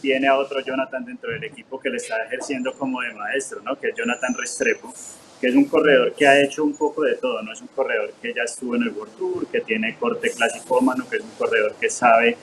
tiene 0.01 0.29
a 0.29 0.37
otro 0.37 0.61
Jonathan 0.61 1.03
dentro 1.03 1.31
del 1.31 1.43
equipo 1.43 1.77
que 1.81 1.89
le 1.89 1.97
está 1.97 2.15
ejerciendo 2.23 2.71
como 2.77 3.01
de 3.01 3.13
maestro, 3.13 3.61
¿no? 3.61 3.77
que 3.77 3.89
es 3.89 3.95
Jonathan 3.97 4.33
Restrepo, 4.37 4.93
que 5.41 5.47
es 5.47 5.55
un 5.55 5.65
corredor 5.65 6.13
que 6.13 6.25
ha 6.25 6.41
hecho 6.41 6.63
un 6.63 6.77
poco 6.77 7.01
de 7.03 7.15
todo, 7.15 7.41
no 7.41 7.51
es 7.51 7.59
un 7.59 7.67
corredor 7.67 8.13
que 8.21 8.33
ya 8.33 8.43
estuvo 8.43 8.77
en 8.77 8.83
el 8.83 8.91
World 8.91 9.17
Tour, 9.17 9.47
que 9.47 9.59
tiene 9.59 9.97
corte 9.97 10.31
clasicómano, 10.31 11.09
que 11.09 11.17
es 11.17 11.23
un 11.23 11.31
corredor 11.31 11.75
que 11.75 11.89
sabe 11.89 12.37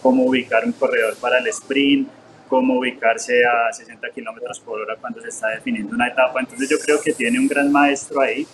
cómo 0.00 0.24
ubicar 0.24 0.64
un 0.64 0.72
corredor 0.72 1.14
para 1.18 1.40
el 1.40 1.46
sprint, 1.48 2.08
cómo 2.48 2.78
ubicarse 2.78 3.44
a 3.44 3.72
60 3.72 4.10
kilómetros 4.10 4.60
por 4.60 4.80
hora 4.80 4.96
cuando 5.00 5.20
se 5.20 5.28
está 5.28 5.48
definiendo 5.48 5.94
una 5.94 6.08
etapa. 6.08 6.40
Entonces 6.40 6.68
yo 6.68 6.78
creo 6.78 7.00
que 7.00 7.12
tiene 7.12 7.38
un 7.38 7.48
gran 7.48 7.70
maestro 7.70 8.20
ahí, 8.20 8.46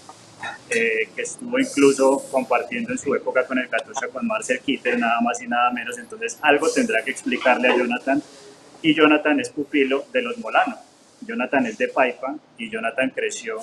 eh, 0.70 1.08
que 1.14 1.22
estuvo 1.22 1.58
incluso 1.58 2.24
compartiendo 2.30 2.92
en 2.92 2.98
su 2.98 3.14
época 3.14 3.44
con 3.46 3.58
el 3.58 3.68
Katusha, 3.68 4.08
con 4.08 4.26
Marcel 4.26 4.60
Kitter, 4.60 4.98
nada 4.98 5.20
más 5.20 5.40
y 5.42 5.46
nada 5.46 5.70
menos. 5.70 5.98
Entonces 5.98 6.38
algo 6.42 6.70
tendrá 6.70 7.02
que 7.02 7.10
explicarle 7.10 7.68
a 7.68 7.76
Jonathan. 7.76 8.22
Y 8.82 8.94
Jonathan 8.94 9.38
es 9.40 9.50
pupilo 9.50 10.04
de 10.12 10.22
los 10.22 10.38
Molano. 10.38 10.76
Jonathan 11.20 11.66
es 11.66 11.78
de 11.78 11.88
Paipa 11.88 12.34
y 12.58 12.68
Jonathan 12.68 13.10
creció 13.10 13.60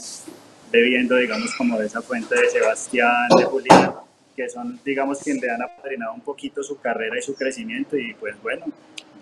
bebiendo, 0.72 1.16
digamos, 1.18 1.54
como 1.56 1.78
de 1.78 1.88
esa 1.88 2.02
fuente 2.02 2.36
de 2.36 2.50
Sebastián, 2.50 3.28
de 3.38 3.44
Julián, 3.44 3.96
que 4.40 4.50
son, 4.50 4.80
digamos, 4.86 5.20
quien 5.20 5.38
le 5.38 5.52
han 5.52 5.62
apadrinado 5.62 6.14
un 6.14 6.22
poquito 6.22 6.64
su 6.64 6.80
carrera 6.80 7.20
y 7.20 7.22
su 7.22 7.36
crecimiento 7.36 7.98
y 7.98 8.14
pues 8.14 8.42
bueno, 8.42 8.68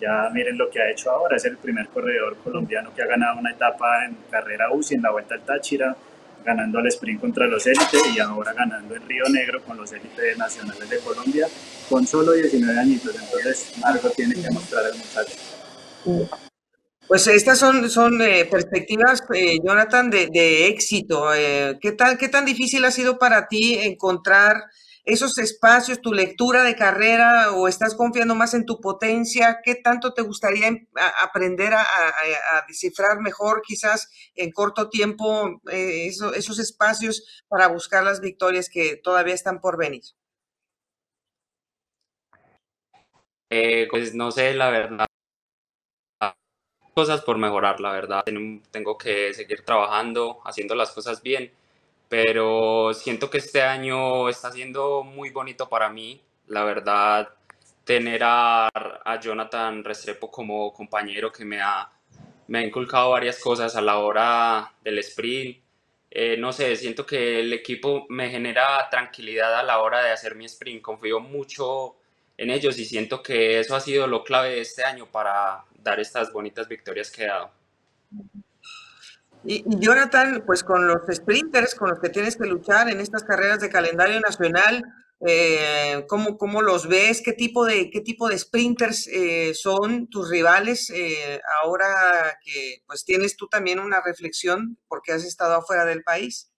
ya 0.00 0.30
miren 0.32 0.56
lo 0.56 0.70
que 0.70 0.80
ha 0.80 0.88
hecho 0.88 1.10
ahora, 1.10 1.36
es 1.36 1.44
el 1.44 1.56
primer 1.56 1.88
corredor 1.88 2.36
colombiano 2.44 2.94
que 2.94 3.02
ha 3.02 3.06
ganado 3.06 3.40
una 3.40 3.50
etapa 3.50 4.04
en 4.04 4.16
carrera 4.30 4.70
UCI 4.70 4.94
en 4.94 5.02
la 5.02 5.10
Vuelta 5.10 5.34
al 5.34 5.40
Táchira, 5.40 5.96
ganando 6.44 6.78
al 6.78 6.86
sprint 6.86 7.20
contra 7.20 7.48
los 7.48 7.66
élites 7.66 8.00
y 8.14 8.20
ahora 8.20 8.52
ganando 8.52 8.94
en 8.94 9.08
Río 9.08 9.24
Negro 9.28 9.60
con 9.64 9.76
los 9.76 9.90
élites 9.92 10.38
nacionales 10.38 10.88
de 10.88 10.98
Colombia 11.00 11.48
con 11.88 12.06
solo 12.06 12.30
19 12.30 12.78
añitos, 12.78 13.12
entonces 13.20 13.72
algo 13.82 14.10
tiene 14.10 14.36
que 14.36 14.48
mostrar 14.52 14.84
el 14.86 14.98
muchacho. 14.98 15.36
Pues 17.08 17.26
estas 17.26 17.58
son, 17.58 17.90
son 17.90 18.22
eh, 18.22 18.44
perspectivas, 18.44 19.24
eh, 19.34 19.58
Jonathan, 19.64 20.10
de, 20.10 20.28
de 20.28 20.68
éxito. 20.68 21.34
Eh, 21.34 21.76
¿qué, 21.80 21.90
tal, 21.90 22.18
¿Qué 22.18 22.28
tan 22.28 22.44
difícil 22.44 22.84
ha 22.84 22.92
sido 22.92 23.18
para 23.18 23.48
ti 23.48 23.78
encontrar 23.80 24.62
esos 25.08 25.38
espacios, 25.38 26.02
tu 26.02 26.12
lectura 26.12 26.62
de 26.62 26.76
carrera 26.76 27.52
o 27.52 27.66
estás 27.66 27.94
confiando 27.94 28.34
más 28.34 28.52
en 28.52 28.66
tu 28.66 28.78
potencia? 28.78 29.60
¿Qué 29.64 29.74
tanto 29.74 30.12
te 30.12 30.20
gustaría 30.20 30.66
em, 30.66 30.86
aprender 31.22 31.72
a, 31.72 31.86
descifrar 32.68 33.18
mejor 33.20 33.62
quizás 33.66 34.10
en 34.34 34.52
corto 34.52 34.90
tiempo 34.90 35.62
eh, 35.72 36.06
esos 36.06 36.58
espacios 36.58 37.44
para 37.48 37.68
buscar 37.68 38.04
las 38.04 38.20
victorias 38.20 38.68
que 38.68 38.96
todavía 38.96 39.34
están 39.34 39.62
por 39.62 39.78
venir? 39.78 40.02
Eh, 43.50 43.88
pues 43.90 44.14
no 44.14 44.30
sé, 44.30 44.52
la 44.52 44.68
verdad. 44.68 45.06
Cosas 46.92 47.22
por 47.22 47.38
mejorar, 47.38 47.80
la 47.80 47.92
verdad. 47.92 48.24
Tengo 48.70 48.98
que 48.98 49.32
seguir 49.32 49.64
trabajando, 49.64 50.42
haciendo 50.44 50.74
las 50.74 50.90
cosas 50.90 51.22
bien 51.22 51.50
pero 52.08 52.92
siento 52.94 53.30
que 53.30 53.38
este 53.38 53.62
año 53.62 54.28
está 54.28 54.50
siendo 54.50 55.02
muy 55.02 55.30
bonito 55.30 55.68
para 55.68 55.90
mí, 55.90 56.22
la 56.46 56.64
verdad, 56.64 57.28
tener 57.84 58.22
a, 58.24 58.68
a 58.68 59.20
Jonathan 59.20 59.84
Restrepo 59.84 60.30
como 60.30 60.72
compañero 60.72 61.32
que 61.32 61.44
me 61.44 61.60
ha, 61.60 61.90
me 62.48 62.58
ha 62.58 62.62
inculcado 62.62 63.10
varias 63.10 63.38
cosas 63.40 63.76
a 63.76 63.80
la 63.80 63.98
hora 63.98 64.72
del 64.82 64.98
sprint. 64.98 65.58
Eh, 66.10 66.36
no 66.38 66.52
sé, 66.52 66.74
siento 66.76 67.04
que 67.04 67.40
el 67.40 67.52
equipo 67.52 68.06
me 68.08 68.30
genera 68.30 68.88
tranquilidad 68.90 69.54
a 69.58 69.62
la 69.62 69.80
hora 69.80 70.02
de 70.02 70.10
hacer 70.10 70.34
mi 70.34 70.46
sprint, 70.46 70.82
confío 70.82 71.20
mucho 71.20 71.96
en 72.38 72.50
ellos 72.50 72.78
y 72.78 72.84
siento 72.84 73.22
que 73.22 73.60
eso 73.60 73.76
ha 73.76 73.80
sido 73.80 74.06
lo 74.06 74.24
clave 74.24 74.50
de 74.50 74.60
este 74.62 74.84
año 74.84 75.06
para 75.06 75.64
dar 75.82 76.00
estas 76.00 76.32
bonitas 76.32 76.68
victorias 76.68 77.10
que 77.10 77.24
he 77.24 77.26
dado. 77.26 77.50
Y, 79.44 79.64
Jonathan, 79.78 80.42
pues 80.46 80.64
con 80.64 80.86
los 80.86 81.02
sprinters 81.10 81.74
con 81.74 81.90
los 81.90 82.00
que 82.00 82.08
tienes 82.08 82.36
que 82.36 82.46
luchar 82.46 82.88
en 82.88 83.00
estas 83.00 83.24
carreras 83.24 83.60
de 83.60 83.70
calendario 83.70 84.20
nacional, 84.20 84.82
eh, 85.26 86.04
¿cómo, 86.08 86.62
los 86.62 86.86
ves? 86.86 87.22
¿Qué 87.24 87.32
tipo 87.32 87.64
de, 87.64 87.90
qué 87.90 88.00
tipo 88.00 88.28
de 88.28 88.38
sprinters 88.38 89.08
eh, 89.08 89.52
son 89.54 90.08
tus 90.08 90.30
rivales 90.30 90.90
eh, 90.90 91.40
ahora 91.62 92.38
que 92.44 92.82
pues 92.86 93.04
tienes 93.04 93.36
tú 93.36 93.48
también 93.48 93.80
una 93.80 94.00
reflexión 94.00 94.78
porque 94.86 95.12
has 95.12 95.24
estado 95.24 95.54
afuera 95.54 95.84
del 95.84 96.02
país? 96.02 96.50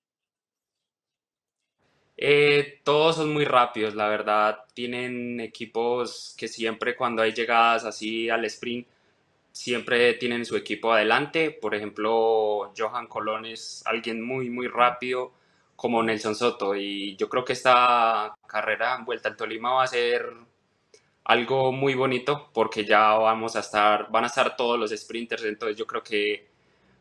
todos 2.84 3.16
son 3.16 3.32
muy 3.32 3.46
rápidos, 3.46 3.94
la 3.94 4.06
verdad. 4.06 4.58
Tienen 4.74 5.40
equipos 5.40 6.34
que 6.36 6.48
siempre 6.48 6.94
cuando 6.94 7.22
hay 7.22 7.32
llegadas 7.32 7.84
así 7.84 8.28
al 8.28 8.44
sprint 8.44 8.86
siempre 9.52 10.14
tienen 10.14 10.44
su 10.44 10.56
equipo 10.56 10.92
adelante. 10.92 11.50
Por 11.50 11.74
ejemplo, 11.74 12.72
Johan 12.76 13.06
Colón 13.06 13.46
es 13.46 13.82
alguien 13.86 14.22
muy, 14.22 14.50
muy 14.50 14.68
rápido 14.68 15.32
como 15.76 16.02
Nelson 16.02 16.34
Soto. 16.34 16.74
Y 16.76 17.16
yo 17.16 17.28
creo 17.28 17.44
que 17.44 17.54
esta 17.54 18.34
carrera 18.46 18.96
en 18.96 19.04
Vuelta 19.04 19.28
al 19.28 19.36
Tolima 19.36 19.72
va 19.72 19.84
a 19.84 19.86
ser 19.86 20.26
algo 21.24 21.72
muy 21.72 21.94
bonito 21.94 22.50
porque 22.52 22.84
ya 22.84 23.14
vamos 23.14 23.56
a 23.56 23.60
estar, 23.60 24.10
van 24.10 24.24
a 24.24 24.26
estar 24.28 24.56
todos 24.56 24.78
los 24.78 24.90
sprinters. 24.90 25.44
Entonces 25.44 25.76
yo 25.76 25.86
creo 25.86 26.02
que 26.02 26.48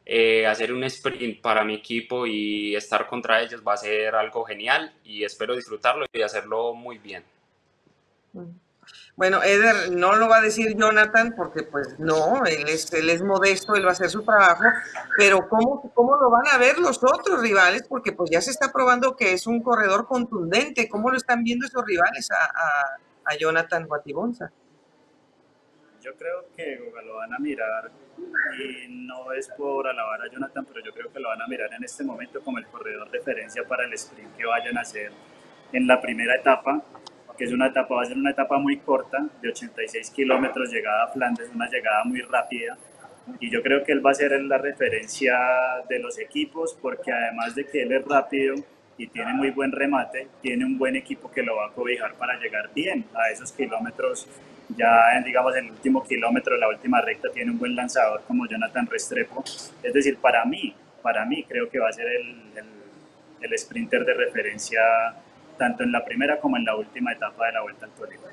eh, 0.05 0.47
hacer 0.47 0.73
un 0.73 0.83
sprint 0.85 1.41
para 1.41 1.63
mi 1.63 1.75
equipo 1.75 2.25
y 2.25 2.75
estar 2.75 3.05
contra 3.07 3.41
ellos 3.41 3.61
va 3.67 3.73
a 3.73 3.77
ser 3.77 4.15
algo 4.15 4.43
genial 4.43 4.93
y 5.03 5.23
espero 5.23 5.55
disfrutarlo 5.55 6.05
y 6.11 6.21
hacerlo 6.21 6.73
muy 6.73 6.97
bien. 6.97 7.23
Eder 9.25 9.91
no 9.91 10.15
lo 10.15 10.29
va 10.29 10.37
a 10.37 10.41
decir 10.41 10.75
Jonathan 10.77 11.33
porque 11.35 11.63
pues 11.63 11.99
no, 11.99 12.45
él 12.45 12.67
es, 12.67 12.91
él 12.93 13.09
es 13.09 13.21
modesto, 13.21 13.75
él 13.75 13.85
va 13.85 13.89
a 13.89 13.91
hacer 13.91 14.09
su 14.09 14.23
trabajo, 14.23 14.63
pero 15.17 15.47
¿cómo, 15.49 15.91
¿cómo 15.93 16.15
lo 16.15 16.29
van 16.29 16.47
a 16.51 16.57
ver 16.57 16.79
los 16.79 17.03
otros 17.03 17.41
rivales? 17.41 17.83
Porque 17.87 18.13
pues 18.13 18.29
ya 18.31 18.41
se 18.41 18.51
está 18.51 18.71
probando 18.71 19.15
que 19.15 19.33
es 19.33 19.45
un 19.45 19.61
corredor 19.61 20.07
contundente. 20.07 20.87
¿Cómo 20.87 21.09
lo 21.09 21.17
están 21.17 21.43
viendo 21.43 21.65
esos 21.65 21.83
rivales 21.85 22.29
a, 22.31 22.45
a, 23.25 23.35
Jonathan 23.37 23.85
Guatibonza? 23.85 24.51
Yo 26.01 26.15
creo 26.15 26.45
que 26.55 26.79
lo 27.05 27.15
van 27.15 27.33
a 27.33 27.39
mirar 27.39 27.91
y 28.57 28.87
no 28.89 29.33
es 29.33 29.49
por 29.49 29.87
alabar 29.87 30.21
a 30.21 30.31
Jonathan, 30.31 30.65
pero 30.65 30.83
yo 30.83 30.93
creo 30.93 31.11
que 31.11 31.19
lo 31.19 31.27
van 31.27 31.41
a 31.41 31.47
mirar 31.47 31.73
en 31.73 31.83
este 31.83 32.03
momento 32.03 32.41
como 32.41 32.57
el 32.57 32.65
corredor 32.67 33.11
de 33.11 33.19
referencia 33.19 33.67
para 33.67 33.83
el 33.83 33.93
sprint 33.93 34.35
que 34.37 34.45
vayan 34.45 34.77
a 34.77 34.81
hacer 34.81 35.11
en 35.73 35.87
la 35.87 36.01
primera 36.01 36.35
etapa 36.35 36.81
que 37.39 37.45
es 37.45 37.53
una 37.53 37.67
etapa, 37.67 37.95
va 37.95 38.01
a 38.01 38.05
ser 38.05 38.17
una 38.17 38.31
etapa 38.31 38.57
muy 38.59 38.77
corta, 38.79 39.25
de 39.41 39.49
86 39.49 40.11
kilómetros, 40.11 40.69
llegada 40.69 41.05
a 41.05 41.07
Flandes, 41.07 41.49
una 41.55 41.69
llegada 41.69 42.03
muy 42.03 42.19
rápida. 42.21 42.77
Y 43.39 43.49
yo 43.49 43.63
creo 43.63 43.81
que 43.85 43.93
él 43.93 44.05
va 44.05 44.11
a 44.11 44.13
ser 44.13 44.39
la 44.41 44.57
referencia 44.57 45.39
de 45.87 45.99
los 45.99 46.19
equipos, 46.19 46.77
porque 46.81 47.13
además 47.13 47.55
de 47.55 47.65
que 47.65 47.83
él 47.83 47.93
es 47.93 48.05
rápido 48.05 48.55
y 48.97 49.07
tiene 49.07 49.33
muy 49.33 49.51
buen 49.51 49.71
remate, 49.71 50.27
tiene 50.41 50.65
un 50.65 50.77
buen 50.77 50.97
equipo 50.97 51.31
que 51.31 51.41
lo 51.41 51.55
va 51.55 51.67
a 51.67 51.71
cobijar 51.71 52.15
para 52.15 52.37
llegar 52.37 52.71
bien 52.75 53.05
a 53.15 53.31
esos 53.31 53.53
kilómetros. 53.53 54.27
Ya, 54.75 55.15
en, 55.15 55.23
digamos, 55.23 55.55
en 55.55 55.67
el 55.67 55.71
último 55.71 56.03
kilómetro, 56.03 56.57
la 56.57 56.67
última 56.67 56.99
recta, 56.99 57.29
tiene 57.33 57.51
un 57.51 57.57
buen 57.57 57.73
lanzador 57.73 58.21
como 58.27 58.47
Jonathan 58.47 58.85
Restrepo. 58.85 59.45
Es 59.81 59.93
decir, 59.93 60.17
para 60.17 60.43
mí, 60.43 60.75
para 61.01 61.23
mí 61.23 61.45
creo 61.45 61.69
que 61.69 61.79
va 61.79 61.87
a 61.87 61.93
ser 61.93 62.07
el, 62.07 62.35
el, 62.57 62.65
el 63.49 63.57
sprinter 63.57 64.03
de 64.03 64.13
referencia 64.13 64.81
tanto 65.59 65.83
en 65.83 65.91
la 65.91 66.03
primera 66.03 66.39
como 66.39 66.57
en 66.57 66.65
la 66.65 66.75
última 66.75 67.11
etapa 67.11 67.45
de 67.45 67.51
la 67.51 67.61
Vuelta 67.61 67.85
al 67.85 67.91
Tolima. 67.91 68.23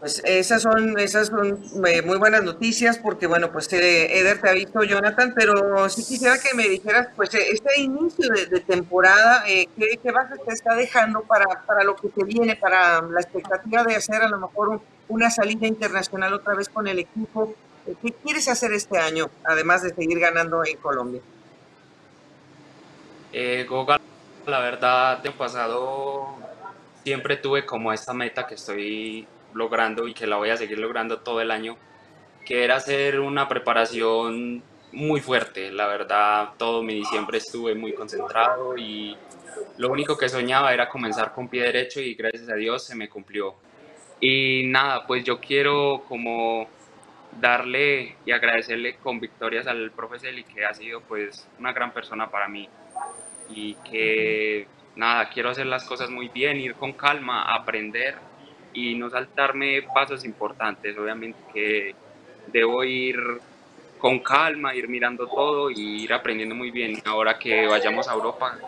Pues 0.00 0.22
esas 0.26 0.60
son, 0.60 0.98
esas 0.98 1.28
son 1.28 1.58
eh, 1.86 2.02
muy 2.02 2.18
buenas 2.18 2.44
noticias 2.44 2.98
porque, 2.98 3.26
bueno, 3.26 3.50
pues 3.50 3.72
eh, 3.72 4.18
Eder 4.18 4.42
te 4.42 4.50
ha 4.50 4.52
visto, 4.52 4.82
Jonathan, 4.82 5.32
pero 5.34 5.88
sí 5.88 6.04
quisiera 6.04 6.36
que 6.38 6.54
me 6.54 6.68
dijeras, 6.68 7.08
pues 7.16 7.32
eh, 7.34 7.46
este 7.50 7.80
inicio 7.80 8.28
de, 8.28 8.60
temporada, 8.60 9.42
¿qué, 9.46 9.98
¿qué 10.02 10.12
bases 10.12 10.38
te 10.44 10.52
está 10.52 10.74
dejando 10.74 11.22
para, 11.22 11.46
para 11.64 11.82
lo 11.82 11.96
que 11.96 12.10
te 12.10 12.24
viene, 12.24 12.56
para 12.56 13.00
la 13.00 13.20
expectativa 13.20 13.84
de 13.84 13.96
hacer 13.96 14.20
a 14.20 14.28
lo 14.28 14.38
mejor 14.38 14.82
una 15.08 15.30
salida 15.30 15.66
internacional 15.66 16.34
otra 16.34 16.54
vez 16.54 16.68
con 16.68 16.86
el 16.88 16.98
equipo? 16.98 17.54
¿Qué 18.02 18.12
quieres 18.12 18.48
hacer 18.48 18.74
este 18.74 18.98
año, 18.98 19.30
además 19.44 19.82
de 19.82 19.94
seguir 19.94 20.18
ganando 20.18 20.62
en 20.64 20.76
Colombia? 20.76 21.22
Eh, 23.32 23.66
la 24.46 24.60
verdad, 24.60 25.24
el 25.24 25.32
pasado 25.32 26.36
siempre 27.02 27.36
tuve 27.36 27.66
como 27.66 27.92
esta 27.92 28.12
meta 28.12 28.46
que 28.46 28.54
estoy 28.54 29.26
logrando 29.54 30.06
y 30.06 30.14
que 30.14 30.26
la 30.26 30.36
voy 30.36 30.50
a 30.50 30.56
seguir 30.56 30.78
logrando 30.78 31.20
todo 31.20 31.40
el 31.40 31.50
año, 31.50 31.76
que 32.44 32.64
era 32.64 32.76
hacer 32.76 33.20
una 33.20 33.48
preparación 33.48 34.62
muy 34.92 35.20
fuerte. 35.20 35.70
La 35.72 35.86
verdad, 35.86 36.50
todo 36.58 36.82
mi 36.82 36.94
diciembre 36.94 37.38
estuve 37.38 37.74
muy 37.74 37.92
concentrado 37.92 38.76
y 38.76 39.16
lo 39.78 39.90
único 39.90 40.16
que 40.16 40.28
soñaba 40.28 40.72
era 40.72 40.88
comenzar 40.88 41.32
con 41.32 41.48
pie 41.48 41.62
derecho 41.62 42.00
y 42.00 42.14
gracias 42.14 42.48
a 42.48 42.54
Dios 42.54 42.84
se 42.84 42.94
me 42.94 43.08
cumplió. 43.08 43.54
Y 44.20 44.62
nada, 44.66 45.06
pues 45.06 45.24
yo 45.24 45.40
quiero 45.40 46.04
como 46.08 46.68
darle 47.40 48.16
y 48.24 48.32
agradecerle 48.32 48.96
con 48.96 49.20
victorias 49.20 49.66
al 49.66 49.90
profe 49.90 50.18
Celi, 50.18 50.44
que 50.44 50.64
ha 50.64 50.72
sido 50.72 51.00
pues 51.02 51.46
una 51.58 51.72
gran 51.72 51.92
persona 51.92 52.30
para 52.30 52.48
mí 52.48 52.68
y 53.48 53.74
que 53.76 54.66
nada, 54.96 55.28
quiero 55.28 55.50
hacer 55.50 55.66
las 55.66 55.84
cosas 55.84 56.10
muy 56.10 56.28
bien, 56.28 56.58
ir 56.58 56.74
con 56.74 56.92
calma, 56.92 57.54
aprender 57.54 58.16
y 58.72 58.94
no 58.94 59.10
saltarme 59.10 59.82
pasos 59.94 60.24
importantes. 60.24 60.96
Obviamente 60.98 61.38
que 61.52 61.94
debo 62.46 62.84
ir 62.84 63.16
con 63.98 64.20
calma, 64.20 64.74
ir 64.74 64.88
mirando 64.88 65.26
todo 65.26 65.70
y 65.70 66.04
ir 66.04 66.12
aprendiendo 66.12 66.54
muy 66.54 66.70
bien. 66.70 67.00
Ahora 67.04 67.38
que 67.38 67.66
vayamos 67.66 68.08
a 68.08 68.14
Europa, 68.14 68.58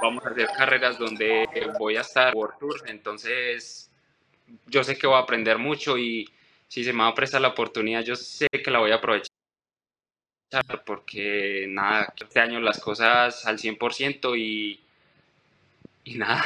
vamos 0.00 0.24
a 0.26 0.30
hacer 0.30 0.48
carreras 0.56 0.98
donde 0.98 1.46
voy 1.78 1.96
a 1.96 2.00
estar 2.00 2.34
World 2.34 2.58
Tour, 2.58 2.82
entonces 2.86 3.90
yo 4.66 4.82
sé 4.82 4.98
que 4.98 5.06
voy 5.06 5.16
a 5.16 5.20
aprender 5.20 5.58
mucho 5.58 5.96
y 5.96 6.28
si 6.68 6.84
se 6.84 6.92
me 6.92 7.02
va 7.02 7.08
a 7.08 7.14
prestar 7.14 7.40
la 7.40 7.48
oportunidad, 7.48 8.02
yo 8.02 8.16
sé 8.16 8.48
que 8.48 8.70
la 8.70 8.78
voy 8.78 8.90
a 8.90 8.96
aprovechar 8.96 9.31
porque 10.84 11.66
nada, 11.68 12.12
este 12.20 12.40
año 12.40 12.60
las 12.60 12.80
cosas 12.80 13.46
al 13.46 13.58
100% 13.58 14.38
y, 14.38 14.80
y 16.04 16.18
nada. 16.18 16.44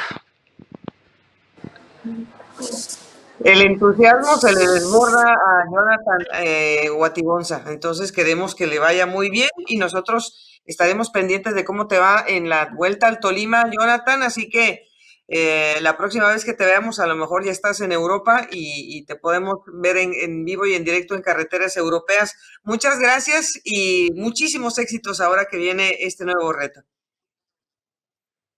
el 3.43 3.61
entusiasmo 3.61 4.37
se 4.37 4.53
le 4.53 4.67
desborda 4.67 5.33
a 5.33 5.65
Jonathan 5.71 6.27
eh, 6.43 6.89
Guatibonza. 6.89 7.63
Entonces 7.67 8.11
queremos 8.11 8.55
que 8.55 8.67
le 8.67 8.79
vaya 8.79 9.05
muy 9.05 9.29
bien 9.29 9.49
y 9.67 9.77
nosotros 9.77 10.61
estaremos 10.65 11.09
pendientes 11.09 11.53
de 11.53 11.65
cómo 11.65 11.87
te 11.87 11.99
va 11.99 12.23
en 12.27 12.49
la 12.49 12.69
vuelta 12.73 13.07
al 13.07 13.19
Tolima, 13.19 13.69
Jonathan. 13.71 14.23
Así 14.23 14.49
que 14.49 14.87
eh, 15.27 15.79
la 15.81 15.97
próxima 15.97 16.29
vez 16.29 16.45
que 16.45 16.53
te 16.53 16.65
veamos, 16.65 16.99
a 16.99 17.07
lo 17.07 17.15
mejor 17.15 17.43
ya 17.43 17.51
estás 17.51 17.81
en 17.81 17.91
Europa 17.91 18.47
y, 18.49 19.03
te 19.05 19.15
podemos 19.15 19.59
ver 19.67 19.97
en, 19.97 20.45
vivo 20.45 20.65
y 20.65 20.73
en 20.73 20.85
directo 20.85 21.15
en 21.15 21.21
carreteras 21.21 21.75
europeas. 21.75 22.35
Muchas 22.63 22.99
gracias 22.99 23.59
y 23.63 24.09
muchísimos 24.15 24.77
éxitos 24.79 25.19
ahora 25.19 25.47
que 25.49 25.57
viene 25.57 25.97
este 25.99 26.23
nuevo 26.23 26.53
reto. 26.53 26.81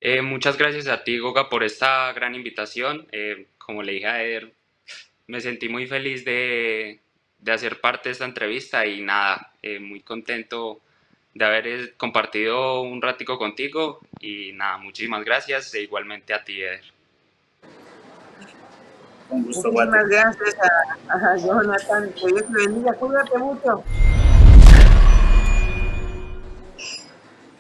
Eh, 0.02 0.22
muchas 0.22 0.58
gracias 0.58 0.88
a 0.88 1.04
ti, 1.04 1.18
Goga, 1.18 1.50
por 1.50 1.64
esta 1.64 2.14
gran 2.14 2.36
invitación. 2.36 3.08
Eh, 3.12 3.48
como 3.58 3.84
le 3.84 3.94
dije 3.94 4.08
a 4.08 4.24
Eder, 4.24 4.54
me 5.28 5.42
sentí 5.42 5.70
muy 5.70 5.88
feliz 5.88 6.24
de, 6.24 7.02
de, 7.40 7.52
hacer 7.52 7.82
parte 7.82 8.10
de 8.10 8.14
esta 8.14 8.26
entrevista 8.26 8.86
y 8.86 9.02
nada, 9.02 9.54
muy 9.82 10.02
contento 10.02 10.82
de 11.40 11.46
haber 11.46 11.96
compartido 11.96 12.82
un 12.82 13.02
ratico 13.02 13.38
contigo 13.38 14.02
y 14.20 14.52
nada, 14.52 14.78
muchísimas 14.78 15.24
gracias 15.24 15.74
e 15.74 15.84
igualmente 15.84 16.34
a 16.34 16.44
ti, 16.44 16.62
Eder. 16.62 16.82
Un 19.30 19.46
gusto, 19.46 19.72
Muchísimas 19.72 20.10
gracias 20.10 20.58
a, 21.08 21.38
Jonathan, 21.38 22.12
que 22.12 22.28
Dios 22.28 22.44
te 22.44 22.68
bendiga, 22.68 22.94
cuídate 22.94 23.38
mucho. 23.38 23.84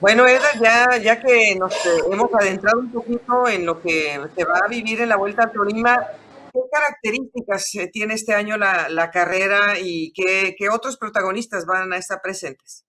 Bueno, 0.01 0.27
Eder, 0.27 0.41
ya, 0.61 0.97
ya 0.97 1.21
que 1.21 1.55
nos 1.55 1.73
eh, 1.85 2.01
hemos 2.11 2.33
adentrado 2.33 2.79
un 2.79 2.91
poquito 2.91 3.47
en 3.47 3.65
lo 3.65 3.81
que 3.81 4.19
se 4.35 4.43
va 4.43 4.59
a 4.65 4.67
vivir 4.67 4.99
en 4.99 5.07
la 5.07 5.15
Vuelta 5.15 5.43
a 5.43 5.51
Tolima, 5.53 6.05
¿qué 6.51 6.59
características 6.69 7.75
eh, 7.75 7.89
tiene 7.93 8.15
este 8.15 8.33
año 8.33 8.57
la, 8.57 8.89
la 8.89 9.09
carrera 9.09 9.79
y 9.79 10.11
qué, 10.11 10.53
qué 10.57 10.67
otros 10.67 10.97
protagonistas 10.97 11.65
van 11.65 11.93
a 11.93 11.97
estar 11.97 12.21
presentes? 12.21 12.83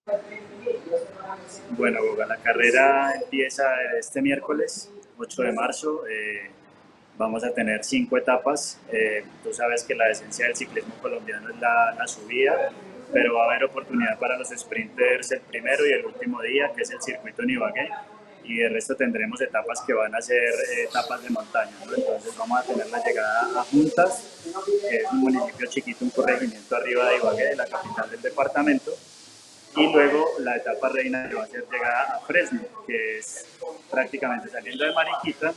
Bueno, 1.71 2.01
la 2.27 2.37
carrera 2.37 3.15
empieza 3.15 3.65
este 3.99 4.21
miércoles, 4.21 4.91
8 5.19 5.43
de 5.43 5.53
marzo. 5.53 6.03
Eh, 6.09 6.51
vamos 7.17 7.45
a 7.45 7.53
tener 7.53 7.85
cinco 7.85 8.17
etapas. 8.19 8.79
Eh, 8.93 9.25
tú 9.45 9.53
sabes 9.53 9.85
que 9.85 9.95
la 9.95 10.11
esencia 10.11 10.47
del 10.47 10.57
ciclismo 10.57 10.95
colombiano 11.01 11.49
es 11.49 11.61
la, 11.61 12.07
subida, 12.07 12.71
pero 13.13 13.35
va 13.35 13.45
a 13.45 13.51
haber 13.51 13.65
oportunidad 13.65 14.19
para 14.19 14.37
los 14.37 14.49
sprinters 14.49 15.31
el 15.33 15.41
primero 15.43 15.87
y 15.87 15.93
el 15.93 16.07
último 16.07 16.43
día, 16.43 16.73
que 16.75 16.83
es 16.83 16.91
el 16.91 17.01
circuito 17.01 17.43
Nibagué. 17.43 17.89
Y 18.43 18.57
de 18.57 18.69
resto 18.69 18.97
tendremos 18.97 19.41
etapas 19.41 19.81
que 19.87 19.93
van 19.93 20.13
a 20.15 20.21
ser 20.21 20.43
eh, 20.43 20.85
etapas 20.89 21.23
de 21.23 21.31
montaña. 21.31 21.73
Entonces 21.85 22.37
vamos 22.37 22.59
a 22.59 22.63
tener 22.65 22.89
la 22.89 23.05
llegada 23.05 23.61
a 23.61 23.65
Juntas, 23.65 24.41
que 24.89 24.97
es 24.97 25.13
un 25.13 25.21
municipio 25.21 25.67
chiquito, 25.69 26.05
un 26.05 26.11
corregimiento 26.11 26.75
arriba 26.75 27.09
de 27.11 27.17
Ibagué, 27.19 27.55
la 27.55 27.67
capital 27.67 28.11
del 28.11 28.23
departamento 28.23 28.93
y 29.77 29.93
luego 29.93 30.27
la 30.41 30.57
etapa 30.57 30.89
reina 30.89 31.29
que 31.29 31.35
va 31.35 31.45
a 31.45 31.47
ser 31.47 31.65
llegada 31.71 32.17
a 32.17 32.21
Fresno, 32.21 32.61
que 32.87 33.19
es 33.19 33.47
prácticamente 33.91 34.49
saliendo 34.49 34.85
de 34.85 34.93
Mariquita, 34.93 35.55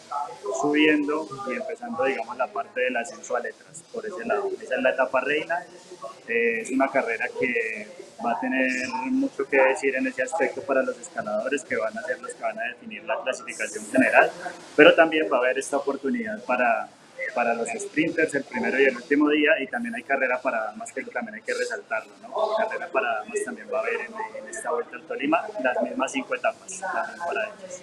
subiendo 0.61 1.28
y 1.47 1.53
empezando, 1.53 2.03
digamos, 2.03 2.38
la 2.38 2.47
parte 2.47 2.82
del 2.82 2.97
ascenso 2.97 3.36
a 3.36 3.39
letras, 3.39 3.84
por 3.91 4.05
ese 4.05 4.24
lado. 4.26 4.51
Esa 4.61 4.76
es 4.76 4.82
la 4.82 4.91
etapa 4.91 5.22
reina, 5.22 5.66
eh, 6.28 6.61
es 6.61 6.72
una 6.72 6.89
carrera 6.89 7.26
que 7.39 7.88
va 8.24 8.34
a 8.34 8.39
tener 8.39 8.70
mucho 9.11 9.45
que 9.45 9.57
decir 9.57 9.95
en 9.95 10.07
ese 10.07 10.22
aspecto 10.22 10.61
para 10.61 10.84
los 10.84 10.97
escaladores, 10.99 11.64
que 11.64 11.76
van 11.76 11.97
a 11.97 12.03
ser 12.03 12.22
los 12.22 12.34
que 12.34 12.43
van 12.43 12.59
a 12.59 12.64
definir 12.64 13.03
la 13.05 13.20
clasificación 13.22 13.86
general, 13.91 14.32
pero 14.76 14.93
también 14.93 15.28
va 15.32 15.38
a 15.38 15.39
haber 15.39 15.57
esta 15.57 15.78
oportunidad 15.78 16.43
para 16.45 16.88
para 17.34 17.53
los 17.53 17.68
sprinters 17.68 18.34
el 18.36 18.43
primero 18.43 18.80
y 18.80 18.86
el 18.86 18.95
último 18.95 19.30
día 19.30 19.51
y 19.59 19.68
también 19.68 19.95
hay 19.95 20.03
carrera 20.03 20.39
para 20.41 20.66
damas 20.66 20.91
que 20.91 21.03
también 21.03 21.36
hay 21.36 21.41
que 21.41 21.53
resaltarlo, 21.53 22.14
¿no? 22.22 22.55
Carrera 22.57 22.89
para 22.91 23.16
damas 23.16 23.43
también 23.43 23.68
va 23.74 23.80
a 23.80 23.82
haber 23.82 24.01
en, 24.01 24.49
esta 24.49 24.72
vuelta 24.72 24.95
al 24.95 25.03
Tolima 25.03 25.41
las 25.64 25.82
mismas 25.82 26.11
cinco 26.11 26.36
etapas 26.36 26.80
también 26.80 27.20
para 27.26 27.45
ellas. 27.45 27.82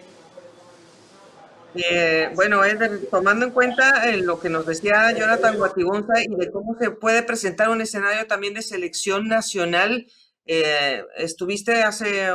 Eh, 1.75 2.31
bueno, 2.35 2.63
tomando 3.11 3.47
en 3.47 3.53
cuenta 3.53 4.11
eh, 4.11 4.17
lo 4.17 4.41
que 4.41 4.49
nos 4.49 4.67
decía 4.67 5.13
Jonathan 5.13 5.57
Guatibonza 5.57 6.21
y 6.21 6.35
de 6.35 6.51
cómo 6.51 6.77
se 6.79 6.91
puede 6.91 7.23
presentar 7.23 7.71
un 7.71 7.81
escenario 7.81 8.27
también 8.27 8.55
de 8.55 8.63
selección 8.63 9.29
nacional, 9.29 10.07
eh, 10.47 11.05
estuviste 11.17 11.85
hace 11.85 12.29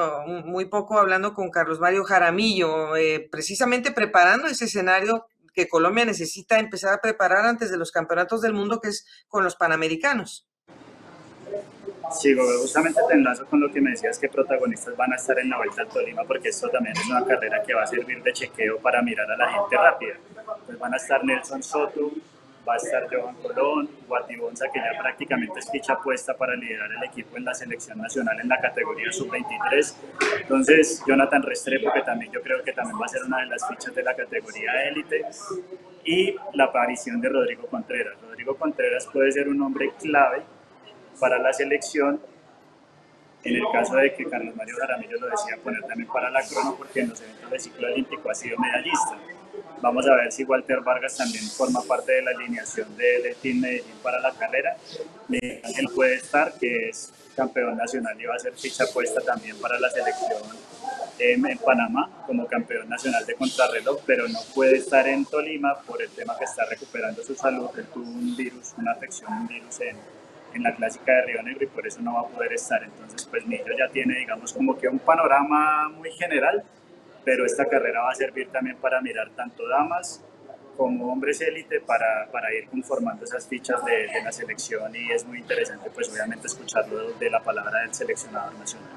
muy 0.45 0.65
poco 0.65 0.97
hablando 0.97 1.33
con 1.33 1.51
Carlos 1.51 1.81
Mario 1.81 2.05
Jaramillo, 2.05 2.91
precisamente 3.29 3.91
preparando 3.91 4.47
ese 4.47 4.65
escenario 4.65 5.25
que 5.55 5.67
Colombia 5.67 6.05
necesita 6.05 6.59
empezar 6.59 6.93
a 6.93 7.01
preparar 7.01 7.45
antes 7.45 7.71
de 7.71 7.77
los 7.77 7.91
campeonatos 7.91 8.41
del 8.41 8.53
mundo, 8.53 8.79
que 8.81 8.89
es 8.89 9.05
con 9.27 9.43
los 9.43 9.55
panamericanos. 9.55 10.47
Sí, 12.11 12.35
justamente 12.35 13.01
te 13.07 13.15
enlazo 13.15 13.45
con 13.47 13.59
lo 13.59 13.71
que 13.71 13.81
me 13.81 13.91
decías 13.91 14.19
que 14.19 14.29
protagonistas 14.29 14.95
van 14.95 15.11
a 15.13 15.15
estar 15.15 15.39
en 15.39 15.49
la 15.49 15.57
Vuelta 15.57 15.81
al 15.81 15.87
Tolima, 15.87 16.23
porque 16.23 16.49
esto 16.49 16.69
también 16.69 16.95
es 16.95 17.07
una 17.07 17.25
carrera 17.25 17.63
que 17.63 17.73
va 17.73 17.83
a 17.83 17.87
servir 17.87 18.21
de 18.21 18.31
chequeo 18.31 18.79
para 18.79 19.01
mirar 19.01 19.29
a 19.31 19.37
la 19.37 19.51
gente 19.51 19.75
rápida. 19.75 20.13
Pues 20.65 20.77
van 20.77 20.93
a 20.93 20.97
estar 20.97 21.23
Nelson 21.23 21.63
Soto, 21.63 22.11
va 22.67 22.73
a 22.73 22.77
estar 22.77 23.07
Johan 23.09 23.35
Colón, 23.35 23.89
Guatibonza, 24.07 24.67
que 24.71 24.79
ya 24.79 24.99
prácticamente 24.99 25.59
es 25.59 25.69
ficha 25.69 25.97
puesta 25.99 26.35
para 26.35 26.55
liderar 26.55 26.89
el 26.91 27.03
equipo 27.03 27.37
en 27.37 27.45
la 27.45 27.53
selección 27.53 27.97
nacional 27.99 28.39
en 28.39 28.49
la 28.49 28.59
categoría 28.59 29.11
sub-23. 29.11 29.95
Entonces, 30.41 31.03
Jonathan 31.07 31.43
Restrepo, 31.43 31.91
que 31.93 32.01
también 32.01 32.31
yo 32.31 32.41
creo 32.41 32.63
que 32.63 32.73
también 32.73 32.99
va 32.99 33.05
a 33.05 33.09
ser 33.09 33.23
una 33.23 33.39
de 33.39 33.47
las 33.47 33.67
fichas 33.67 33.93
de 33.93 34.03
la 34.03 34.15
categoría 34.15 34.87
élite. 34.87 35.25
Y 36.03 36.35
la 36.53 36.65
aparición 36.65 37.19
de 37.19 37.29
Rodrigo 37.29 37.67
Contreras. 37.67 38.15
Rodrigo 38.21 38.55
Contreras 38.55 39.07
puede 39.11 39.31
ser 39.31 39.49
un 39.49 39.61
hombre 39.61 39.91
clave 39.99 40.43
para 41.19 41.39
la 41.39 41.51
selección 41.51 42.19
en 43.45 43.55
el 43.55 43.63
caso 43.71 43.95
de 43.95 44.13
que 44.13 44.25
Carlos 44.25 44.55
Mario 44.55 44.75
Jaramillo 44.79 45.19
lo 45.19 45.27
decía 45.29 45.55
poner 45.63 45.81
también 45.83 46.09
para 46.11 46.31
la 46.31 46.41
crono 46.41 46.75
porque 46.75 47.01
en 47.01 47.09
los 47.09 47.21
eventos 47.21 47.51
de 47.51 47.59
ciclo 47.59 47.87
olímpico 47.87 48.29
ha 48.29 48.33
sido 48.33 48.57
medallista. 48.57 49.17
Vamos 49.81 50.07
a 50.07 50.15
ver 50.15 50.31
si 50.31 50.43
Walter 50.43 50.81
Vargas 50.81 51.17
también 51.17 51.43
forma 51.45 51.81
parte 51.83 52.13
de 52.13 52.21
la 52.21 52.31
alineación 52.31 52.95
de, 52.97 53.35
Team 53.41 53.59
Medellín 53.59 53.95
para 54.01 54.19
la 54.19 54.31
carrera. 54.31 54.75
Él 55.29 55.87
puede 55.93 56.15
estar, 56.15 56.53
que 56.53 56.89
es 56.89 57.11
campeón 57.35 57.77
nacional 57.77 58.19
y 58.19 58.25
va 58.25 58.35
a 58.35 58.39
ser 58.39 58.53
ficha 58.53 58.85
puesta 58.93 59.19
también 59.21 59.57
para 59.59 59.77
la 59.79 59.89
selección 59.89 60.41
en, 61.19 61.57
Panamá 61.57 62.09
como 62.25 62.47
campeón 62.47 62.89
nacional 62.89 63.25
de 63.25 63.35
contrarreloj, 63.35 63.99
pero 64.05 64.27
no 64.27 64.39
puede 64.53 64.77
estar 64.77 65.07
en 65.07 65.25
Tolima 65.25 65.77
por 65.85 66.01
el 66.01 66.09
tema 66.09 66.37
que 66.37 66.45
está 66.45 66.65
recuperando 66.65 67.23
su 67.23 67.35
salud. 67.35 67.69
Él 67.77 67.87
tuvo 67.93 68.05
un 68.05 68.35
virus, 68.35 68.73
una 68.77 68.91
afección, 68.93 69.31
un 69.31 69.47
virus 69.47 69.79
en, 69.81 69.97
en 70.53 70.63
la 70.63 70.75
clásica 70.75 71.11
de 71.13 71.21
Río 71.23 71.43
Negro 71.43 71.63
y 71.63 71.67
por 71.67 71.85
eso 71.85 72.01
no 72.01 72.15
va 72.15 72.21
a 72.21 72.27
poder 72.27 72.53
estar. 72.53 72.83
Entonces, 72.83 73.25
pues 73.29 73.45
Millo 73.45 73.77
ya 73.77 73.91
tiene, 73.91 74.17
digamos, 74.19 74.53
como 74.53 74.77
que 74.77 74.87
un 74.87 74.99
panorama 74.99 75.89
muy 75.89 76.11
general 76.11 76.63
pero 77.25 77.43
esta 77.43 77.65
carrera 77.65 78.03
va 78.03 78.11
a 78.11 78.15
servir 78.15 78.49
también 78.51 78.77
para 78.77 79.01
mirar 79.01 79.31
tanto 79.35 79.67
damas 79.67 80.23
como 80.77 81.11
hombres 81.11 81.41
élite 81.41 81.81
para, 81.81 82.29
para, 82.31 82.53
ir 82.53 82.69
conformando 82.69 83.25
esas 83.25 83.47
fichas 83.47 83.83
de, 83.83 84.07
la 84.23 84.31
selección 84.31 84.95
y 84.95 85.11
es 85.11 85.25
muy 85.25 85.39
interesante 85.39 85.89
pues 85.89 86.09
obviamente 86.11 86.47
escucharlo 86.47 87.13
de 87.13 87.29
la 87.29 87.41
palabra 87.41 87.79
del 87.79 87.93
seleccionador 87.93 88.53
nacional. 88.59 88.89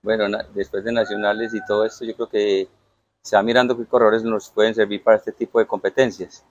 Bueno, 0.00 0.38
después 0.54 0.84
de 0.84 0.92
nacionales 0.92 1.54
y 1.54 1.64
todo 1.66 1.84
esto 1.84 2.04
yo 2.04 2.14
creo 2.14 2.28
que 2.28 2.68
se 3.20 3.36
va 3.36 3.42
mirando 3.42 3.76
qué 3.76 3.84
corredores 3.84 4.22
nos 4.22 4.50
pueden 4.50 4.74
servir 4.74 5.02
para 5.02 5.18
este 5.18 5.32
tipo 5.32 5.58
de 5.58 5.66
competencias 5.66 6.44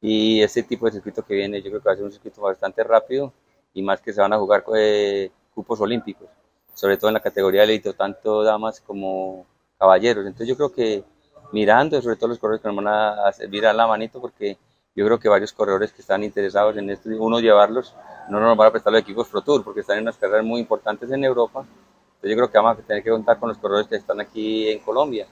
y 0.00 0.42
este 0.42 0.62
tipo 0.62 0.86
de 0.86 0.92
circuito 0.92 1.24
que 1.24 1.34
viene 1.34 1.62
yo 1.62 1.70
creo 1.70 1.80
que 1.80 1.88
va 1.88 1.92
a 1.92 1.96
ser 1.96 2.04
un 2.04 2.12
circuito 2.12 2.42
bastante 2.42 2.82
rápido 2.82 3.32
y 3.72 3.82
más 3.82 4.00
que 4.00 4.12
se 4.12 4.20
van 4.20 4.32
a 4.32 4.38
jugar 4.38 4.64
eh, 4.76 5.30
cupos 5.54 5.80
olímpicos 5.80 6.28
sobre 6.74 6.96
todo 6.96 7.08
en 7.08 7.14
la 7.14 7.20
categoría 7.20 7.62
de 7.62 7.74
élite, 7.74 7.92
tanto 7.94 8.42
damas 8.42 8.80
como 8.80 9.46
caballeros. 9.78 10.26
Entonces 10.26 10.48
yo 10.48 10.56
creo 10.56 10.72
que 10.72 11.04
mirando, 11.52 12.00
sobre 12.02 12.16
todo 12.16 12.28
los 12.28 12.38
corredores 12.38 12.62
que 12.62 12.68
nos 12.68 12.76
van 12.76 12.88
a 12.88 13.32
servir 13.32 13.66
a 13.66 13.72
la 13.72 13.86
manito, 13.86 14.20
porque 14.20 14.58
yo 14.94 15.04
creo 15.06 15.18
que 15.18 15.28
varios 15.28 15.52
corredores 15.52 15.92
que 15.92 16.02
están 16.02 16.22
interesados 16.22 16.76
en 16.76 16.90
esto, 16.90 17.08
uno 17.18 17.40
llevarlos, 17.40 17.94
no 18.28 18.40
nos 18.40 18.56
van 18.56 18.68
a 18.68 18.70
prestar 18.70 18.92
los 18.92 19.02
equipos 19.02 19.28
Pro 19.28 19.42
Tour, 19.42 19.64
porque 19.64 19.80
están 19.80 19.98
en 19.98 20.02
unas 20.02 20.16
carreras 20.16 20.44
muy 20.44 20.60
importantes 20.60 21.10
en 21.10 21.24
Europa. 21.24 21.60
Entonces 21.60 22.30
yo 22.30 22.36
creo 22.36 22.50
que 22.50 22.58
vamos 22.58 22.78
a 22.78 22.82
tener 22.82 23.02
que 23.02 23.10
contar 23.10 23.38
con 23.38 23.48
los 23.48 23.58
corredores 23.58 23.88
que 23.88 23.96
están 23.96 24.20
aquí 24.20 24.68
en 24.68 24.78
Colombia. 24.80 25.26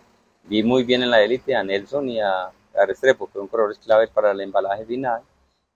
Vi 0.45 0.63
muy 0.63 0.85
bien 0.85 1.03
en 1.03 1.11
la 1.11 1.23
élite 1.23 1.55
a 1.55 1.63
Nelson 1.63 2.09
y 2.09 2.21
a, 2.21 2.47
a 2.47 2.87
Restrepo, 2.87 3.27
que 3.27 3.35
son 3.35 3.49
corredores 3.49 3.79
claves 3.79 4.11
para 4.11 4.33
el 4.33 4.41
embalaje 4.41 4.85
final 4.85 5.23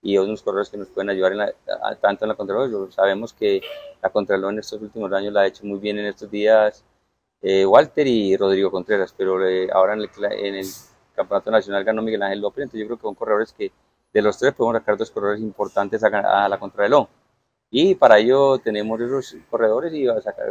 y 0.01 0.17
otros 0.17 0.41
corredores 0.43 0.69
que 0.69 0.77
nos 0.77 0.87
pueden 0.89 1.09
ayudar 1.09 1.33
en 1.33 1.99
tanto 1.99 2.25
en 2.25 2.29
la 2.29 2.35
Contralor. 2.35 2.91
Sabemos 2.93 3.33
que 3.33 3.61
la 4.01 4.09
Contralor 4.09 4.53
en 4.53 4.59
estos 4.59 4.81
últimos 4.81 5.11
años 5.13 5.33
la 5.33 5.41
ha 5.41 5.47
hecho 5.47 5.65
muy 5.65 5.79
bien 5.79 5.97
en 5.99 6.05
estos 6.05 6.29
días 6.29 6.83
eh, 7.41 7.65
Walter 7.65 8.07
y 8.07 8.35
Rodrigo 8.35 8.71
Contreras, 8.71 9.13
pero 9.15 9.45
eh, 9.47 9.69
ahora 9.71 9.93
en 9.93 10.01
el, 10.01 10.65
Campeonato 11.15 11.49
Nacional 11.49 11.83
ganó 11.83 12.03
Miguel 12.03 12.21
Ángel 12.21 12.41
López, 12.41 12.63
entonces 12.63 12.81
yo 12.81 12.85
creo 12.85 12.97
que 12.97 13.01
son 13.01 13.15
corredores 13.15 13.51
que 13.51 13.71
de 14.13 14.21
los 14.21 14.37
tres 14.37 14.53
podemos 14.53 14.79
sacar 14.79 14.97
dos 14.97 15.09
corredores 15.09 15.41
importantes 15.41 16.03
a, 16.03 16.47
la 16.47 16.59
Contralor. 16.59 17.07
Y 17.71 17.95
para 17.95 18.19
ello 18.19 18.59
tenemos 18.59 18.99
esos 19.01 19.35
corredores 19.49 19.93
y 19.93 20.05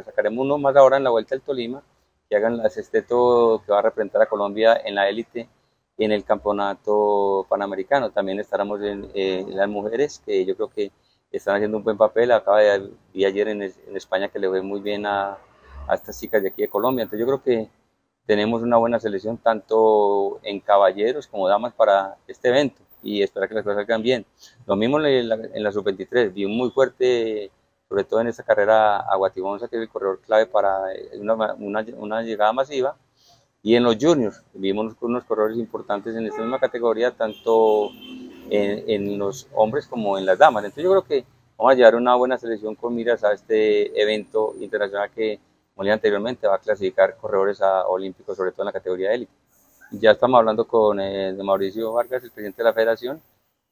sacaremos 0.05 0.45
uno 0.45 0.59
más 0.59 0.75
ahora 0.77 0.97
en 0.97 1.05
la 1.05 1.11
Vuelta 1.11 1.35
del 1.35 1.43
Tolima, 1.43 1.83
que 2.29 2.37
hagan 2.37 2.61
el 2.61 2.71
sexteto 2.71 3.63
que 3.65 3.73
va 3.73 3.79
a 3.79 3.83
representar 3.83 4.23
a 4.23 4.27
Colombia 4.27 4.81
en 4.85 4.97
la 4.97 5.09
élite 5.09 5.49
en 5.99 6.13
el 6.13 6.25
campeonato 6.25 7.47
panamericano. 7.49 8.11
También 8.11 8.41
estaremos 8.41 8.81
en, 8.83 9.57
las 9.57 9.69
mujeres, 9.69 10.23
que 10.25 10.45
yo 10.45 10.57
creo 10.57 10.69
que 10.69 10.93
están 11.33 11.57
haciendo 11.57 11.79
un 11.79 11.85
buen 11.85 11.97
papel. 11.97 12.33
Acaba 12.33 12.61
de 12.61 12.91
vi 13.13 13.25
ayer 13.25 13.49
en, 13.49 13.63
España 13.63 14.29
que 14.29 14.39
le 14.39 14.49
fue 14.49 14.63
muy 14.63 14.81
bien 14.81 15.07
a, 15.07 15.39
a, 15.89 15.95
estas 15.95 16.21
chicas 16.21 16.43
de 16.43 16.49
aquí 16.49 16.63
de 16.63 16.69
Colombia. 16.69 17.03
Entonces 17.05 17.21
yo 17.21 17.27
creo 17.27 17.43
que 17.43 17.69
tenemos 18.27 18.63
una 18.63 18.77
buena 18.77 19.01
selección 19.01 19.39
tanto 19.39 20.41
en 20.43 20.61
caballeros 20.61 21.27
como 21.27 21.49
damas 21.49 21.73
para 21.75 22.17
este 22.27 22.49
evento 22.49 22.83
y 23.03 23.23
esperar 23.23 23.49
que 23.49 23.55
las 23.55 23.65
cosas 23.65 23.79
salgan 23.79 24.03
bien. 24.03 24.27
Lo 24.67 24.77
mismo 24.77 25.01
en 25.01 25.29
la, 25.29 25.37
en 25.37 25.63
la 25.63 25.73
sub-23, 25.73 26.33
vi 26.33 26.45
un 26.45 26.57
muy 26.57 26.71
fuerte, 26.71 27.51
sobre 27.89 28.05
todo 28.05 28.21
en 28.21 28.27
esta 28.27 28.43
carrera 28.43 28.99
a 28.99 29.17
Guatibonza, 29.17 29.69
que 29.69 29.77
es 29.77 29.83
el 29.83 29.89
corredor 29.89 30.21
clave 30.21 30.47
para 30.47 30.81
una, 31.15 31.55
una, 31.55 31.87
una 31.97 32.23
llegada 32.23 32.53
masiva 32.53 32.97
y 33.67 33.75
en 33.75 33.83
los 33.83 33.97
juniors, 34.01 34.45
vimos 34.55 34.95
unos 35.01 35.25
corredores 35.25 35.59
importantes 35.59 36.15
en 36.15 36.25
esta 36.25 36.41
misma 36.41 36.61
categoría, 36.61 37.11
tanto 37.11 37.91
en, 38.49 39.19
los 39.19 39.49
hombres 39.55 39.89
como 39.89 40.17
en 40.17 40.25
las 40.25 40.39
damas. 40.39 40.63
Entonces 40.63 40.85
yo 40.85 40.91
creo 40.91 41.03
que 41.03 41.25
vamos 41.57 41.73
a 41.73 41.75
llevar 41.75 41.97
una 41.97 42.15
buena 42.15 42.39
selección 42.39 42.77
con 42.77 42.95
miras 42.95 43.25
a 43.25 43.33
este 43.33 44.01
evento 44.01 44.55
internacional 44.61 45.11
que, 45.11 45.41
como 45.75 45.83
le 45.83 45.91
anteriormente, 45.91 46.47
va 46.47 46.55
a 46.55 46.59
clasificar 46.61 47.17
corredores 47.17 47.61
a 47.61 47.89
olímpicos, 47.89 48.37
sobre 48.37 48.53
todo 48.53 48.63
en 48.63 48.67
la 48.67 48.73
categoría 48.73 49.13
élite. 49.13 49.33
Ya 49.91 50.13
estamos 50.13 50.39
hablando 50.39 50.65
con 50.69 51.01
eh, 51.01 51.37
Mauricio 51.43 51.93
Vargas, 51.93 52.23
el 52.23 52.31
presidente 52.31 52.63
de 52.63 52.69
la 52.69 52.73
federación, 52.73 53.21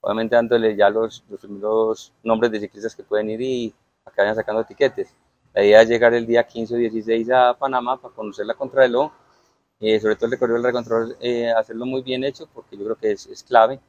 obviamente 0.00 0.34
dándole 0.34 0.74
ya 0.74 0.90
los, 0.90 1.22
los 1.30 2.12
nombres 2.24 2.50
de 2.50 2.58
ciclistas 2.58 2.96
que 2.96 3.04
pueden 3.04 3.30
ir 3.30 3.40
y 3.42 3.74
a 4.04 4.10
que 4.10 4.22
vayan 4.22 4.34
sacando 4.34 4.62
etiquetes. 4.62 5.14
La 5.52 5.62
idea 5.62 5.82
es 5.82 5.88
llegar 5.88 6.14
el 6.14 6.26
día 6.26 6.42
15 6.42 6.74
o 6.74 6.78
16 6.78 7.30
a 7.30 7.54
Panamá 7.54 7.96
para 7.96 8.12
conocer 8.12 8.44
la 8.44 8.54
contrarreloj 8.54 9.12
eh, 9.80 10.00
sobre 10.00 10.16
todo 10.16 10.26
el 10.26 10.32
recorrido 10.32 10.56
del 10.56 10.64
recontrol, 10.64 11.16
eh, 11.20 11.50
hacerlo 11.50 11.86
muy 11.86 12.02
bien 12.02 12.24
hecho, 12.24 12.48
porque 12.52 12.76
yo 12.76 12.84
creo 12.84 12.96
que 12.96 13.12
es, 13.12 13.26
es 13.26 13.42
clave, 13.42 13.80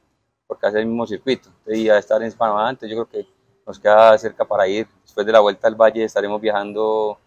porque 0.48 0.68
hace 0.68 0.80
el 0.80 0.88
mismo 0.88 1.08
circuito. 1.08 1.50
Y 1.68 1.90
a 1.90 1.98
estar 1.98 2.22
en 2.24 2.32
Panamá, 2.34 2.70
entonces 2.70 2.96
yo 2.96 3.06
creo 3.06 3.24
que 3.24 3.30
nos 3.66 3.80
queda 3.80 4.18
cerca 4.18 4.46
para 4.46 4.68
ir. 4.68 4.88
Después 5.04 5.26
de 5.26 5.32
la 5.32 5.40
vuelta 5.40 5.68
al 5.68 5.76
valle 5.76 6.04
estaremos 6.04 6.40
viajando 6.42 7.18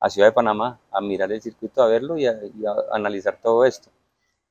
a 0.00 0.10
Ciudad 0.10 0.28
de 0.28 0.32
Panamá 0.32 0.80
a 0.90 1.00
mirar 1.00 1.30
el 1.32 1.40
circuito, 1.42 1.82
a 1.82 1.86
verlo 1.86 2.16
y 2.18 2.26
a, 2.26 2.36
analizar 2.92 3.38
todo 3.42 3.64
esto. 3.64 3.90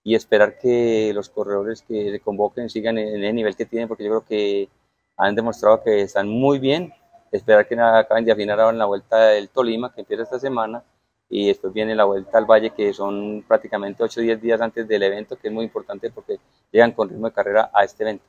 Y 0.04 0.16
esperar 0.16 0.58
que 0.58 1.12
los 1.14 1.30
corredores 1.30 1.82
que 1.84 2.12
se 2.12 2.20
convoquen 2.22 2.70
sigan 2.70 2.98
en, 2.98 3.24
el 3.24 3.36
nivel 3.36 3.56
que 3.56 3.66
tienen, 3.66 3.88
porque 3.88 4.04
yo 4.04 4.10
creo 4.12 4.26
que 4.26 4.70
han 5.18 5.36
demostrado 5.36 5.84
que 5.84 6.02
están 6.02 6.28
muy 6.28 6.60
bien. 6.60 6.94
Esperar 7.32 7.68
que 7.68 7.80
acaben 7.80 8.26
de 8.26 8.32
afinar 8.32 8.60
ahora 8.60 8.74
en 8.74 8.80
la 8.80 8.86
vuelta 8.86 9.18
del 9.28 9.50
Tolima, 9.50 9.94
que 9.94 10.02
empieza 10.02 10.24
esta 10.24 10.40
semana, 10.40 10.84
y 11.32 11.48
después 11.48 11.74
viene 11.74 11.96
la 11.96 12.04
vuelta 12.04 12.38
al 12.38 12.46
valle 12.46 12.72
que 12.72 12.94
son 12.94 13.44
prácticamente 13.48 14.04
8 14.04 14.20
o 14.20 14.24
10 14.24 14.42
días 14.42 14.60
antes 14.60 14.86
del 14.86 15.02
evento, 15.02 15.38
que 15.38 15.48
es 15.48 15.54
muy 15.54 15.64
importante 15.64 16.12
porque 16.12 16.38
llegan 16.72 16.92
con 16.92 17.10
ritmo 17.10 17.28
de 17.28 17.34
carrera 17.34 17.72
a 17.74 17.86
este 17.86 18.04
evento. 18.04 18.26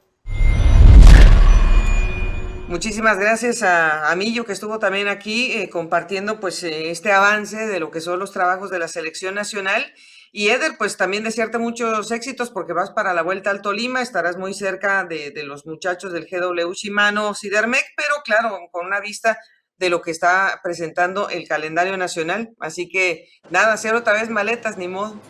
Muchísimas 2.69 3.19
gracias 3.19 3.65
a, 3.65 4.11
a 4.11 4.17
Millo 4.17 4.47
que 4.47 4.53
estuvo 4.53 4.79
también 4.79 5.09
aquí 5.09 5.53
eh, 5.53 5.69
compartiendo 5.69 6.39
pues 6.39 6.63
eh, 6.63 6.91
este 6.91 7.13
avance 7.13 7.67
de 7.67 7.81
lo 7.81 7.91
que 7.91 8.01
son 8.01 8.21
los 8.21 8.33
trabajos 8.33 8.71
de 8.71 8.79
la 8.79 8.89
selección 8.89 9.35
nacional. 9.35 9.85
Y 10.31 10.49
Eder, 10.49 10.79
pues 10.79 10.97
también 10.97 11.25
desearte 11.25 11.59
muchos 11.59 12.11
éxitos 12.11 12.51
porque 12.51 12.73
vas 12.73 12.91
para 12.93 13.13
la 13.13 13.23
vuelta 13.23 13.51
al 13.51 13.61
Tolima, 13.61 14.01
estarás 14.01 14.39
muy 14.39 14.55
cerca 14.55 15.05
de, 15.05 15.33
de 15.33 15.43
los 15.43 15.67
muchachos 15.67 16.13
del 16.13 16.27
GW 16.27 16.73
Shimano 16.73 17.35
Sidermec, 17.35 17.85
pero 17.97 18.15
claro, 18.25 18.59
con 18.71 18.87
una 18.87 19.01
vista 19.01 19.37
de 19.83 19.91
lo 19.91 20.01
que 20.01 20.13
está 20.13 20.61
presentando 20.63 21.29
el 21.29 21.49
calendario 21.49 21.97
nacional. 21.97 22.51
Así 22.61 22.89
que 22.89 23.29
nada, 23.51 23.73
hacer 23.73 23.95
otra 23.95 24.13
vez 24.13 24.31
maletas, 24.31 24.79
ni 24.79 24.87
modo. 24.87 25.21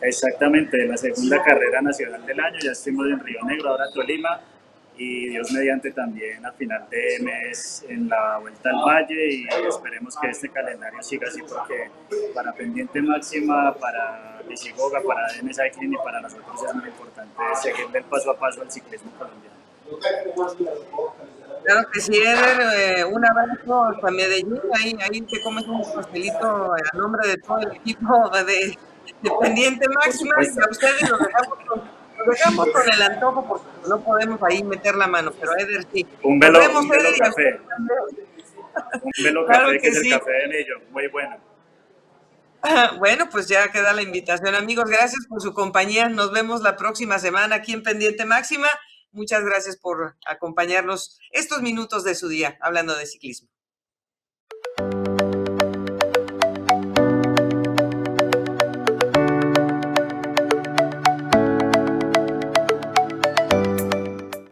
Exactamente, 0.00 0.86
la 0.86 0.96
segunda 0.96 1.42
carrera 1.42 1.80
nacional 1.80 2.26
del 2.26 2.40
año, 2.40 2.58
ya 2.60 2.72
estuvimos 2.72 3.06
en 3.06 3.20
Río 3.20 3.40
Negro, 3.44 3.70
ahora 3.70 3.84
Tolima, 3.94 4.40
y 4.96 5.28
Dios 5.28 5.52
mediante 5.52 5.92
también 5.92 6.44
a 6.44 6.50
final 6.52 6.88
de 6.90 7.18
mes 7.20 7.84
en 7.88 8.08
la 8.08 8.38
Vuelta 8.38 8.70
al 8.70 8.82
Valle 8.84 9.32
y 9.32 9.46
esperemos 9.68 10.16
que 10.20 10.30
este 10.30 10.48
calendario 10.48 11.00
siga 11.00 11.28
así 11.28 11.40
porque 11.42 11.88
para 12.34 12.52
Pendiente 12.52 13.00
Máxima, 13.00 13.72
para 13.74 14.42
Visigoga, 14.48 15.00
para 15.06 15.32
DN 15.34 15.54
Cycling 15.54 15.92
y 15.92 15.96
para 15.98 16.20
nosotros 16.20 16.64
es 16.66 16.74
muy 16.74 16.88
importante 16.88 17.36
seguir 17.62 17.86
del 17.90 18.02
paso 18.04 18.32
a 18.32 18.38
paso 18.38 18.62
al 18.62 18.72
ciclismo 18.72 19.12
colombiano. 19.12 19.56
Claro 21.68 21.86
que 21.92 22.00
sí, 22.00 22.16
Eder, 22.16 22.60
eh, 22.78 23.04
un 23.04 23.22
abrazo 23.26 23.84
hasta 23.84 24.10
Medellín, 24.10 24.58
ahí, 24.72 24.96
ahí 25.02 25.20
te 25.20 25.38
comes 25.42 25.66
un 25.66 25.82
pastelito 25.94 26.72
a 26.72 26.96
nombre 26.96 27.28
de 27.28 27.36
todo 27.36 27.58
el 27.58 27.72
equipo 27.76 28.30
de, 28.30 28.78
Pendiente 29.42 29.86
Máxima 29.90 30.36
y 30.40 30.46
a 30.46 30.70
ustedes 30.70 31.10
los 31.10 31.18
dejamos, 31.18 31.58
con, 31.66 31.82
dejamos 32.26 32.68
con 32.70 32.90
el 32.90 33.02
antojo 33.02 33.46
porque 33.46 33.66
no 33.86 34.00
podemos 34.00 34.42
ahí 34.44 34.64
meter 34.64 34.94
la 34.94 35.08
mano, 35.08 35.30
pero 35.38 35.54
Eder 35.58 35.84
sí. 35.92 36.06
Un 36.22 36.38
velo, 36.38 36.58
un 36.58 36.88
velo 36.88 37.10
café. 37.18 37.60
Un 39.02 39.24
velo 39.24 39.44
café 39.44 39.78
que, 39.78 39.88
es 39.88 39.96
el 39.98 40.10
café 40.10 40.30
de 40.30 40.60
ellos, 40.60 40.80
muy 40.90 41.06
bueno. 41.08 41.36
Bueno, 42.98 43.28
pues 43.30 43.46
ya 43.46 43.70
queda 43.70 43.92
la 43.92 44.00
invitación, 44.00 44.54
amigos. 44.54 44.88
Gracias 44.88 45.26
por 45.28 45.42
su 45.42 45.52
compañía. 45.52 46.08
Nos 46.08 46.32
vemos 46.32 46.62
la 46.62 46.76
próxima 46.76 47.18
semana 47.18 47.56
aquí 47.56 47.74
en 47.74 47.82
Pendiente 47.82 48.24
Máxima. 48.24 48.68
Muchas 49.12 49.44
gracias 49.44 49.76
por 49.76 50.16
acompañarnos 50.26 51.18
estos 51.30 51.62
minutos 51.62 52.04
de 52.04 52.14
su 52.14 52.28
día 52.28 52.58
hablando 52.60 52.96
de 52.96 53.06
ciclismo. 53.06 53.48